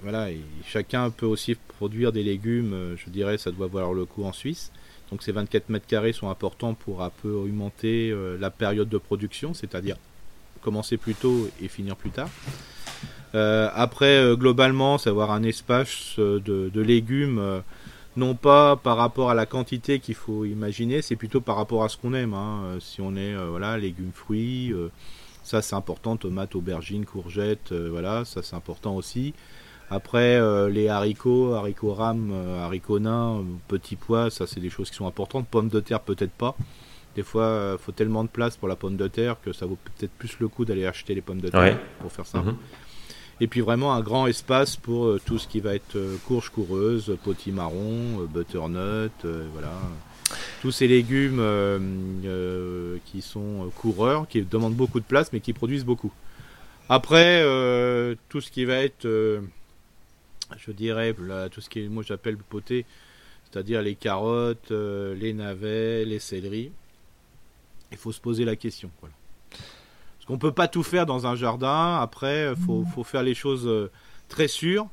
[0.02, 0.28] voilà,
[0.66, 4.32] chacun peut aussi produire des légumes, euh, je dirais, ça doit valoir le coup en
[4.32, 4.72] Suisse.
[5.10, 8.98] Donc ces 24 mètres carrés sont importants pour un peu augmenter euh, la période de
[8.98, 9.96] production, c'est-à-dire
[10.62, 12.28] commencer plus tôt et finir plus tard.
[13.34, 17.62] Euh, après, globalement, c'est avoir un espace de, légumes,
[18.16, 21.88] non pas par rapport à la quantité qu'il faut imaginer, c'est plutôt par rapport à
[21.88, 22.34] ce qu'on aime.
[22.34, 22.78] hein.
[22.80, 24.74] Si on est, voilà, légumes, fruits,
[25.44, 29.32] ça c'est important, tomates, aubergines, courgettes, voilà, ça c'est important aussi.
[29.90, 34.70] Après, euh, les haricots, haricots rames, euh, haricots nains, euh, petits pois, ça c'est des
[34.70, 35.46] choses qui sont importantes.
[35.48, 36.56] Pommes de terre, peut-être pas.
[37.16, 39.78] Des fois, euh, faut tellement de place pour la pomme de terre que ça vaut
[39.82, 41.76] peut-être plus le coup d'aller acheter les pommes de terre Ouais.
[42.00, 42.50] pour faire simple.
[42.50, 42.56] Mhm.
[43.40, 48.26] Et puis vraiment un grand espace pour tout ce qui va être courge coureuse, potimarron,
[48.32, 49.72] butternut, voilà.
[50.60, 51.78] Tous ces légumes euh,
[52.26, 56.12] euh, qui sont coureurs, qui demandent beaucoup de place mais qui produisent beaucoup.
[56.88, 59.40] Après, euh, tout ce qui va être, euh,
[60.56, 62.86] je dirais, là, tout ce qui est, moi j'appelle poté,
[63.44, 66.72] c'est-à-dire les carottes, euh, les navets, les céleris,
[67.90, 68.90] il faut se poser la question.
[69.00, 69.14] Voilà.
[69.50, 71.98] Parce qu'on peut pas tout faire dans un jardin.
[72.00, 73.90] Après, il faut, faut faire les choses euh,
[74.28, 74.88] très sûres,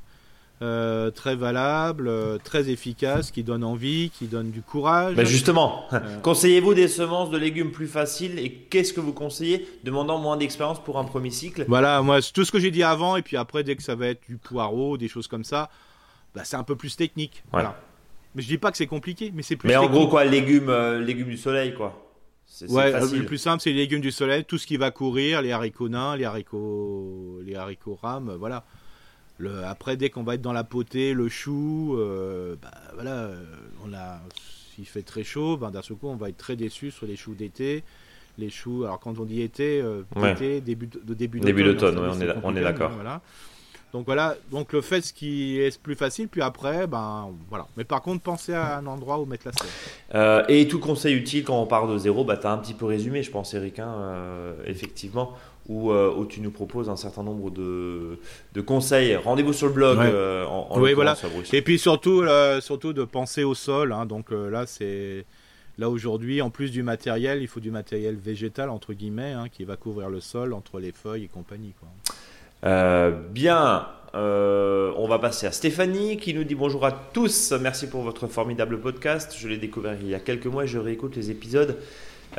[0.63, 5.15] euh, très valables, euh, très efficaces, qui donnent envie, qui donnent du courage.
[5.15, 6.19] Bah, justement, Euh.
[6.23, 10.83] conseillez-vous des semences de légumes plus faciles et qu'est-ce que vous conseillez demandant moins d'expérience
[10.83, 11.65] pour un premier cycle?
[11.67, 14.07] Voilà, moi, tout ce que j'ai dit avant, et puis après, dès que ça va
[14.07, 15.69] être du poireau, des choses comme ça,
[16.33, 17.43] bah, c'est un peu plus technique.
[17.51, 17.79] Voilà.
[18.33, 20.71] Mais je dis pas que c'est compliqué, mais c'est plus Mais en gros, quoi, légumes,
[20.99, 22.03] légumes du soleil, quoi.
[22.69, 25.51] Ouais, le plus simple, c'est les légumes du soleil, tout ce qui va courir, les
[25.51, 28.63] haricots nains, les haricots, les haricots rames, voilà.
[29.39, 33.43] Le, après, dès qu'on va être dans la potée, le chou, euh, bah, voilà, euh,
[33.85, 34.19] on a,
[34.75, 37.15] s'il fait très chaud, ben, d'un seul coup, on va être très déçu sur les
[37.15, 37.83] choux d'été.
[38.39, 40.31] Les choux, alors quand on dit été, euh, Ouais.
[40.33, 42.91] été, début de, début Début d'automne, d'automne, hein, ouais, on est- d'accord.
[42.91, 43.21] Voilà.
[43.93, 47.67] Donc voilà, donc le fait ce qui est plus facile, puis après, ben voilà.
[47.77, 49.67] Mais par contre, pensez à un endroit où mettre la serre.
[50.13, 52.73] Euh, et tout conseil utile quand on part de zéro, bah, tu as un petit
[52.73, 55.33] peu résumé, je pense, Eric, hein, euh, effectivement,
[55.67, 58.17] où, euh, où, tu nous proposes un certain nombre de,
[58.53, 59.15] de conseils.
[59.15, 60.09] Rendez-vous sur le blog Ouais.
[60.11, 61.15] euh, en, en Oui, voilà.
[61.53, 63.91] Et puis surtout, euh, surtout de penser au sol.
[63.91, 64.05] hein.
[64.05, 65.25] donc euh, là, c'est
[65.77, 69.63] là aujourd'hui, en plus du matériel, il faut du matériel végétal entre guillemets, hein, qui
[69.65, 71.73] va couvrir le sol entre les feuilles et compagnie.
[71.79, 73.11] Quoi.
[73.31, 77.51] Bien, on va passer à Stéphanie qui nous dit bonjour à tous.
[77.61, 79.35] Merci pour votre formidable podcast.
[79.37, 81.77] Je l'ai découvert il y a quelques mois et je réécoute les épisodes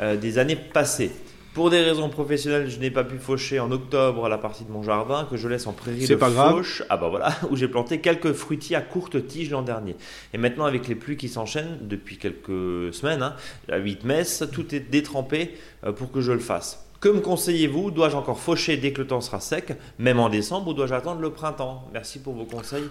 [0.01, 1.11] des années passées.
[1.59, 4.81] Pour des raisons professionnelles, je n'ai pas pu faucher en octobre la partie de mon
[4.81, 6.53] jardin que je laisse en prairie de pas grave.
[6.53, 6.83] fauche.
[6.87, 9.97] Ah bah voilà, où j'ai planté quelques fruitiers à courte tige l'an dernier.
[10.33, 13.35] Et maintenant, avec les pluies qui s'enchaînent depuis quelques semaines, hein,
[13.69, 15.53] à 8 messes, tout est détrempé
[15.83, 16.87] euh, pour que je le fasse.
[17.01, 17.91] Que me conseillez-vous?
[17.91, 21.19] Dois-je encore faucher dès que le temps sera sec, même en décembre, ou dois-je attendre
[21.19, 21.89] le printemps?
[21.91, 22.87] Merci pour vos conseils.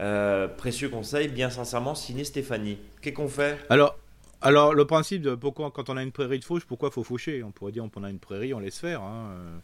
[0.00, 2.78] Euh, précieux conseils, bien sincèrement, signé Stéphanie.
[3.02, 3.58] Qu'est-ce qu'on fait?
[3.68, 3.94] Alors,
[4.42, 7.42] alors le principe de pourquoi quand on a une prairie de fauche, pourquoi faut faucher?
[7.42, 9.02] On pourrait dire on a une prairie, on laisse faire.
[9.02, 9.58] hein, euh,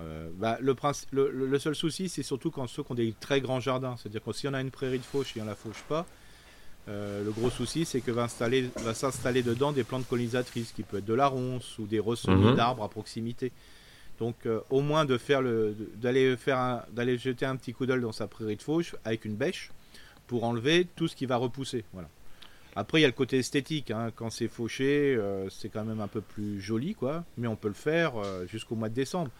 [0.00, 3.40] euh, bah, le, principe, le, seul souci, c'est surtout quand ceux qui ont des très
[3.40, 3.96] grands jardins.
[3.96, 6.06] C'est-à-dire que si on a une prairie de fauche et on la fauche pas,
[6.88, 10.82] euh, le gros souci, c'est que va, installer- va s'installer dedans des plantes colonisatrices, qui
[10.82, 12.56] peut être de la ronce ou des ressaumis Mhm.
[12.56, 13.52] d'arbres à proximité.
[14.18, 15.42] Donc, euh, au moins de faire
[15.96, 19.36] d'aller faire, d'aller jeter un petit coup d'œil dans sa prairie de fauche avec une
[19.36, 19.70] bêche
[20.26, 21.84] pour enlever tout ce qui va repousser.
[21.92, 22.08] Voilà.
[22.74, 23.90] Après, il y a le côté esthétique.
[23.90, 24.10] hein.
[24.14, 27.24] Quand c'est fauché, euh, c'est quand même un peu plus joli, quoi.
[27.36, 29.30] Mais on peut le faire euh, jusqu'au mois de décembre.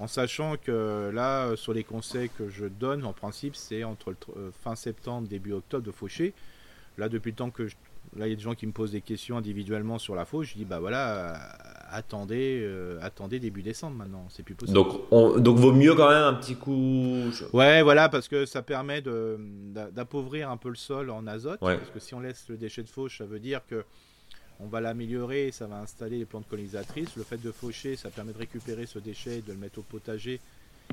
[0.00, 4.16] En sachant que là, euh, sur les conseils que je donne, en principe, c'est entre
[4.64, 6.34] fin septembre, début octobre de faucher.
[6.98, 7.76] Là, depuis le temps que je...
[8.16, 10.50] Là, il y a des gens qui me posent des questions individuellement sur la fauche.
[10.52, 11.36] Je dis, bah voilà, euh,
[11.90, 14.26] attendez, euh, attendez début décembre maintenant.
[14.28, 14.74] C'est plus possible.
[14.74, 17.30] donc, on- donc, vaut mieux quand même un petit coup.
[17.54, 19.38] Ouais, voilà, parce que ça permet de-
[19.92, 21.60] d'appauvrir un peu le sol en azote.
[21.62, 21.78] Ouais.
[21.78, 23.84] Parce que si on laisse le déchet de fauche, ça veut dire que
[24.60, 27.16] on va l'améliorer, ça va installer les plantes colonisatrices.
[27.16, 29.82] Le fait de faucher, ça permet de récupérer ce déchet, et de le mettre au
[29.82, 30.38] potager.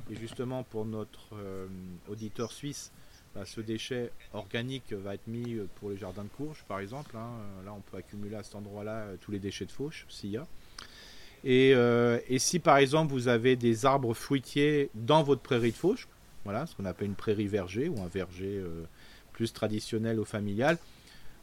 [0.09, 1.67] Et justement, pour notre euh,
[2.09, 2.91] auditeur suisse,
[3.35, 7.15] bah, ce déchet organique va être mis euh, pour les jardins de courge, par exemple.
[7.15, 7.29] hein.
[7.61, 10.31] Euh, Là, on peut accumuler à cet endroit-là euh, tous les déchets de fauche, s'il
[10.31, 10.47] y a.
[11.45, 11.73] Et,
[12.37, 16.07] si par exemple vous avez des arbres fruitiers dans votre prairie de fauche,
[16.43, 18.61] voilà, ce qu'on appelle une prairie verger ou un verger
[19.31, 20.77] plus traditionnel ou familial,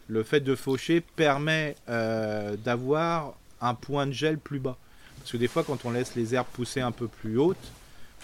[0.08, 4.76] le fait de faucher permet d'avoir un point de gel plus bas.
[5.20, 7.56] Parce que des fois, quand on laisse les herbes pousser un peu plus hautes,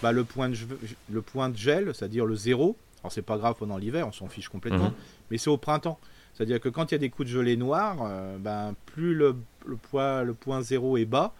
[0.03, 4.11] bah, le point de gel, c'est-à-dire le zéro, alors c'est pas grave pendant l'hiver, on
[4.11, 4.93] s'en fiche complètement, Mhm.
[5.29, 5.99] mais c'est au printemps.
[6.33, 9.35] C'est-à-dire que quand il y a des coups de gelée noirs, euh, ben, plus le,
[9.67, 11.33] le, point, le point zéro est bas,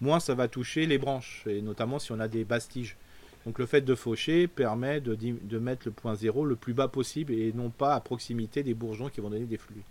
[0.00, 2.96] moins ça va toucher les branches, et notamment si on a des bastiges.
[3.46, 6.88] Donc le fait de faucher permet de, de mettre le point zéro le plus bas
[6.88, 9.82] possible et non pas à proximité des bourgeons qui vont donner des fluides.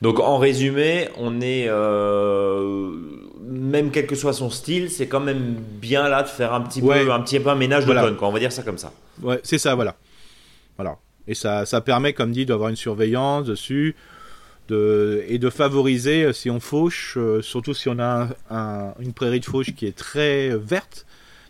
[0.00, 1.66] Donc, en résumé, on est.
[1.68, 2.92] euh,
[3.42, 6.80] même quel que soit son style, c'est quand même bien là de faire un petit,
[6.82, 7.04] Ouais.
[7.04, 8.02] peu, un petit peu un ménage Voilà.
[8.02, 8.28] d'automne, quoi.
[8.28, 8.92] On va dire ça comme ça.
[9.22, 9.96] Ouais, c'est ça, voilà.
[10.76, 10.96] Voilà.
[11.28, 13.96] Et ça, ça permet, comme dit, d'avoir une surveillance dessus
[14.68, 18.94] de, et de favoriser, euh, si on fauche, euh, surtout si on a un- un-
[19.00, 21.06] une prairie de fauche qui est très euh, verte,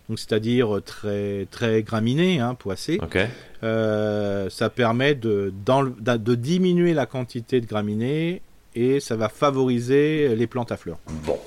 [0.08, 3.18] donc c'est-à-dire très, très graminée, hein, poissée, Ok.
[3.64, 8.42] euh, ça permet de, de diminuer la quantité de graminées
[8.74, 10.98] et ça va favoriser les plantes à fleurs.
[11.24, 11.38] Bon.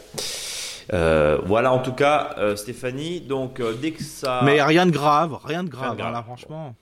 [0.91, 3.21] Euh, voilà en tout cas, Stéphanie.
[3.21, 4.41] Donc, dès que ça.
[4.43, 6.15] Mais rien de grave, rien de grave, Rien de grave.
[6.15, 6.75] hein, franchement.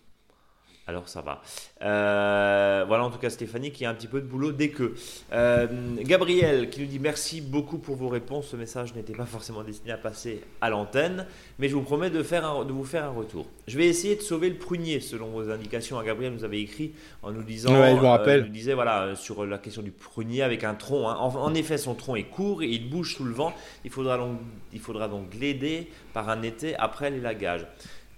[0.88, 1.41] Alors ça va.
[1.81, 4.93] Euh, voilà en tout cas Stéphanie qui a un petit peu de boulot dès que.
[5.33, 5.67] Euh,
[5.99, 8.47] Gabriel qui nous dit merci beaucoup pour vos réponses.
[8.47, 11.25] Ce message n'était pas forcément destiné à passer à l'antenne,
[11.59, 13.45] mais je vous promets de, faire un- de vous faire un retour.
[13.67, 16.01] Je vais essayer de sauver le prunier selon vos indications.
[16.01, 17.73] Gabriel nous avait écrit en nous disant.
[17.77, 18.39] Ouais, je me rappelle.
[18.41, 21.09] il nous disait voilà euh, sur la question du prunier avec un tronc.
[21.09, 21.15] hein.
[21.19, 23.53] En, en effet son tronc est court et il bouge sous le vent.
[23.83, 24.39] Il faudra donc,
[24.73, 27.67] il faudra donc l'aider par un été après l'élagage.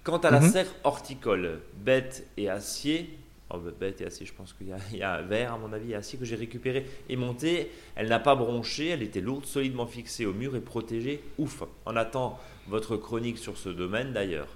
[0.02, 0.50] Quant à la Mhm.
[0.50, 3.18] serre horticole, bête et acier,
[3.52, 5.58] oh, bête et acier, je pense qu'il y, a- il y a un verre à
[5.58, 7.70] mon avis et acier que j'ai récupéré et monté.
[7.96, 11.22] Elle n'a pas bronché, elle était lourde, solidement fixée au mur et protégée.
[11.38, 12.38] Ouf On attend
[12.68, 14.46] votre chronique sur ce domaine d'ailleurs.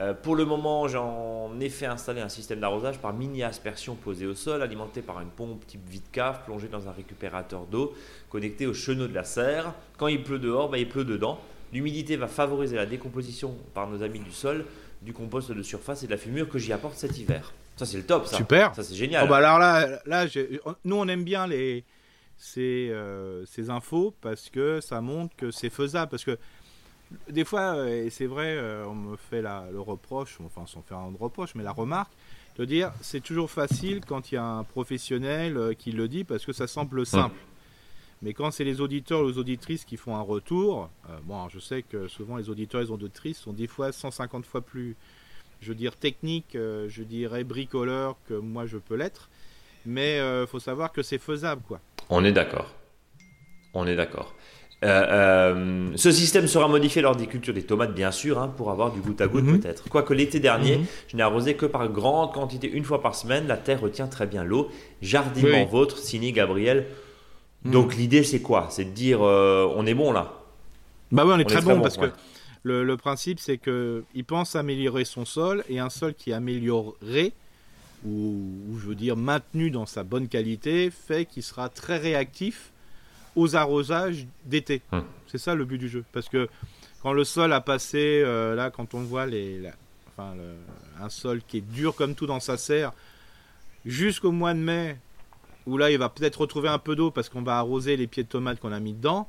[0.00, 4.34] Euh, pour le moment, j'en ai fait installer un système d'arrosage par mini-aspersion posé au
[4.34, 7.94] sol, alimenté par une pompe type vide-cave plongée dans un récupérateur d'eau
[8.28, 9.72] connecté au chenot de la serre.
[9.98, 11.38] Quand il pleut dehors, bah, il pleut dedans.
[11.72, 14.64] L'humidité va favoriser la décomposition par nos amis du sol,
[15.02, 17.52] du compost de surface et de la fumure que j'y apporte cet hiver.
[17.76, 18.36] Ça, c'est le top, ça.
[18.36, 18.74] Super.
[18.74, 19.24] Ça, c'est génial.
[19.24, 20.26] Oh, bah alors là, là
[20.84, 21.84] nous on aime bien les,
[22.36, 26.10] ces, euh, ces infos parce que ça montre que c'est faisable.
[26.10, 26.38] Parce que
[27.30, 30.82] des fois, euh, et c'est vrai, euh, on me fait la, le reproche, enfin sans
[30.82, 32.12] faire un reproche, mais la remarque,
[32.56, 36.44] de dire c'est toujours facile quand il y a un professionnel qui le dit parce
[36.44, 37.36] que ça semble simple.
[38.22, 40.90] Mais quand c'est les auditeurs ou les auditrices qui font un retour,
[41.24, 44.44] bon, alors je sais que souvent les auditeurs et les auditrices sont des fois 150
[44.44, 44.94] fois plus,
[45.60, 49.30] je veux dire, techniques, je dirais bricoleurs que moi je peux l'être.
[49.86, 51.80] Mais il faut savoir que c'est faisable, quoi.
[52.10, 52.74] On est d'accord.
[53.72, 54.34] On est d'accord.
[54.82, 58.70] Euh, euh, ce système sera modifié lors des cultures des tomates, bien sûr, hein, pour
[58.70, 59.60] avoir du goutte à goutte Mhm.
[59.60, 59.88] peut-être.
[59.90, 60.86] Quoique l'été dernier, Mhm.
[61.08, 63.46] je n'ai arrosé que par grande quantité, une fois par semaine.
[63.46, 64.70] La terre retient très bien l'eau.
[65.02, 65.70] Jardinement Oui.
[65.70, 66.86] vôtre, signé Gabriel.
[67.64, 67.72] Mhm.
[67.72, 68.68] Donc l'idée, c'est quoi?
[68.70, 70.32] C'est de dire, euh, on est bon là.
[71.12, 72.08] Bah oui, on est On est très très bon bon, parce ouais.
[72.08, 72.14] que
[72.62, 76.34] le, le principe c'est que il pense améliorer son sol et un sol qui est
[76.34, 77.32] amélioré
[78.06, 82.70] ou, ou je veux dire maintenu dans sa bonne qualité fait qu'il sera très réactif
[83.36, 84.82] aux arrosages d'été.
[84.92, 85.04] Hum.
[85.26, 86.48] C'est ça le but du jeu parce que
[87.02, 89.72] quand le sol a passé euh, là quand on voit les la-
[90.16, 92.92] enfin le- un sol qui est dur comme tout dans sa serre
[93.86, 94.96] jusqu'au mois de mai
[95.66, 98.22] où là il va peut-être retrouver un peu d'eau parce qu'on va arroser les pieds
[98.22, 99.28] de tomates qu'on a mis dedans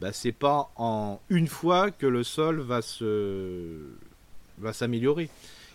[0.00, 3.78] bah, c'est pas en une fois que le sol va se
[4.58, 5.28] va s'améliorer.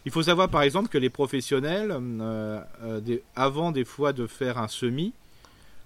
[0.06, 4.26] Il faut savoir par exemple que les professionnels, euh, euh, des- avant des fois de
[4.28, 5.14] faire un semis,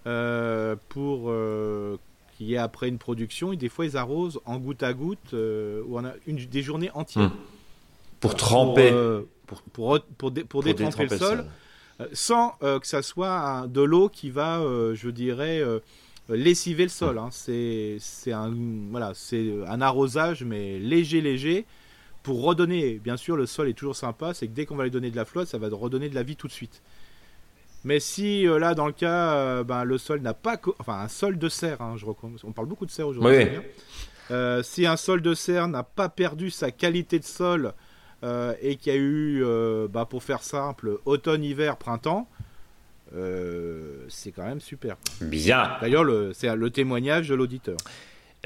[0.08, 1.32] euh, pour
[2.38, 5.34] qu'il y ait après une production, et des fois ils arrosent en goutte à goutte
[5.34, 7.26] ou en a une, des journées entières.
[7.26, 7.32] Hum.
[8.20, 8.92] Pour tremper.
[9.48, 11.46] Pour, pour, pour, pour dé- pour pour détremper le sol,
[12.14, 15.80] sans euh, que ça soit un- de l'eau qui va, euh, je dirais, euh,
[16.30, 17.18] lessiver le sol.
[17.18, 17.30] hein.
[17.32, 18.54] C'est c'est un,
[18.92, 21.66] voilà, c'est un arrosage, mais léger, léger,
[22.24, 23.00] pour redonner.
[23.04, 25.16] Bien sûr, le sol est toujours sympa, c'est que dès qu'on va lui donner de
[25.16, 26.82] la flotte, ça va redonner de la vie tout de suite.
[27.84, 31.00] Mais si euh, là, dans le cas, euh, ben, le sol n'a pas, co- enfin
[31.00, 32.06] un sol de serre, hein, je
[32.44, 33.38] on parle beaucoup de serre aujourd'hui.
[33.38, 33.48] Oui.
[34.32, 37.72] Euh, si un sol de serre n'a pas perdu sa qualité de sol euh,
[38.24, 42.28] et qu'il y a eu, euh, bah, pour faire simple, automne, hiver, printemps,
[43.16, 44.98] euh, c'est quand même super.
[45.22, 45.72] Bien.
[45.82, 47.78] D'ailleurs, le- c'est le témoignage de l'auditeur.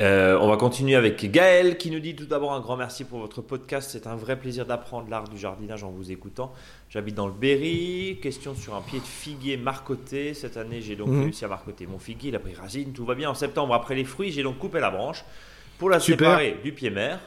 [0.02, 3.20] Euh, on va continuer avec Gaël qui nous dit tout d'abord un grand merci pour
[3.20, 3.90] votre podcast.
[3.92, 6.54] C'est un vrai plaisir d'apprendre l'art du jardinage en vous écoutant.
[6.90, 8.18] J'habite dans le Berry.
[8.22, 10.34] Question sur un pied de figuier marcoté.
[10.34, 11.24] Cette année, j'ai donc Mhm.
[11.24, 12.30] réussi à marcoter mon figuier.
[12.30, 12.94] Il a pris racine.
[12.94, 13.30] Tout va bien.
[13.30, 15.26] En septembre, après les fruits, j'ai donc coupé la branche
[15.78, 16.30] pour la Super.
[16.30, 17.20] séparer du pied mère.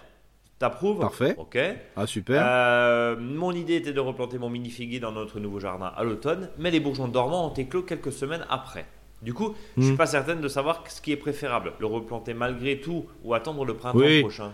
[0.62, 1.34] T'approuves Parfait.
[1.38, 1.58] Ok.
[1.96, 2.40] Ah, super.
[2.46, 6.50] Euh, mon idée était de replanter mon mini figuier dans notre nouveau jardin à l'automne,
[6.56, 8.86] mais les bourgeons dormants ont éclos quelques semaines après.
[9.22, 9.96] Du coup, je suis Mhm.
[9.98, 13.74] pas certaine de savoir ce qui est préférable, le replanter malgré tout ou attendre le
[13.74, 14.20] printemps Oui.
[14.20, 14.52] prochain.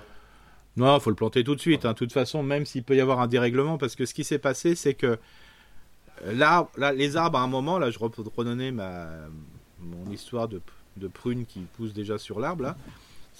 [0.78, 1.84] Non, faut le planter tout de suite.
[1.84, 1.92] hein.
[1.92, 4.38] De toute façon, même s'il peut y avoir un dérèglement, parce que ce qui s'est
[4.38, 5.18] passé, c'est que
[6.24, 9.08] euh, là, là, les arbres, à un moment, là, je redonnais ma
[9.80, 10.62] mon histoire de,
[10.96, 12.76] de prune qui pousse déjà sur l'arbre là.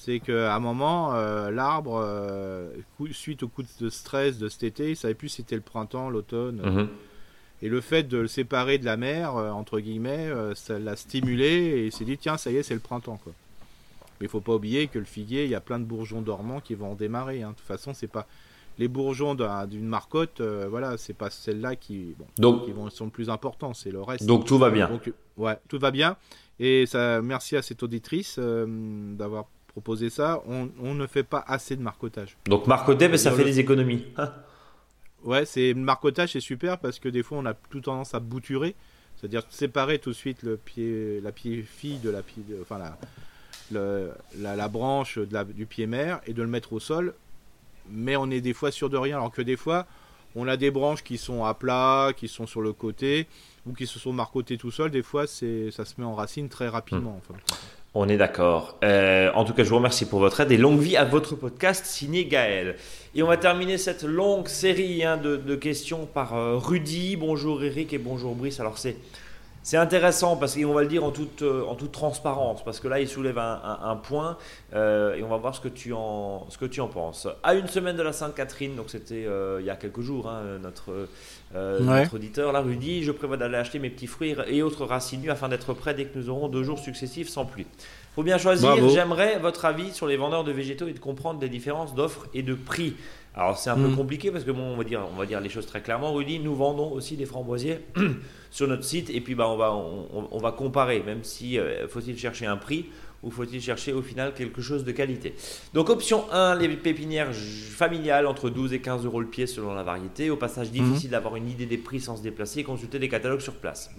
[0.01, 2.71] C'est qu'à un moment, euh, l'arbre, euh,
[3.11, 6.09] suite au coup de stress de cet été, il savait plus si c'était le printemps,
[6.09, 6.63] l'automne.
[6.65, 6.89] Mhm.
[7.63, 11.47] Et le fait de le séparer de la mer, euh, entre guillemets, ça l'a stimulé
[11.47, 13.19] et il s'est dit tiens, ça y est, c'est le printemps.
[13.23, 13.33] Quoi.
[14.21, 16.61] Mais il faut pas oublier que le figuier, il y a plein de bourgeons dormants
[16.61, 17.43] qui vont en démarrer.
[17.43, 17.51] hein.
[17.51, 18.29] De toute façon, c'est pas
[18.79, 22.89] les bourgeons d'un- d'une marcotte, euh, voilà, c'est pas celles-là qui, bon, Donc, qui vont,
[22.91, 24.25] sont le plus importants, c'est le reste.
[24.27, 24.89] donc tout va bien.
[24.89, 26.17] Donc, ouais, tout va bien.
[26.61, 28.65] Et ça, merci à cette auditrice euh,
[29.17, 29.47] d'avoir
[29.81, 30.43] proposé ça.
[30.49, 32.37] On, on ne fait pas assez de marcotage.
[32.47, 34.05] Donc marcoter, mais ça Dans fait le- des économies.
[35.24, 38.20] Ouais, c'est le marcotage, c'est super parce que des fois on a tout tendance à
[38.20, 38.76] bouturer,
[39.16, 42.79] c'est-à-dire séparer tout de suite le pied, la pied fille de la pied, de- enfin
[42.79, 42.97] la,
[43.72, 47.14] le- la, la branche de la- du pied mère et de le mettre au sol.
[47.91, 49.87] Mais on est des fois sûr de rien, alors que des fois
[50.37, 53.26] on a des branches qui sont à plat, qui sont sur le côté
[53.66, 54.91] ou qui se sont marcotées tout seul.
[54.93, 57.18] Des fois, c'est ça se met en racine très rapidement.
[57.18, 57.35] enfin.
[57.95, 58.76] On est d'accord.
[58.84, 61.34] Euh, en tout cas, je vous remercie pour votre aide et longue vie à votre
[61.36, 62.76] podcast signé Gaël.
[63.14, 67.16] Et on va terminer cette longue série hein, de, questions par euh, Rudy.
[67.16, 68.61] Bonjour Eric et bonjour Brice.
[68.61, 68.97] Alors c'est
[69.69, 72.89] c'est intéressant parce qu'on va le dire en toute, euh, en toute transparence parce que
[72.89, 74.39] là il soulève un, un- un point
[74.75, 77.29] euh, et on va voir ce que tu en, ce que tu en penses.
[77.43, 80.41] À une semaine de la Sainte-Catherine, donc c'était euh, il y a quelques jours, hein,
[80.62, 80.91] notre,
[81.55, 82.01] euh, Ouais.
[82.03, 85.31] notre auditeur, là Rudy, je prévois d'aller acheter mes petits fruits et autres racines nues
[85.31, 87.66] afin d'être prêt dès que nous aurons deux jours successifs sans pluie.
[88.14, 88.75] Faut bien choisir.
[88.89, 92.43] J'aimerais votre avis sur les vendeurs de végétaux et de comprendre les différences d'offres et
[92.43, 92.97] de prix.
[93.35, 93.97] Alors c'est un peu Mm.
[93.97, 96.12] compliqué parce que bon, on va dire, on va dire les choses très clairement.
[96.12, 97.79] Rudy, nous vendons aussi des framboisiers
[98.51, 101.03] sur notre site et puis bah on va on, on- va comparer.
[101.05, 102.87] Même si euh, faut-il chercher un prix
[103.22, 105.35] ou faut-il chercher au final quelque chose de qualité.
[105.74, 109.83] Donc option 1, les pépinières familiales entre 12 et 15 euros le pied selon la
[109.83, 110.31] variété.
[110.31, 113.41] Au passage difficile d'avoir une idée des prix sans se déplacer et consulter des catalogues
[113.41, 113.91] sur place.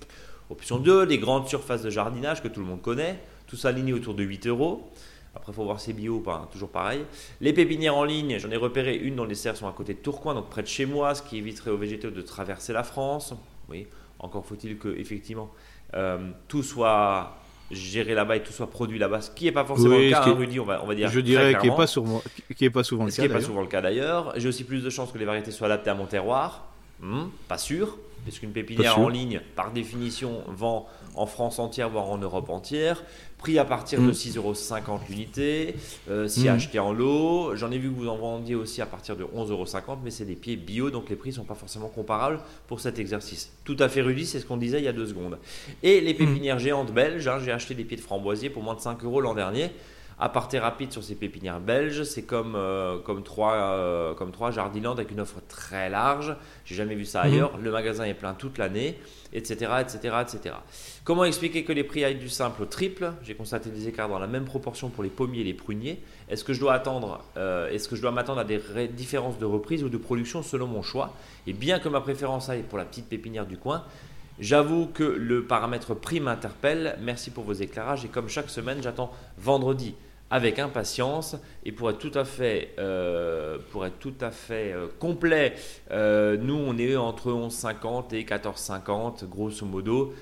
[0.49, 3.93] Option 2, les grandes surfaces de jardinage que tout le monde connaît, tout ça aligné
[3.93, 4.89] autour de 8 euros.
[5.35, 7.01] Après, il faut voir si c'est bio ou pas, hein, toujours pareil.
[7.39, 9.99] Les pépinières en ligne, j'en ai repéré une dont les serres sont à côté de
[9.99, 13.33] Tourcoing, donc près de chez moi, ce qui éviterait aux végétaux de traverser la France.
[13.69, 13.85] Oui,
[14.19, 15.51] encore faut-il que, effectivement,
[15.93, 17.35] euh, tout soit
[17.71, 20.23] géré là-bas et tout soit produit là-bas, ce qui n'est pas forcément Oui, le cas,
[20.23, 21.09] qui hein, Rudy, on va, on va dire.
[21.11, 22.23] Je dirais qu'il n'est pas, souvent-
[22.57, 23.21] qui est pas souvent le Ce cas.
[23.21, 23.47] qui n'est pas d'ailleurs.
[23.47, 24.33] souvent le cas d'ailleurs.
[24.37, 26.65] J'ai aussi plus de chances que les variétés soient adaptées à mon terroir.
[27.01, 32.09] Hmm, pas sûr, parce qu'une pépinière en ligne, par définition, vend en France entière, voire
[32.09, 33.03] en Europe entière.
[33.37, 34.13] Prix à partir de Hmm.
[34.13, 35.75] 6,50€ l'unité,
[36.09, 36.53] euh, si Hmm.
[36.55, 37.55] acheté en lot.
[37.55, 40.35] J'en ai vu que vous en vendiez aussi à partir de 11,50€, mais c'est des
[40.35, 43.51] pieds bio, donc les prix sont pas forcément comparables pour cet exercice.
[43.63, 45.37] Tout à fait Rudy, c'est ce qu'on disait il y a deux secondes.
[45.83, 48.81] Et les pépinières géantes belges, hein, j'ai acheté des pieds de framboisier pour moins de
[48.81, 49.71] 5 euros l'an dernier.
[50.21, 54.91] Aparté rapide sur ces pépinières belges, c'est comme, euh, comme, trois, euh, comme trois Jardiland
[54.91, 56.35] avec une offre très large.
[56.65, 57.57] J'ai jamais vu ça ailleurs.
[57.57, 58.99] Le magasin est plein toute l'année,
[59.31, 60.55] etc., etc., etc.
[61.05, 63.13] Comment expliquer que les prix aillent du simple au triple?
[63.23, 66.03] J'ai constaté des écarts dans la même proportion pour les pommiers et les pruniers.
[66.27, 68.59] Est-ce que je dois attendre euh, Est-ce que je dois m'attendre à des
[68.89, 71.13] différences de reprise ou de production selon mon choix?
[71.47, 73.85] Et bien que ma préférence aille pour la petite pépinière du coin,
[74.41, 76.97] J'avoue que le paramètre prix m'interpelle.
[77.01, 78.05] Merci pour vos éclairages.
[78.05, 79.95] Et comme chaque semaine, j'attends vendredi
[80.29, 81.35] avec impatience.
[81.63, 85.55] Et pour être tout à fait, euh, pour être tout à fait euh, complet,
[85.91, 90.13] euh, nous, on est entre 11,50 et 14,50, grosso modo.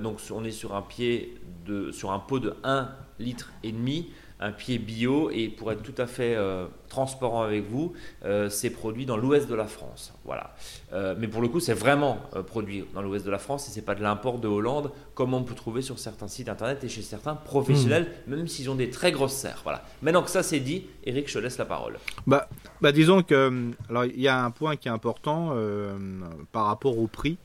[0.00, 1.34] Donc, on est sur un pied
[1.66, 2.88] de, sur un pot de 1
[3.18, 4.10] litre et demi,
[4.44, 5.30] un pied bio.
[5.30, 7.92] Et pour être tout à fait euh, transparent avec vous,
[8.24, 10.12] euh, c'est produit dans l'ouest de la France.
[10.24, 10.54] Voilà.
[10.92, 13.84] Euh, mais pour le coup, c'est vraiment produit dans l'ouest de la France et c'est
[13.84, 17.02] pas de l'import de Hollande comme on peut trouver sur certains sites internet et chez
[17.02, 19.60] certains professionnels, même s'ils ont des très grosses serres.
[19.64, 19.84] Voilà.
[20.02, 21.98] Maintenant que ça c'est dit, Eric, je te laisse la parole.
[22.26, 22.48] Bah,
[22.80, 25.54] bah disons que alors il y a un point qui est important
[26.52, 27.38] par rapport au prix,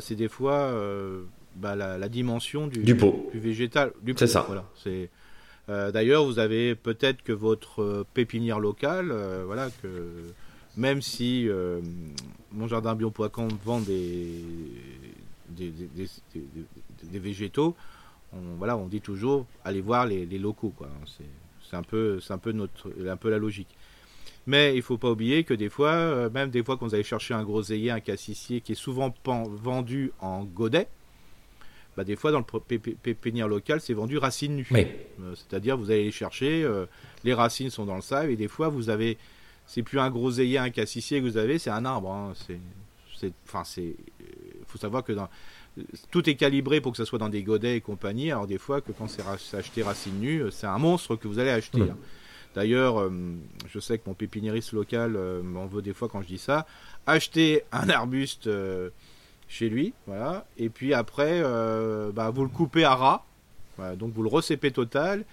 [0.00, 0.72] c'est des fois
[1.56, 3.28] bah, la, la dimension du, Du pot.
[3.32, 3.92] du végétal.
[4.02, 4.44] Du C'est ça.
[4.46, 4.64] Voilà.
[4.82, 5.10] C'est
[5.70, 9.88] euh, d'ailleurs vous avez peut-être que votre euh, pépinière locale, euh, voilà que
[10.76, 11.48] même si
[12.52, 12.96] mon jardin
[13.64, 14.44] vend des
[17.12, 17.76] végétaux,
[18.32, 20.88] on, voilà, on dit toujours allez voir les, locaux quoi.
[21.68, 23.76] C'est un peu c'est un peu notre un peu la logique.
[24.46, 27.42] Mais il faut pas oublier que des fois, même des fois vous allez chercher un
[27.42, 30.88] groseillier, un cassissier qui est souvent vendu en godet,
[31.96, 34.68] bah des fois dans le pépinière local, c'est vendu racines nues.
[34.70, 34.86] Oui.
[35.22, 36.86] Euh, C'est-à-dire vous allez les chercher, euh,
[37.24, 39.18] les racines sont dans le sable et des fois vous avez,
[39.66, 42.10] c'est plus un groseillier, un cassissier que vous avez, c'est un arbre.
[42.10, 42.32] hein.
[42.46, 43.82] C'est, enfin c'est,
[44.22, 44.24] euh,
[44.66, 45.28] faut savoir que dans,
[46.10, 48.30] tout est calibré pour que ça soit dans des godets et compagnie.
[48.30, 51.38] Alors des fois que quand c'est ra- acheté racines nues, c'est un monstre que vous
[51.38, 51.78] allez acheter.
[51.80, 51.90] Mhm.
[51.90, 51.96] hein.
[52.54, 53.10] D'ailleurs, euh,
[53.68, 56.66] je sais que mon pépiniériste local euh, m'en veut des fois quand je dis ça.
[57.06, 58.48] Acheter un arbuste
[59.50, 63.24] chez lui, voilà, et puis après, euh, bah, vous le coupez à ras,
[63.98, 65.24] donc vous le recépez total,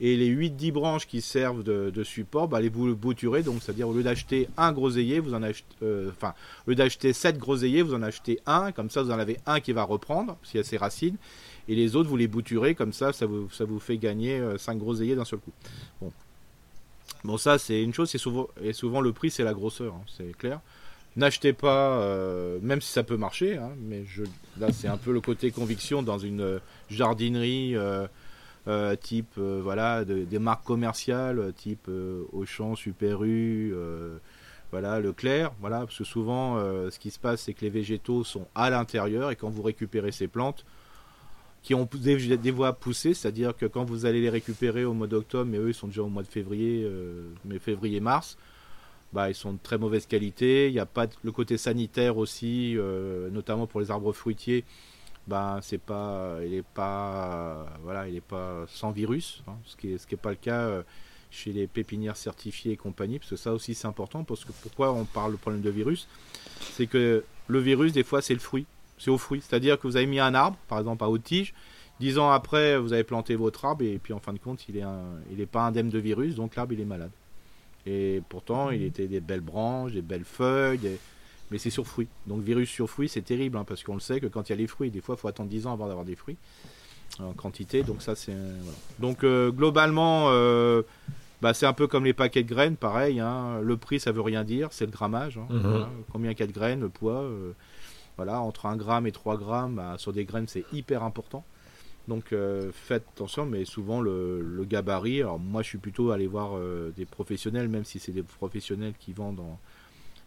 [0.00, 3.92] et les 8-10 branches qui servent de, support, bah, les vous bouturez, donc c'est-à-dire au
[3.92, 6.32] lieu d'acheter un groseillier, vous en achetez, euh, enfin,
[6.66, 9.60] au lieu d'acheter 7 groseilliers, vous en achetez un, comme ça vous en avez un
[9.60, 11.16] qui va reprendre, s'il y a ses racines,
[11.68, 14.78] et les autres vous les bouturez, comme ça, ça vous, ça vous fait gagner 5
[14.78, 15.52] groseilliers d'un seul coup.
[16.00, 16.10] Bon.
[17.24, 20.04] Bon, ça, c'est une chose, c'est souvent, et souvent le prix, c'est la grosseur, hein,
[20.16, 20.60] c'est clair.
[21.16, 24.22] N'achetez pas, euh, même si ça peut marcher, hein, mais je,
[24.58, 26.58] là, c'est un peu le côté conviction dans une euh,
[26.90, 28.06] jardinerie euh,
[28.96, 31.88] type, voilà, de- des marques commerciales, type
[32.32, 33.20] Auchan, Super
[34.72, 36.58] voilà, Leclerc, voilà, parce que souvent,
[36.90, 40.10] ce qui se passe, c'est que les végétaux sont à l'intérieur et quand vous récupérez
[40.10, 40.64] ces plantes,
[41.62, 45.48] qui ont des, voies poussées, c'est-à-dire que quand vous allez les récupérer au mois d'octobre,
[45.48, 46.90] mais eux ils sont déjà au mois de février,
[47.44, 48.36] mais février-mars,
[49.12, 50.68] bah, ils sont de très mauvaise qualité.
[50.68, 54.64] Il n'y a pas le côté sanitaire aussi, euh, notamment pour les arbres fruitiers.
[55.26, 59.98] Bah, c'est pas, il est pas, voilà, il pas sans virus, hein, ce qui est,
[59.98, 60.82] ce qui est pas le cas euh,
[61.30, 64.22] chez les pépinières certifiées et compagnie, parce que ça aussi c'est important.
[64.22, 66.06] Parce que pourquoi on parle de problème de virus,
[66.60, 68.66] c'est que le virus des fois c'est le fruit,
[68.98, 69.40] c'est au fruit.
[69.40, 71.52] C'est-à-dire que vous avez mis un arbre, par exemple à haute tige,
[71.98, 74.76] dix ans après vous avez planté votre arbre et puis en fin de compte il
[74.76, 74.84] est,
[75.36, 77.10] il pas indemne de virus, donc l'arbre il est malade.
[77.86, 80.98] Et pourtant, il était des belles branches, des belles feuilles, des-
[81.50, 82.08] mais c'est sur fruits.
[82.26, 84.54] Donc virus sur fruits, c'est terrible, hein, parce qu'on le sait que quand il y
[84.54, 86.36] a les fruits, des fois, il faut attendre 10 ans avant d'avoir des fruits
[87.20, 87.82] en quantité.
[87.84, 88.32] Donc ça, c'est...
[88.32, 88.78] euh, voilà.
[88.98, 90.82] Donc euh, globalement, euh,
[91.40, 93.20] bah, c'est un peu comme les paquets de graines, pareil.
[93.20, 93.60] hein.
[93.62, 95.38] Le prix, ça veut rien dire, c'est le grammage.
[95.38, 95.46] hein.
[95.50, 95.60] Mhm.
[95.62, 95.88] Voilà.
[96.12, 97.20] Combien il y a de graines, le poids.
[97.22, 97.52] euh,
[98.16, 101.44] voilà, entre 1 gramme et 3 grammes, bah, sur des graines, c'est hyper important.
[102.08, 105.20] Donc euh, faites attention, mais souvent le, gabarit.
[105.20, 108.94] Alors moi, je suis plutôt allé voir euh, des professionnels, même si c'est des professionnels
[108.98, 109.58] qui vendent en-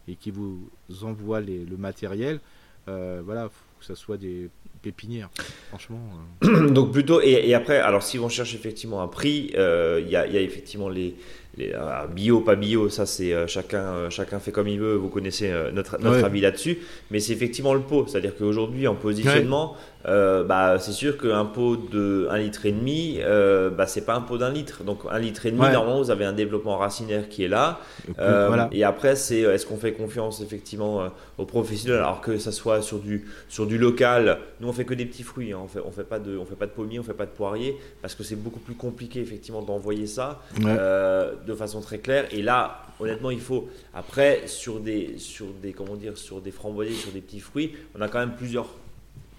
[0.08, 0.68] et qui vous
[1.02, 2.40] envoient le matériel.
[2.88, 4.48] Euh, voilà, que ça soit des
[4.82, 5.30] pépinières.
[5.68, 6.00] Franchement.
[6.42, 10.88] Donc plutôt et, après, alors si on cherche effectivement un prix, il y, a, effectivement
[10.88, 11.14] les,
[12.14, 14.94] bio, pas bio, ça c'est chacun, chacun fait comme il veut.
[14.94, 16.78] Vous connaissez notre, notre avis là-dessus,
[17.10, 18.06] mais c'est effectivement le pot.
[18.06, 23.18] C'est-à-dire qu'aujourd'hui en positionnement, euh, bah, c'est sûr qu'un pot de 1 litre et demi,
[23.20, 24.82] euh, bah, c'est pas un pot d'un litre.
[24.84, 27.80] Donc 1 litre et demi, normalement, vous avez un développement racinaire qui est là.
[28.18, 32.80] Euh, et après, c'est est-ce qu'on fait confiance effectivement aux professionnels, alors que ça soit
[32.82, 34.38] sur du sur du local.
[34.60, 35.52] Nous, on fait que des petits fruits.
[35.52, 35.60] Hein.
[35.62, 37.30] On fait on fait pas de on fait pas de pommier, on fait pas de
[37.30, 42.26] poirier, parce que c'est beaucoup plus compliqué effectivement d'envoyer ça de façon très claire.
[42.32, 46.96] Et là, honnêtement, il faut après sur des sur des comment dire sur des framboisiers,
[46.96, 48.68] sur des petits fruits, on a quand même plusieurs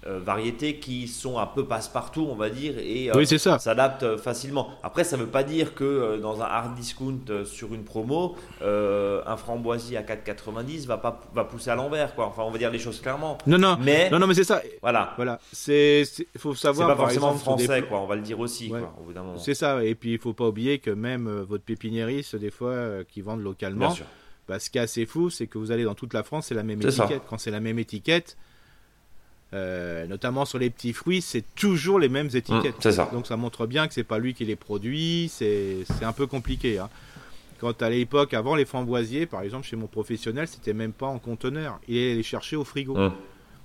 [0.06, 4.70] euh, variétés qui sont un peu passe-partout, on va dire, et euh, s'adaptent facilement.
[4.82, 8.36] Après, ça ne veut pas dire que euh, dans un hard discount sur une promo,
[8.60, 12.26] un framboisier à 4,90 va pas va pousser à l'envers, quoi.
[12.26, 13.38] Enfin, on va dire les choses clairement.
[13.46, 14.60] Non, non, mais non, non, mais c'est ça.
[14.80, 15.38] Voilà, voilà.
[15.52, 16.02] C'est,
[16.36, 16.88] faut savoir.
[16.88, 18.00] C'est pas forcément français, quoi.
[18.00, 18.72] On va le dire aussi,
[19.38, 19.84] C'est ça.
[19.84, 23.94] Et puis, il faut pas oublier que même votre pépiniériste, des fois, qui vendent localement.
[24.48, 26.54] Bah, ce qui est assez fou, c'est que vous allez dans toute la France, c'est
[26.54, 27.22] la même étiquette.
[27.28, 28.36] Quand c'est la même étiquette,
[29.54, 32.84] euh, notamment sur les petits fruits, c'est toujours les mêmes étiquettes.
[32.84, 33.10] Mmh, ça.
[33.12, 36.78] Donc ça montre bien que c'est pas lui qui les produit, c'est un peu compliqué.
[36.78, 36.88] Hein.
[37.60, 41.18] Quand à l'époque, avant les framboisiers, par exemple, chez mon professionnel, c'était même pas en
[41.18, 41.78] conteneur.
[41.86, 42.96] Il allait les chercher au frigo.
[42.96, 43.12] Mmh.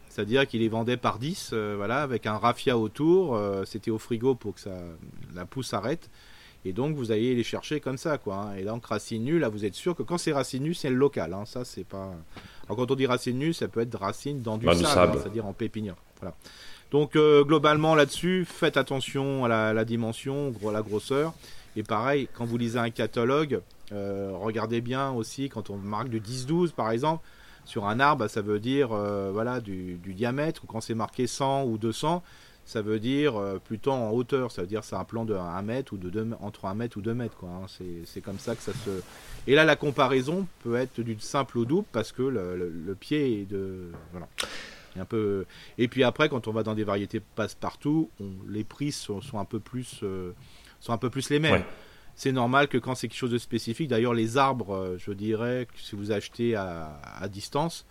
[0.09, 3.35] C'est-à-dire qu'il les vendait par 10, euh, voilà, avec un raffia autour.
[3.35, 4.77] Euh, c'était au frigo pour que ça,
[5.35, 6.09] la pousse arrête.
[6.65, 8.35] Et donc vous allez les chercher comme ça, quoi.
[8.35, 8.55] Hein.
[8.57, 10.95] Et donc racine nue, là, vous êtes sûr que quand c'est racine nue, c'est le
[10.95, 11.33] local.
[11.33, 11.45] Hein.
[11.45, 12.13] Ça, c'est pas.
[12.67, 15.45] Alors quand on dit racine nue, ça peut être racine dans du sable, hein, c'est-à-dire
[15.45, 15.95] en pépinière.
[16.19, 16.35] Voilà.
[16.91, 21.33] Donc euh, globalement là-dessus, faites attention à la, dimension, à la grosseur.
[21.75, 23.61] Et pareil, quand vous lisez un catalogue,
[23.91, 27.25] euh, regardez bien aussi quand on marque du 10-12 par exemple.
[27.65, 30.61] Sur un arbre, ça veut dire euh, voilà du, du, diamètre.
[30.67, 32.23] Quand c'est marqué 100 ou 200,
[32.67, 35.61] ça veut dire euh, plutôt en hauteur, ça veut dire c'est un plan de 1
[35.61, 37.37] mètre ou de 2, entre 1 mètre ou 2 mètres.
[37.37, 37.65] Quoi, hein.
[38.05, 38.89] c'est, comme ça que ça se.
[39.47, 43.45] Et là, la comparaison peut être d'une simple au double parce que le, pied est
[43.45, 43.89] de.
[44.11, 44.27] Voilà.
[44.97, 45.45] un peu...
[45.77, 48.09] Et puis après, quand on va dans des variétés passe-partout,
[48.49, 50.33] les prix sont, un peu plus, euh,
[50.81, 51.63] sont un peu plus les mêmes.
[52.15, 55.67] C'est normal que quand c'est quelque chose de spécifique, d'ailleurs les arbres, euh, je dirais,
[55.71, 57.85] que si vous achetez à, à distance,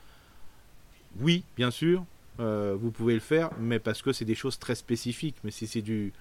[1.19, 2.05] oui, bien sûr,
[2.39, 5.37] vous pouvez le faire, mais parce que c'est des choses très spécifiques.
[5.45, 6.13] Mais si c'est du,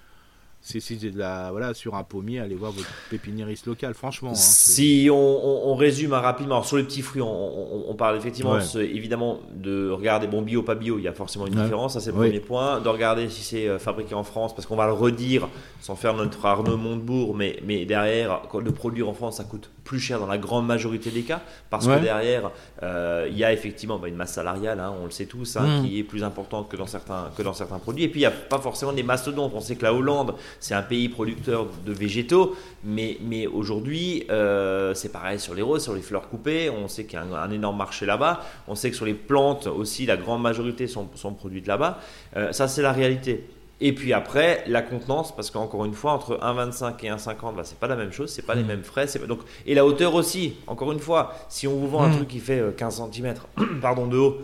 [0.65, 3.93] c'est de la voilà sur un pommier, allez voir votre pépiniériste local.
[3.93, 4.31] Franchement.
[4.31, 10.25] Hein, si on, résume rapidement sur les petits fruits, on, parle effectivement évidemment de regarder
[10.25, 11.93] bon bio pas bio, il y a forcément une différence.
[11.93, 12.81] Ça c'est le premier point.
[12.81, 15.47] De regarder si c'est euh, fabriqué en France, parce qu'on va le redire
[15.81, 19.99] sans faire notre Arnaud Montebourg, mais mais derrière le produire en France ça coûte plus
[19.99, 22.51] cher dans la grande majorité des cas, parce que derrière
[22.81, 25.79] euh, il y a effectivement bah, une masse salariale, hein, on le sait tous, hein,
[25.79, 25.83] mm.
[25.83, 28.03] qui est plus importante que dans certains que dans certains produits.
[28.03, 29.51] Et puis il n'y a pas forcément des mastodontes.
[29.53, 34.93] On sait que la Hollande c'est un pays producteur de végétaux, mais, mais aujourd'hui, euh,
[34.93, 36.69] c'est pareil sur les roses, sur les fleurs coupées.
[36.69, 38.41] On sait qu'il y a un, énorme marché là-bas.
[38.67, 41.99] On sait que sur les plantes aussi, la grande majorité sont, sont produites là-bas.
[42.37, 43.45] Euh, ça, c'est la réalité.
[43.81, 47.77] Et puis après, la contenance, parce qu'encore une fois, entre 1,25 et 1,50, bah, c'est
[47.77, 48.67] pas la même chose, c'est pas les mmh.
[48.67, 49.05] mêmes frais.
[49.27, 52.15] Donc, et la hauteur aussi, encore une fois, si on vous vend un mmh.
[52.15, 53.33] truc qui fait 15 euh, cm
[53.81, 54.37] pardon, de haut,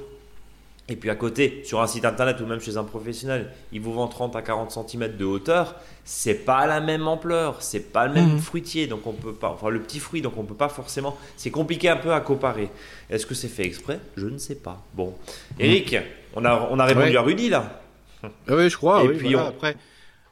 [0.89, 3.93] et puis à côté, sur un site internet ou même chez un professionnel, il vous
[3.93, 8.13] vend 30 à 40 cm de hauteur, c'est pas la même ampleur, c'est pas le
[8.13, 8.39] même mmh.
[8.39, 11.51] fruitier, donc on peut pas, enfin le petit fruit, donc on peut pas forcément, c'est
[11.51, 12.69] compliqué un peu à comparer.
[13.09, 13.99] Est-ce que c'est fait exprès?
[14.17, 14.83] Je ne sais pas.
[14.93, 15.15] Bon.
[15.59, 15.95] Eric,
[16.35, 17.81] on a, on a répondu à Rudy là.
[18.23, 19.03] Ah oui, je crois.
[19.03, 19.75] Et puis après,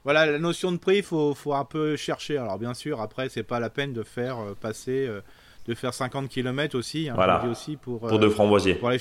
[0.03, 2.37] voilà, la notion de prix, il faut, faut, un peu chercher.
[2.37, 5.07] Alors bien sûr, après, c'est pas la peine de faire euh, passer.
[5.07, 5.21] Euh,
[5.69, 7.09] de faire 50 km aussi.
[7.09, 7.45] Hein, voilà.
[7.45, 8.73] aussi pour, pour deux framboisiers.
[8.73, 8.91] Pour,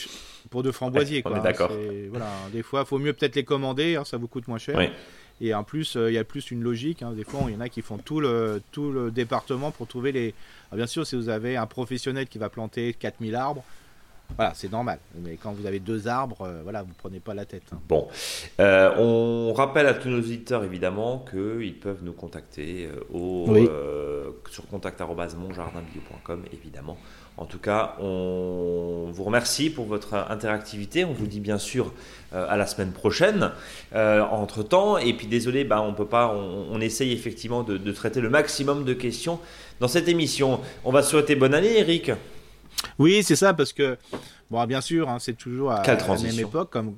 [0.51, 1.23] pour deux framboisiers.
[1.25, 1.73] on est d'accord.
[2.11, 4.79] Voilà, des fois, il faut mieux peut-être les commander, hein, ça vous coûte moins cher.
[5.41, 7.03] Et en plus, euh, il y a plus une logique.
[7.03, 7.13] Hein.
[7.13, 10.13] Des fois, il y en a qui font tout le, tout le département pour trouver
[10.13, 10.35] les.
[10.73, 13.65] bien sûr, si vous avez un professionnel qui va planter 4000 arbres,
[14.37, 14.99] voilà, c'est normal.
[15.23, 17.63] Mais quand vous avez deux arbres, euh, voilà, vous prenez pas la tête.
[17.73, 17.79] Hein.
[17.89, 18.09] Bon,
[18.61, 23.47] euh, on rappelle à tous nos auditeurs évidemment qu'ils peuvent nous contacter euh, au,
[24.51, 26.99] sur contact@monjardinbio.com évidemment.
[27.37, 31.05] En tout cas, on vous remercie pour votre interactivité.
[31.05, 31.93] On vous dit bien sûr
[32.33, 33.53] à la semaine prochaine.
[33.95, 36.35] entre temps, et puis désolé, bah, on peut pas.
[36.35, 39.39] On, essaye effectivement de, de traiter le maximum de questions
[39.79, 40.59] dans cette émission.
[40.85, 42.11] On va souhaiter bonne année, Eric.
[42.99, 43.97] Oui, c'est ça, parce que,
[44.51, 46.71] bon, bien sûr, hein, c'est toujours à, la même époque.
[46.71, 46.97] Comme,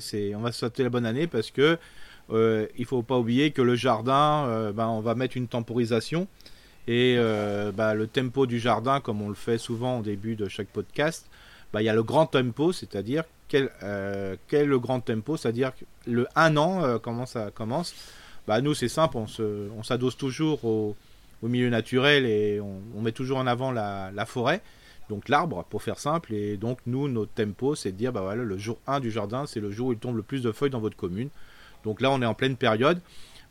[0.00, 1.78] c'est, on va sauter la bonne année parce que
[2.30, 6.28] euh, il faut pas oublier que le jardin, euh, ben, on va mettre une temporisation.
[6.88, 10.48] Et euh, ben, le tempo du jardin, comme on le fait souvent au début de
[10.48, 11.26] chaque podcast,
[11.72, 15.36] bah, il y a le grand tempo, c'est-à-dire quel, euh, quel, est le grand tempo,
[15.36, 15.72] c'est-à-dire
[16.06, 17.94] le un an, euh, comment ça commence.
[18.48, 20.96] Bah, nous, c'est simple, on, se, on s'adosse toujours au,
[21.42, 24.60] au, milieu naturel et on, on, met toujours en avant la, la, forêt,
[25.12, 26.32] donc l'arbre, pour faire simple.
[26.32, 29.44] Et donc, nous, notre tempo, c'est de dire, bah, voilà, le jour 1 du jardin,
[29.44, 31.28] c'est le jour où il tombe le plus de feuilles dans votre commune.
[31.84, 32.98] Donc là, on est en pleine période.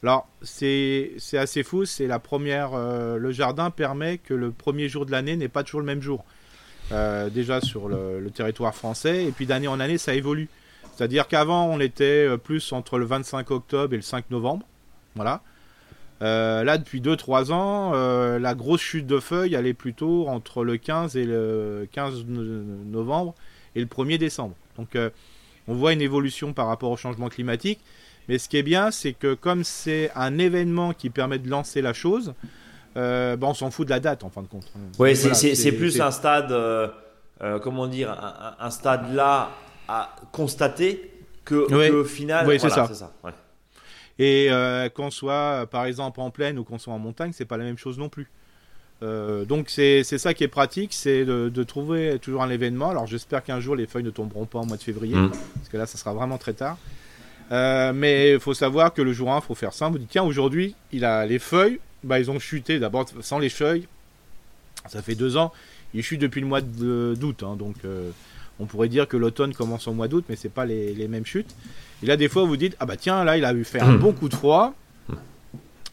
[0.01, 2.71] Alors, c'est, c'est assez fou, c'est la première.
[2.73, 6.01] Euh, le jardin permet que le premier jour de l'année n'est pas toujours le même
[6.01, 6.25] jour.
[6.91, 10.49] Euh, déjà sur le, le, territoire français, et puis d'année en année, ça évolue.
[10.95, 14.65] C'est-à-dire qu'avant, on était euh, plus entre le 25 octobre et le 5 novembre.
[15.13, 15.43] Voilà.
[16.21, 20.63] Euh, là, depuis 2-3 ans, euh, la grosse chute de feuilles, elle est plutôt entre
[20.63, 23.33] le 15 et le 15 novembre
[23.75, 24.55] et le 1er décembre.
[24.77, 25.09] Donc, euh,
[25.67, 27.79] on voit une évolution par rapport au changement climatique.
[28.29, 31.81] Mais ce qui est bien, c'est que comme c'est un événement qui permet de lancer
[31.81, 32.33] la chose,
[32.95, 34.71] bah on s'en fout de la date en fin de compte.
[34.99, 36.55] Oui, voilà, c'est plus un stade,
[37.63, 39.49] comment dire, un, un, stade là
[39.87, 41.11] à constater
[41.45, 41.89] que, oui.
[41.89, 43.11] que au final, oui, voilà, c'est ça.
[44.19, 47.57] Et euh, qu'on soit par exemple en plaine ou qu'on soit en montagne, c'est pas
[47.57, 48.29] la même chose non plus.
[49.03, 52.89] Euh, donc c'est ça qui est pratique, c'est de, de, trouver toujours un événement.
[52.89, 55.31] Alors j'espère qu'un jour les feuilles ne tomberont pas au mois de février, mmh.
[55.55, 56.77] parce que là ça sera vraiment très tard.
[57.51, 59.93] Euh, mais il faut savoir que le jour 1, il faut faire simple.
[59.93, 63.49] Vous dites, tiens, aujourd'hui, il a les feuilles, bah, ils ont chuté d'abord sans les
[63.49, 63.87] feuilles.
[64.87, 65.51] Ça fait deux ans.
[65.93, 67.43] Ils chutent depuis le mois d'août.
[67.43, 68.11] Hein, donc, euh,
[68.61, 71.25] on pourrait dire que l'automne commence au mois d'août, mais c'est pas les, les, mêmes
[71.25, 71.55] chutes.
[72.03, 73.93] Et là, des fois, vous dites, ah bah tiens, là, il a eu fait un
[73.93, 73.99] mmh.
[73.99, 74.73] bon coup de froid.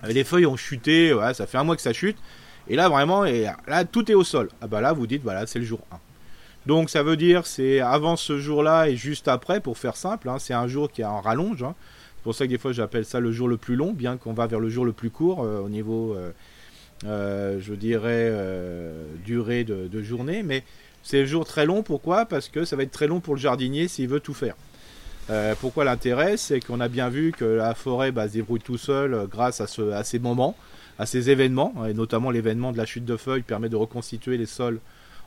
[0.07, 1.17] Les feuilles ont chuté.
[1.35, 2.17] Ça fait un mois que ça chute.
[2.69, 4.49] Et là, vraiment, et là, tout est au sol.
[4.61, 5.99] Ah bah là, vous dites, voilà, c'est le jour 1.
[6.67, 10.29] Donc ça veut dire c'est avant ce jour-là et juste après, pour faire simple.
[10.29, 11.63] Hein, c'est un jour qui est en rallonge.
[11.63, 11.75] Hein.
[12.17, 14.35] C'est pour ça que des fois j'appelle ça le jour le plus long, bien qu'on
[14.35, 16.31] va vers le jour le plus court euh, au niveau, euh,
[17.07, 18.31] euh, je dirais,
[19.25, 20.43] durée de, de, journée.
[20.43, 20.63] Mais
[21.03, 21.83] c'est jour très long.
[21.83, 22.27] Pourquoi?
[22.27, 24.55] Parce que ça va être très long pour le jardinier s'il veut tout faire.
[25.61, 26.37] pourquoi l'intérêt?
[26.37, 29.67] C'est qu'on a bien vu que la forêt bah, se débrouille tout seul grâce à,
[29.67, 30.57] ce, à, ces moments,
[30.99, 34.47] à ces événements, et notamment l'événement de la chute de feuilles permet de reconstituer les
[34.47, 34.81] sols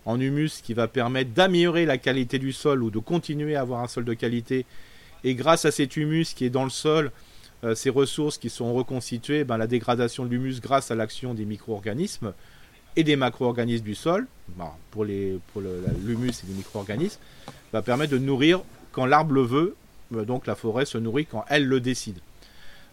[0.05, 3.81] en humus qui va permettre d'améliorer la qualité du sol ou de continuer à avoir
[3.81, 4.65] un sol de qualité.
[5.23, 7.11] Et grâce à cet humus qui est dans le sol,
[7.63, 11.45] euh, ces ressources qui sont reconstituées, ben, la dégradation de l'humus grâce à l'action des
[11.45, 12.33] micro-organismes
[12.95, 14.27] et des macro-organismes du sol,
[14.57, 17.19] ben, pour l'humus pour le, et les micro-organismes,
[17.71, 18.61] va permettre de nourrir
[18.91, 19.75] quand l'arbre le veut,
[20.15, 22.19] euh, donc la forêt se nourrit quand elle le décide.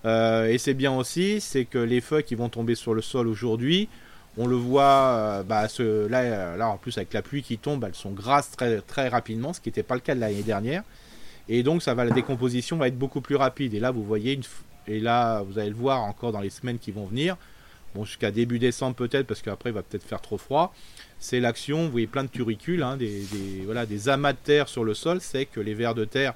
[0.05, 3.27] Euh, et c'est bien aussi, c'est que les feuilles qui vont tomber sur le sol
[3.27, 3.89] aujourd'hui,
[4.37, 8.13] on le voit, bah, ce, là, en plus avec la pluie qui tombe, elles sont
[8.13, 10.85] grasses très, très rapidement, ce qui n'était pas le cas de l'année dernière.
[11.49, 13.75] Et donc ça va, la décomposition va être beaucoup plus rapide.
[13.75, 14.39] Et là vous voyez,
[14.87, 17.37] et là vous allez le voir encore dans les semaines qui vont venir,
[17.95, 20.75] bon jusqu'à début décembre peut-être, parce qu'après il va peut-être faire trop froid.
[21.19, 23.25] C'est l'action, vous voyez plein de turicules, hein, des,
[23.65, 26.35] voilà, des amas de terre sur le sol, c'est que les vers de terre,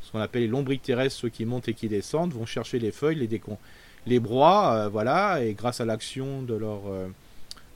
[0.00, 2.90] ce qu'on appelle les lombriques terrestres, ceux qui montent et qui descendent, vont chercher les
[2.90, 3.58] feuilles, les, décon
[4.06, 6.86] les broies, euh, voilà, et grâce à l'action de leur...
[6.88, 7.08] Euh,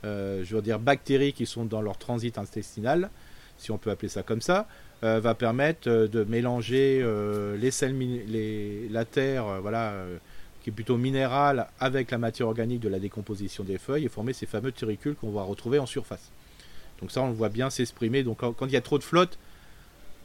[0.05, 3.11] euh, je veux dire bactéries qui sont dans leur transit intestinal,
[3.57, 4.69] si on peut appeler ça comme ça,
[5.03, 7.05] euh, va permettre de mélanger
[7.59, 9.95] les sels, les, la terre, voilà,
[10.69, 14.35] qui est plutôt minérale, avec la matière organique de la décomposition des feuilles et former
[14.35, 16.31] ces fameux turicules qu'on va retrouver en surface.
[17.01, 18.23] Donc ça, on le voit bien s'exprimer.
[18.23, 19.39] Donc quand, il y a trop de flotte,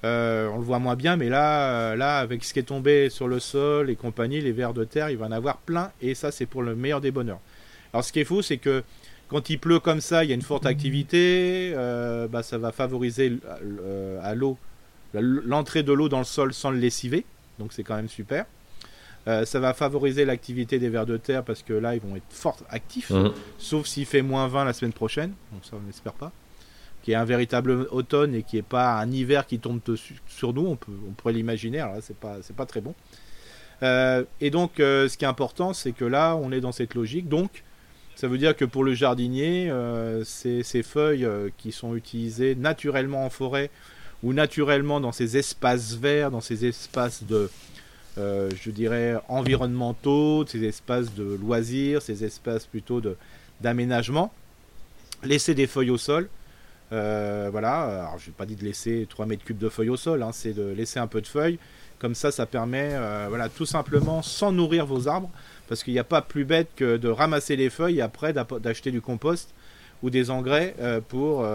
[0.03, 3.39] on le voit moins bien, mais là, là, avec ce qui est tombé sur le
[3.39, 6.45] sol et compagnie, les vers de terre, il va en avoir plein, et ça, c'est
[6.45, 7.39] pour le meilleur des bonheurs.
[7.93, 8.83] Alors ce qui est fou, c'est que
[9.29, 12.73] quand il pleut comme ça, il y a une forte activité, euh, bah, ça va
[12.73, 13.39] favoriser
[13.81, 14.35] euh, à
[15.15, 17.23] l'entrée de l'eau dans le sol sans le lessiver,
[17.59, 18.45] donc c'est quand même super.
[19.28, 22.26] Euh, ça va favoriser l'activité des vers de terre parce que là ils vont être
[22.30, 23.32] fort actifs, mmh.
[23.57, 26.32] sauf s'il fait moins 20 la semaine prochaine, donc ça on n'espère pas.
[27.03, 30.53] Qui est un véritable automne et qui n'est pas un hiver qui tombe dessus, sur
[30.53, 32.95] nous, on, peut, on pourrait l'imaginer, alors là c'est pas, pas très bon.
[33.82, 37.30] Euh, et donc ce qui est important c'est que là on est dans cette logique,
[37.30, 37.63] donc
[38.15, 42.55] ça veut dire que pour le jardinier, euh, ces, ces, feuilles euh, qui sont utilisées
[42.55, 43.69] naturellement en forêt
[44.21, 47.49] ou naturellement dans ces espaces verts, dans ces espaces de,
[48.20, 53.01] euh, je dirais, environnementaux, ces espaces de loisirs, ces espaces plutôt
[53.59, 54.32] d'aménagement,
[55.24, 56.30] laisser des feuilles au sol.
[56.91, 59.97] Euh, voilà, alors je n'ai pas dit de laisser 3 mètres cubes de feuilles au
[59.97, 61.57] sol, hein, c'est de laisser un peu de feuilles.
[61.97, 65.32] Comme ça, ça permet, euh, voilà, tout simplement, sans nourrir vos arbres,
[65.68, 68.91] parce qu'il n'y a pas plus bête que de ramasser les feuilles et après d'acheter
[68.91, 69.55] du compost
[70.03, 70.76] ou des engrais
[71.07, 71.47] pour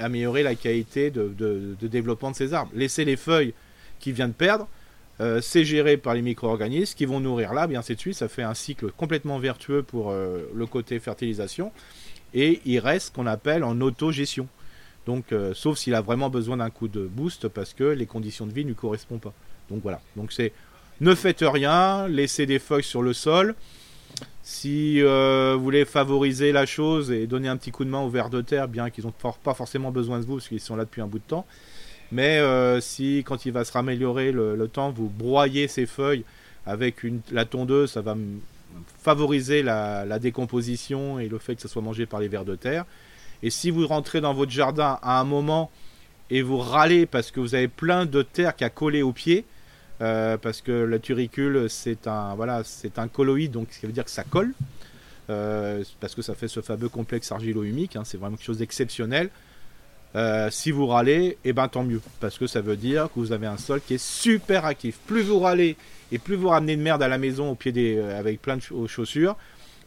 [0.00, 2.72] améliorer la qualité de, de, développement de ces arbres.
[2.74, 3.54] Laisser les feuilles
[4.00, 4.66] qui viennent perdre,
[5.20, 8.14] euh, c'est géré par les micro-organismes qui vont nourrir l'arbre et ainsi de suite.
[8.14, 11.72] Ça fait un cycle complètement vertueux pour euh, le côté fertilisation.
[12.32, 14.48] Et il reste qu'on appelle en autogestion.
[15.06, 18.46] Donc, euh, sauf s'il a vraiment besoin d'un coup de boost parce que les conditions
[18.46, 19.34] de vie ne lui correspondent pas.
[19.70, 20.00] Donc voilà.
[20.16, 20.52] Donc c'est
[21.00, 23.54] ne faites rien, laissez des feuilles sur le sol.
[24.42, 28.30] Si vous voulez favoriser la chose et donner un petit coup de main aux vers
[28.30, 31.00] de terre, bien qu'ils n'ont pas forcément besoin de vous parce qu'ils sont là depuis
[31.00, 31.46] un bout de temps.
[32.14, 36.22] Mais euh, si quand il va se raméliorer le, temps, vous broyez ces feuilles
[36.64, 38.16] avec la tondeuse, ça va
[39.02, 42.54] favoriser la, la, décomposition et le fait que ça soit mangé par les vers de
[42.54, 42.84] terre.
[43.42, 45.72] Et si vous rentrez dans votre jardin à un moment
[46.30, 49.44] et vous râlez parce que vous avez plein de terre qui a collé aux pieds,
[50.00, 54.04] euh, parce que le turicule c'est un voilà c'est un colloïde donc qui veut dire
[54.04, 54.52] que ça colle
[55.30, 59.30] euh, parce que ça fait ce fameux complexe argilo-humique hein, c'est vraiment quelque chose d'exceptionnel
[60.16, 62.00] euh, si vous râlez eh ben tant mieux.
[62.20, 64.98] Parce que ça veut dire que vous avez un sol qui est super actif.
[65.06, 65.76] Plus vous râlez
[66.12, 68.86] et plus vous ramenez de merde à la maison au pied des avec plein de
[68.86, 69.36] chaussures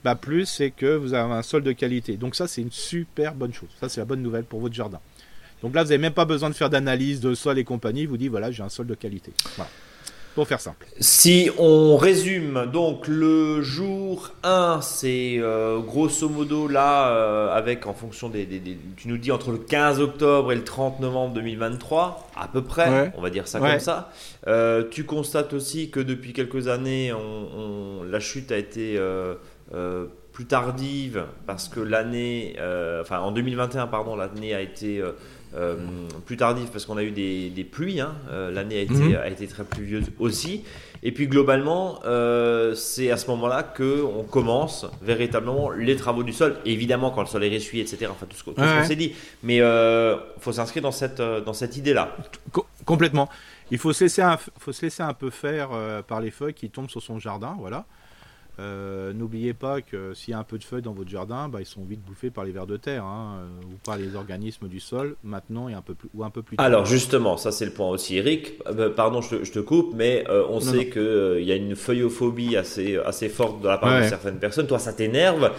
[0.03, 2.17] bah plus c'est que vous avez un sol de qualité.
[2.17, 3.69] Donc ça c'est une super bonne chose.
[3.79, 4.99] Ça c'est la bonne nouvelle pour votre jardin.
[5.61, 8.05] Donc là vous n'avez même pas besoin de faire d'analyse de sol et compagnie.
[8.05, 9.31] Vous dit voilà j'ai un sol de qualité.
[9.55, 9.69] Voilà
[10.37, 10.85] pour faire simple.
[10.99, 17.95] Si on résume, donc le jour 1, c'est euh, grosso modo là, euh, avec en
[17.95, 18.47] fonction des,
[18.97, 23.11] Tu nous dis entre le 15 octobre et le 30 novembre 2023, à peu près,
[23.17, 24.11] on va dire ça comme ça.
[24.45, 29.01] Euh, tu constates aussi que depuis quelques années, on, la chute a été
[30.33, 32.55] plus tardive parce que l'année.
[33.01, 35.01] enfin, en 2021, pardon, l'année a été
[35.55, 35.75] euh,
[36.25, 38.01] plus tardif parce qu'on a eu des, pluies.
[38.01, 38.15] Hein.
[38.29, 39.15] Euh, l'année a, été, mhm.
[39.15, 40.63] a été très pluvieuse aussi.
[41.03, 46.33] Et puis globalement, euh, c'est à ce moment-là que on commence véritablement les travaux du
[46.33, 46.57] sol.
[46.65, 48.07] évidemment, quand le sol est ressuyé, etc.
[48.11, 49.13] Enfin, tout ce, qu'on s'est dit.
[49.43, 52.15] Mais il faut s'inscrire dans cette, dans cette idée-là.
[52.85, 53.29] complètement.
[53.69, 55.69] Il faut se laisser un, faut se laisser un peu faire
[56.07, 57.55] par les feuilles qui tombent sur son jardin.
[57.59, 57.85] Voilà.
[58.59, 61.59] Euh, n'oubliez pas que s'il y a un peu de feuilles dans votre jardin, bah,
[61.61, 64.67] ils sont vite bouffés par les vers de terre hein, euh, ou par les organismes
[64.67, 66.65] du sol maintenant et un peu plus, ou un peu plus tard.
[66.65, 68.59] Alors justement, ça c'est le point aussi, Eric.
[68.65, 73.29] Euh, pardon, je te, coupe, mais on sait qu'il y a une feuillophobie assez, assez
[73.29, 74.67] forte de la part de certaines personnes.
[74.67, 75.51] Toi, ça t'énerve.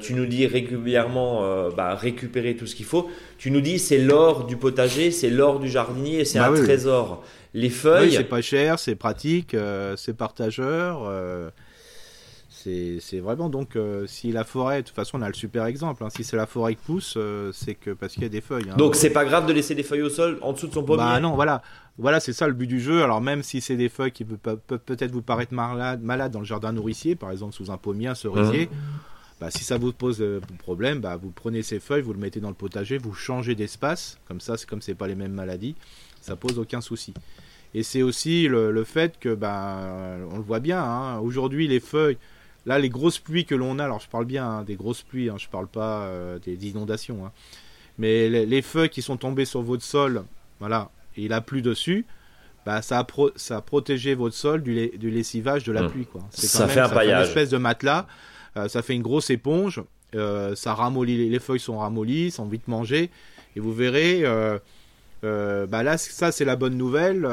[0.00, 3.08] tu nous dis régulièrement bah, récupérer tout ce qu'il faut.
[3.38, 7.24] Tu nous dis c'est l'or du potager, c'est l'or du jardinier, c'est bah un trésor.
[7.54, 8.12] Les feuilles.
[8.12, 9.56] c'est pas cher, c'est pratique,
[9.96, 11.10] c'est partageur
[13.00, 16.04] c'est vraiment donc euh, si la forêt, de toute façon on a le super exemple,
[16.04, 16.10] hein.
[16.10, 18.68] si c'est la forêt qui pousse, euh, c'est que parce qu'il y a des feuilles.
[18.70, 18.76] Hein.
[18.76, 21.02] Donc c'est pas grave de laisser des feuilles au sol en dessous de son pommier.
[21.04, 21.62] Bah non, voilà,
[21.98, 23.02] voilà c'est ça le but du jeu.
[23.02, 26.46] Alors même si c'est des feuilles qui peuvent peut-être vous paraître malades malade dans le
[26.46, 28.66] jardin nourricier, par exemple sous un pommier, un cerisier.
[28.66, 28.76] Mmh.
[29.40, 32.40] Bah, si ça vous pose euh, problème, bah, vous prenez ces feuilles, vous le mettez
[32.40, 35.76] dans le potager, vous changez d'espace, comme ça, c'est comme c'est pas les mêmes maladies,
[36.20, 37.14] ça pose aucun souci.
[37.72, 41.18] Et c'est aussi le, fait que, bah, on le voit bien, hein.
[41.18, 42.18] aujourd'hui les feuilles,
[42.68, 45.30] Là, les grosses pluies que l'on a, alors je parle bien hein, des grosses pluies,
[45.30, 47.32] hein, je parle pas euh, des, inondations, hein.
[47.96, 50.24] mais les, feuilles qui sont tombées sur votre sol,
[50.60, 52.04] voilà, et il a plu dessus,
[52.66, 53.06] bah, ça, a
[53.36, 55.90] ça a protégé votre sol du, lessivage de la mmh.
[55.90, 56.04] pluie.
[56.04, 56.20] Quoi.
[56.30, 57.22] ça fait un paillage.
[57.22, 58.06] une espèce de matelas,
[58.58, 59.82] euh, ça fait une grosse éponge,
[60.14, 63.10] euh, ça ramollit, les feuilles sont ramollies, sont vite mangées,
[63.56, 64.24] et vous verrez,
[65.22, 67.26] bah là, ça c'est la bonne nouvelle,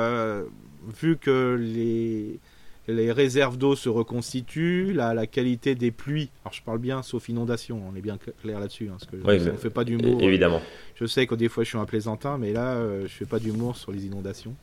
[1.01, 2.39] vu que les
[2.87, 7.29] les réserves d'eau se reconstituent, la, la, qualité des pluies, alors je parle bien sauf
[7.29, 10.21] inondation, on est bien clair là-dessus, hein, parce que on ne fait pas d'humour.
[10.21, 10.61] Évidemment.
[10.95, 13.39] je sais que des fois je suis un plaisantin, mais là euh, je fais pas
[13.39, 14.55] d'humour sur les inondations.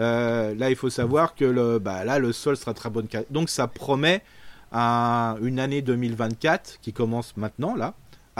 [0.00, 3.32] Euh, là il faut savoir que le, bah, là le sol sera très bonne qualité.
[3.32, 4.22] Donc ça promet
[4.72, 7.94] une année 2024 qui commence maintenant là,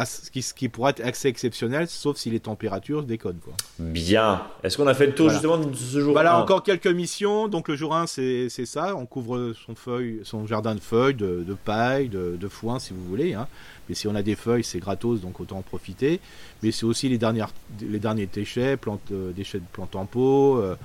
[0.07, 3.40] ce, qui, ce qui pourrait être assez exceptionnel, sauf si les températures déconnent.
[3.45, 3.53] Quoi.
[3.78, 4.43] Bien.
[4.62, 6.12] Est-ce qu'on a fait le tour justement de ce jour?
[6.12, 7.47] Voilà, encore quelques missions.
[7.49, 8.97] Donc le jour 1, c'est ça.
[8.97, 13.34] On couvre son, feuille, son jardin de feuilles, de, paille, de, foin, si vous voulez.
[13.34, 13.47] Hein.
[13.88, 16.20] Mais si on a des feuilles, c'est gratos, donc autant en profiter.
[16.62, 20.57] Mais c'est aussi les, dernières, les derniers déchets, plantes, euh, déchets de plantes en pot.
[20.59, 20.76] Euh,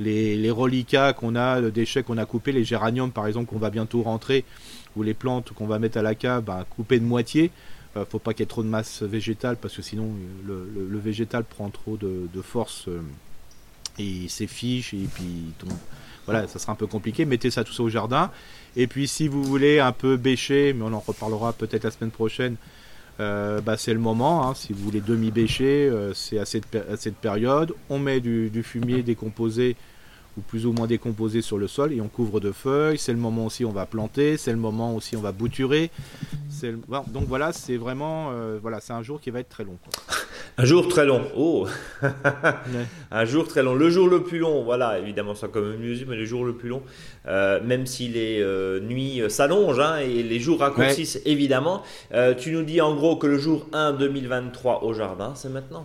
[0.00, 3.58] les, les reliquats qu'on a, les déchets qu'on a coupés, les géraniums par exemple qu'on
[3.58, 4.44] va bientôt rentrer,
[4.96, 7.50] ou les plantes qu'on va mettre à la cave, ben, coupées de moitié.
[7.96, 10.10] Euh, faut pas qu'il y ait trop de masse végétale parce que sinon
[10.48, 13.00] euh, le, végétal prend trop de, force euh,
[13.98, 15.52] et s'effiche et puis
[16.26, 17.24] voilà, ça sera un peu compliqué.
[17.24, 18.30] Mettez ça tout ça au jardin.
[18.76, 22.10] Et puis si vous voulez un peu bêcher, mais on en reparlera peut-être la semaine
[22.10, 22.56] prochaine,
[23.18, 24.46] bah, c'est le moment.
[24.46, 24.54] Hein.
[24.54, 26.66] si vous voulez demi-bêcher, c'est à cette,
[26.98, 27.72] cette, période.
[27.88, 29.74] On met du, fumier décomposé
[30.38, 32.98] ou plus ou moins décomposé sur le sol et on couvre de feuilles.
[32.98, 35.32] C'est le moment aussi où on va planter, c'est le moment aussi où on va
[35.32, 35.90] bouturer.
[36.62, 39.76] Donc voilà, c'est vraiment euh, voilà, c'est un jour qui va être très long.
[40.58, 41.22] un jour très long.
[41.36, 41.66] Oh,
[43.10, 43.74] un jour très long.
[43.74, 46.54] Le jour le plus long, voilà, évidemment ça comme une musique, mais le jour le
[46.54, 46.82] plus long,
[47.26, 51.82] euh, même si les euh, nuits s'allongent hein, et les jours raccourcissent évidemment.
[52.38, 55.84] tu nous dis en gros que le jour 1 2023 au jardin, c'est maintenant?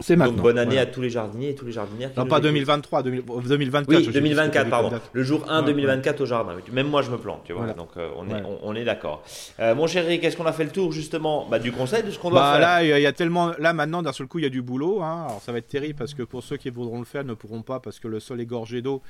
[0.00, 0.32] C'est maintenant.
[0.32, 0.80] Donc bonne année voilà.
[0.82, 2.12] à tous les jardiniers et tous les jardinières.
[2.12, 2.42] qui Non, pas écoutent.
[2.48, 3.88] 2023, 2000 2024.
[3.88, 4.90] Oui, je sais plus 2024, quelle pardon.
[5.12, 6.52] Le jour 1 Ouais, 2024 au jardin.
[6.72, 7.60] Même moi, je me plante, tu vois.
[7.62, 7.74] Voilà.
[7.74, 8.42] Donc, euh, on est, Ouais.
[8.44, 9.22] on, on est d'accord.
[9.60, 12.18] Euh, mon chéri, qu'est-ce qu'on a fait le tour, justement bah, Du conseil, de ce
[12.18, 12.60] qu'on doit Bah, faire?
[12.60, 13.52] là, il y, a- tellement.
[13.58, 15.00] Là, maintenant, d'un seul coup, il y a du boulot.
[15.02, 15.26] Hein.
[15.28, 17.62] Alors, ça va être terrible parce que pour ceux qui voudront le faire, ne pourront
[17.62, 19.00] pas parce que le sol est gorgé d'eau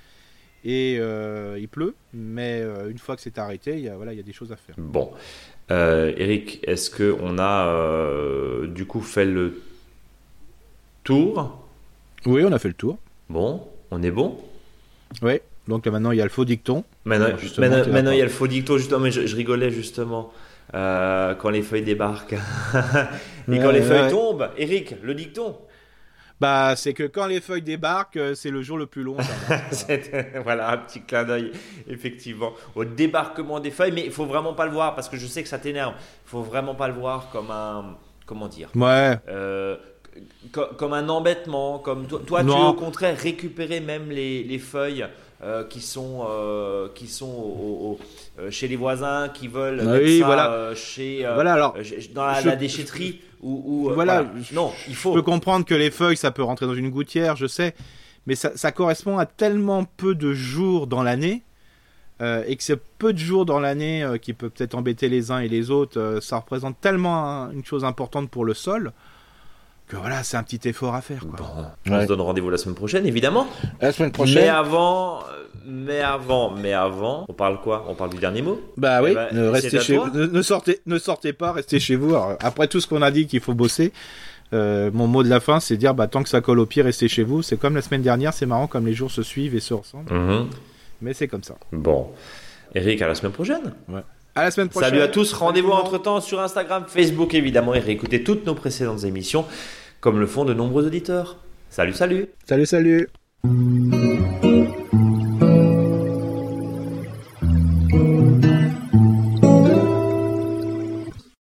[0.66, 1.94] et euh, il pleut.
[2.12, 4.32] Mais euh, une fois que c'est arrêté, il y a, voilà, il y a des
[4.35, 4.74] choses à faire.
[4.77, 5.12] Bon.
[5.70, 9.62] Eric, est-ce qu'on a du coup fait le
[11.05, 11.64] tour
[12.26, 12.98] Oui, on a fait le tour.
[13.28, 14.39] Bon, on est bon?
[15.22, 15.40] Oui.
[15.68, 16.85] Donc là, maintenant, il y a le faux dicton.
[17.05, 20.32] Maintenant, Alors, maintenant, il y a le faux dicto, justement, mais je, je rigolais justement
[20.74, 22.35] euh, quand les feuilles débarquent.
[23.52, 24.10] Et quand Ouais, les feuilles ouais.
[24.10, 25.56] tombent, Eric, le dicton?
[26.40, 29.16] Bah, c'est que quand les feuilles débarquent, euh, c'est le jour le plus long.
[30.43, 31.52] voilà, un petit clin d'œil,
[31.89, 35.26] effectivement, au débarquement des feuilles, mais il faut vraiment pas le voir parce que je
[35.26, 35.94] sais que ça t'énerve.
[36.26, 39.16] Il faut vraiment pas le voir comme un, comment dire, ouais.
[39.28, 39.76] euh,
[40.53, 45.07] comme un embêtement, comme toi, toi tu veux au contraire récupérer même les, les feuilles
[45.43, 47.99] euh, qui sont, euh, qui sont au- au-
[48.41, 50.51] euh, chez les voisins, qui veulent Ah mettre oui, ça voilà.
[50.53, 51.74] euh, chez, Voilà, alors.
[52.15, 54.31] dans la, je- la déchetterie ou, Voilà, voilà.
[54.43, 55.12] je- non, il Je faut.
[55.12, 57.74] peux comprendre que les feuilles, ça peut rentrer dans une gouttière, je sais,
[58.27, 61.43] mais ça, ça correspond à tellement peu de jours dans l'année,
[62.23, 65.49] et que c'est peu de jours dans l'année qui peut peut-être embêter les uns et
[65.49, 68.93] les autres, ça représente tellement un- une chose importante pour le sol,
[69.94, 71.20] que voilà, c'est un petit effort à faire.
[71.26, 71.38] Quoi.
[71.38, 72.02] Bon, on Ouais.
[72.02, 73.46] se donne rendez-vous la semaine prochaine, évidemment.
[73.80, 77.86] La semaine Mais avant, euh, mais avant, mais avant, on parle quoi?
[77.88, 78.60] On parle du dernier mot?
[78.76, 80.10] Bah Eh oui, ben, ne, restez chez vous.
[80.10, 82.10] Ne, ne sortez, ne sortez pas, restez chez vous.
[82.10, 83.92] Alors, après tout ce qu'on a dit qu'il faut bosser,
[84.52, 86.82] euh, mon mot de la fin, c'est dire bah, tant que ça colle au pied,
[86.82, 87.42] restez chez vous.
[87.42, 90.12] C'est comme la semaine dernière, c'est marrant comme les jours se suivent et se ressemblent,
[90.12, 90.48] Mhm.
[91.00, 91.54] mais c'est comme ça.
[91.72, 92.08] Bon.
[92.74, 93.72] Eric, à la semaine prochaine.
[94.36, 94.90] À la semaine prochaine.
[94.90, 95.32] Salut à tous.
[95.32, 99.44] Rendez-vous entre temps sur Instagram, Facebook évidemment et réécoutez toutes nos précédentes émissions
[100.05, 101.39] comme le font de nombreux auditeurs.
[101.70, 103.09] Salut, salut Salut, salut